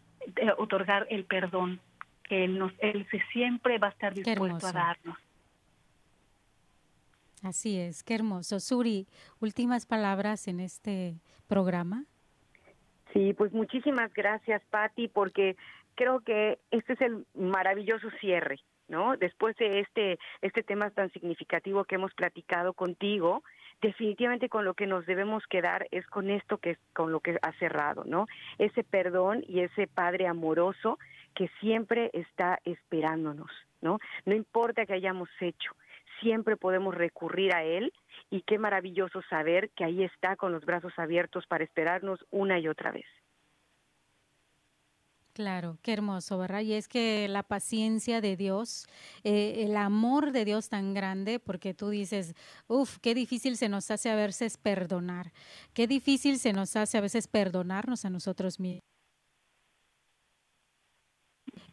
otorgar 0.58 1.08
el 1.10 1.26
perdón 1.26 1.80
que 2.24 2.46
él 2.46 2.58
nos 2.58 2.72
él 2.80 3.08
se 3.12 3.22
siempre 3.34 3.78
va 3.78 3.88
a 3.88 3.92
estar 3.92 4.14
dispuesto 4.14 4.68
a 4.68 4.72
darnos. 4.72 5.18
Así 7.44 7.80
es, 7.80 8.04
qué 8.04 8.16
hermoso. 8.16 8.60
Suri, 8.60 9.08
últimas 9.40 9.86
palabras 9.86 10.48
en 10.48 10.60
este 10.60 11.16
programa. 11.48 12.06
Sí, 13.14 13.34
pues 13.34 13.52
muchísimas 13.52 14.14
gracias, 14.14 14.62
Patti, 14.70 15.08
porque 15.08 15.58
creo 15.96 16.22
que 16.22 16.60
este 16.70 16.94
es 16.94 17.02
el 17.02 17.26
maravilloso 17.34 18.10
cierre, 18.20 18.60
¿no? 18.88 19.18
Después 19.18 19.56
de 19.58 19.82
este 19.82 20.20
este 20.42 20.64
tema 20.64 20.90
tan 20.92 21.12
significativo 21.12 21.84
que 21.84 21.96
hemos 21.96 22.14
platicado 22.14 22.74
contigo, 22.74 23.44
definitivamente 23.82 24.50
con 24.50 24.66
lo 24.66 24.74
que 24.74 24.88
nos 24.88 25.06
debemos 25.06 25.46
quedar 25.48 25.88
es 25.92 26.06
con 26.08 26.30
esto 26.30 26.58
que 26.58 26.78
con 26.94 27.12
lo 27.12 27.20
que 27.20 27.38
ha 27.42 27.52
cerrado, 27.54 28.04
¿no? 28.06 28.28
Ese 28.58 28.84
perdón 28.84 29.44
y 29.48 29.62
ese 29.62 29.88
Padre 29.88 30.28
amoroso 30.28 31.00
que 31.36 31.50
siempre 31.60 32.10
está 32.14 32.60
esperándonos, 32.66 33.52
¿no? 33.82 34.00
No 34.26 34.36
importa 34.36 34.86
que 34.86 34.94
hayamos 34.94 35.30
hecho, 35.40 35.76
siempre 36.20 36.58
podemos 36.58 36.94
recurrir 36.96 37.54
a 37.56 37.64
él 37.64 37.92
y 38.30 38.42
qué 38.42 38.58
maravilloso 38.58 39.22
saber 39.30 39.70
que 39.72 39.84
ahí 39.84 40.04
está 40.04 40.36
con 40.36 40.52
los 40.52 40.66
brazos 40.66 40.94
abiertos 40.98 41.48
para 41.48 41.64
esperarnos 41.64 42.26
una 42.30 42.60
y 42.60 42.68
otra 42.68 42.92
vez. 42.92 43.06
Claro, 45.42 45.80
qué 45.82 45.94
hermoso, 45.94 46.38
¿verdad? 46.38 46.62
Y 46.62 46.74
es 46.74 46.88
que 46.88 47.28
la 47.28 47.42
paciencia 47.42 48.22
de 48.22 48.38
Dios, 48.38 48.86
eh, 49.24 49.64
el 49.66 49.76
amor 49.76 50.32
de 50.32 50.46
Dios 50.46 50.70
tan 50.70 50.94
grande, 50.94 51.40
porque 51.40 51.74
tú 51.74 51.90
dices, 51.90 52.36
uff, 52.68 53.00
qué 53.00 53.16
difícil 53.16 53.58
se 53.58 53.68
nos 53.68 53.90
hace 53.90 54.12
a 54.12 54.16
veces 54.16 54.58
perdonar, 54.58 55.34
qué 55.74 55.88
difícil 55.88 56.38
se 56.38 56.54
nos 56.54 56.76
hace 56.76 57.00
a 57.00 57.02
veces 57.02 57.28
perdonarnos 57.28 58.06
a 58.06 58.12
nosotros 58.12 58.60
mismos 58.60 58.82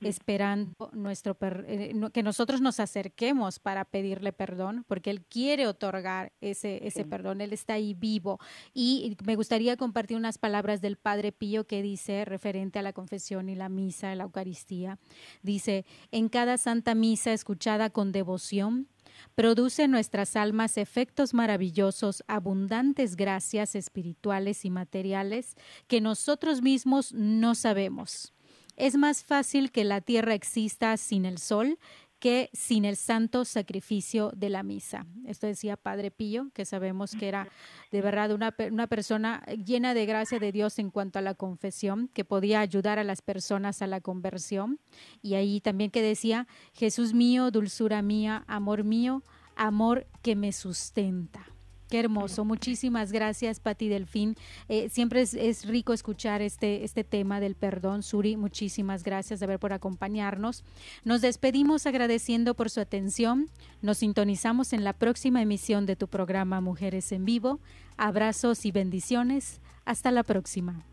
esperando 0.01 0.91
nuestro 0.93 1.37
eh, 1.41 1.95
que 2.13 2.23
nosotros 2.23 2.61
nos 2.61 2.81
acerquemos 2.81 3.59
para 3.59 3.85
pedirle 3.85 4.33
perdón, 4.33 4.85
porque 4.87 5.11
Él 5.11 5.23
quiere 5.23 5.67
otorgar 5.67 6.33
ese, 6.41 6.87
ese 6.87 7.05
perdón, 7.05 7.41
Él 7.41 7.53
está 7.53 7.75
ahí 7.75 7.95
vivo. 7.95 8.39
Y 8.75 9.17
me 9.25 9.37
gustaría 9.37 9.77
compartir 9.77 10.17
unas 10.17 10.39
palabras 10.39 10.81
del 10.81 10.97
Padre 10.97 11.33
Pío 11.33 11.67
que 11.67 11.83
dice, 11.83 12.25
referente 12.25 12.79
a 12.79 12.83
la 12.83 12.93
confesión 12.93 13.49
y 13.49 13.55
la 13.55 13.69
misa, 13.69 14.15
la 14.15 14.25
Eucaristía, 14.25 14.99
dice, 15.43 15.85
en 16.11 16.29
cada 16.29 16.59
santa 16.59 16.95
misa 16.95 17.33
escuchada 17.33 17.91
con 17.91 18.13
devoción, 18.13 18.89
produce 19.35 19.85
en 19.85 19.91
nuestras 19.91 20.37
almas 20.37 20.77
efectos 20.79 21.35
maravillosos, 21.35 22.23
abundantes 22.27 23.17
gracias 23.17 23.75
espirituales 23.75 24.65
y 24.65 24.71
materiales 24.71 25.57
que 25.87 26.01
nosotros 26.01 26.63
mismos 26.63 27.13
no 27.13 27.55
sabemos. 27.55 28.33
Es 28.79 28.97
más 28.97 29.25
fácil 29.25 29.73
que 29.73 29.83
la 29.83 30.01
Tierra 30.01 30.35
exista 30.35 30.97
sin 30.97 31.25
el 31.25 31.39
Sol 31.39 31.81
que 32.21 32.49
sin 32.53 32.85
el 32.85 32.97
santo 32.97 33.45
sacrificio 33.45 34.31
de 34.37 34.51
la 34.51 34.63
misa. 34.63 35.05
Esto 35.27 35.49
decía 35.49 35.77
Padre 35.77 36.13
Pío, 36.13 36.51
que 36.55 36.65
sabemos 36.65 37.17
que 37.17 37.27
era 37.27 37.49
de 37.91 38.03
verdad 38.03 38.31
una, 38.33 38.87
persona 38.87 39.45
llena 39.47 39.95
de 39.95 40.07
gracia 40.07 40.39
de 40.39 40.53
Dios 40.53 40.79
en 40.79 40.91
cuanto 40.91 41.19
a 41.19 41.23
la 41.23 41.35
confesión, 41.35 42.09
que 42.15 42.25
podía 42.25 42.61
ayudar 42.61 43.01
a 43.01 43.05
las 43.05 43.21
personas 43.21 43.83
a 43.83 43.89
la 43.89 44.01
conversión. 44.01 44.79
Y 45.23 45.35
ahí 45.35 45.61
también 45.61 45.91
que 45.91 46.03
decía, 46.03 46.47
Jesús 46.73 47.15
mío, 47.15 47.51
dulzura 47.51 48.01
mía, 48.01 48.45
amor 48.47 48.85
mío, 48.85 49.25
amor 49.57 50.07
que 50.23 50.37
me 50.37 50.53
sustenta. 50.53 51.58
Qué 51.89 52.01
hermoso. 52.01 52.45
Muchísimas 52.45 53.13
gracias, 53.13 53.61
Pati 53.61 53.89
Delfín. 53.89 54.37
Eh, 54.69 54.91
siempre 54.91 55.23
es, 55.23 55.65
rico 55.65 55.95
escuchar 55.95 56.43
este, 56.43 56.85
este 56.85 57.03
tema 57.03 57.41
del 57.41 57.55
perdón. 57.55 58.03
Suri, 58.03 58.37
muchísimas 58.37 59.03
gracias 59.03 59.41
de 59.41 59.47
ver 59.47 59.59
por 59.59 59.73
acompañarnos. 59.73 60.65
Nos 61.05 61.23
despedimos 61.23 61.87
agradeciendo 61.87 62.55
por 62.55 62.69
su 62.69 62.81
atención. 62.81 63.49
Nos 63.81 63.99
sintonizamos 63.99 64.75
en 64.75 64.85
la 64.85 64.93
próxima 64.93 65.41
emisión 65.41 65.87
de 65.87 65.97
tu 65.97 66.09
programa 66.09 66.61
Mujeres 66.61 67.11
en 67.13 67.25
Vivo. 67.25 67.59
Abrazos 67.97 68.67
y 68.67 68.71
bendiciones. 68.71 69.61
Hasta 69.87 70.11
la 70.11 70.23
próxima. 70.23 70.88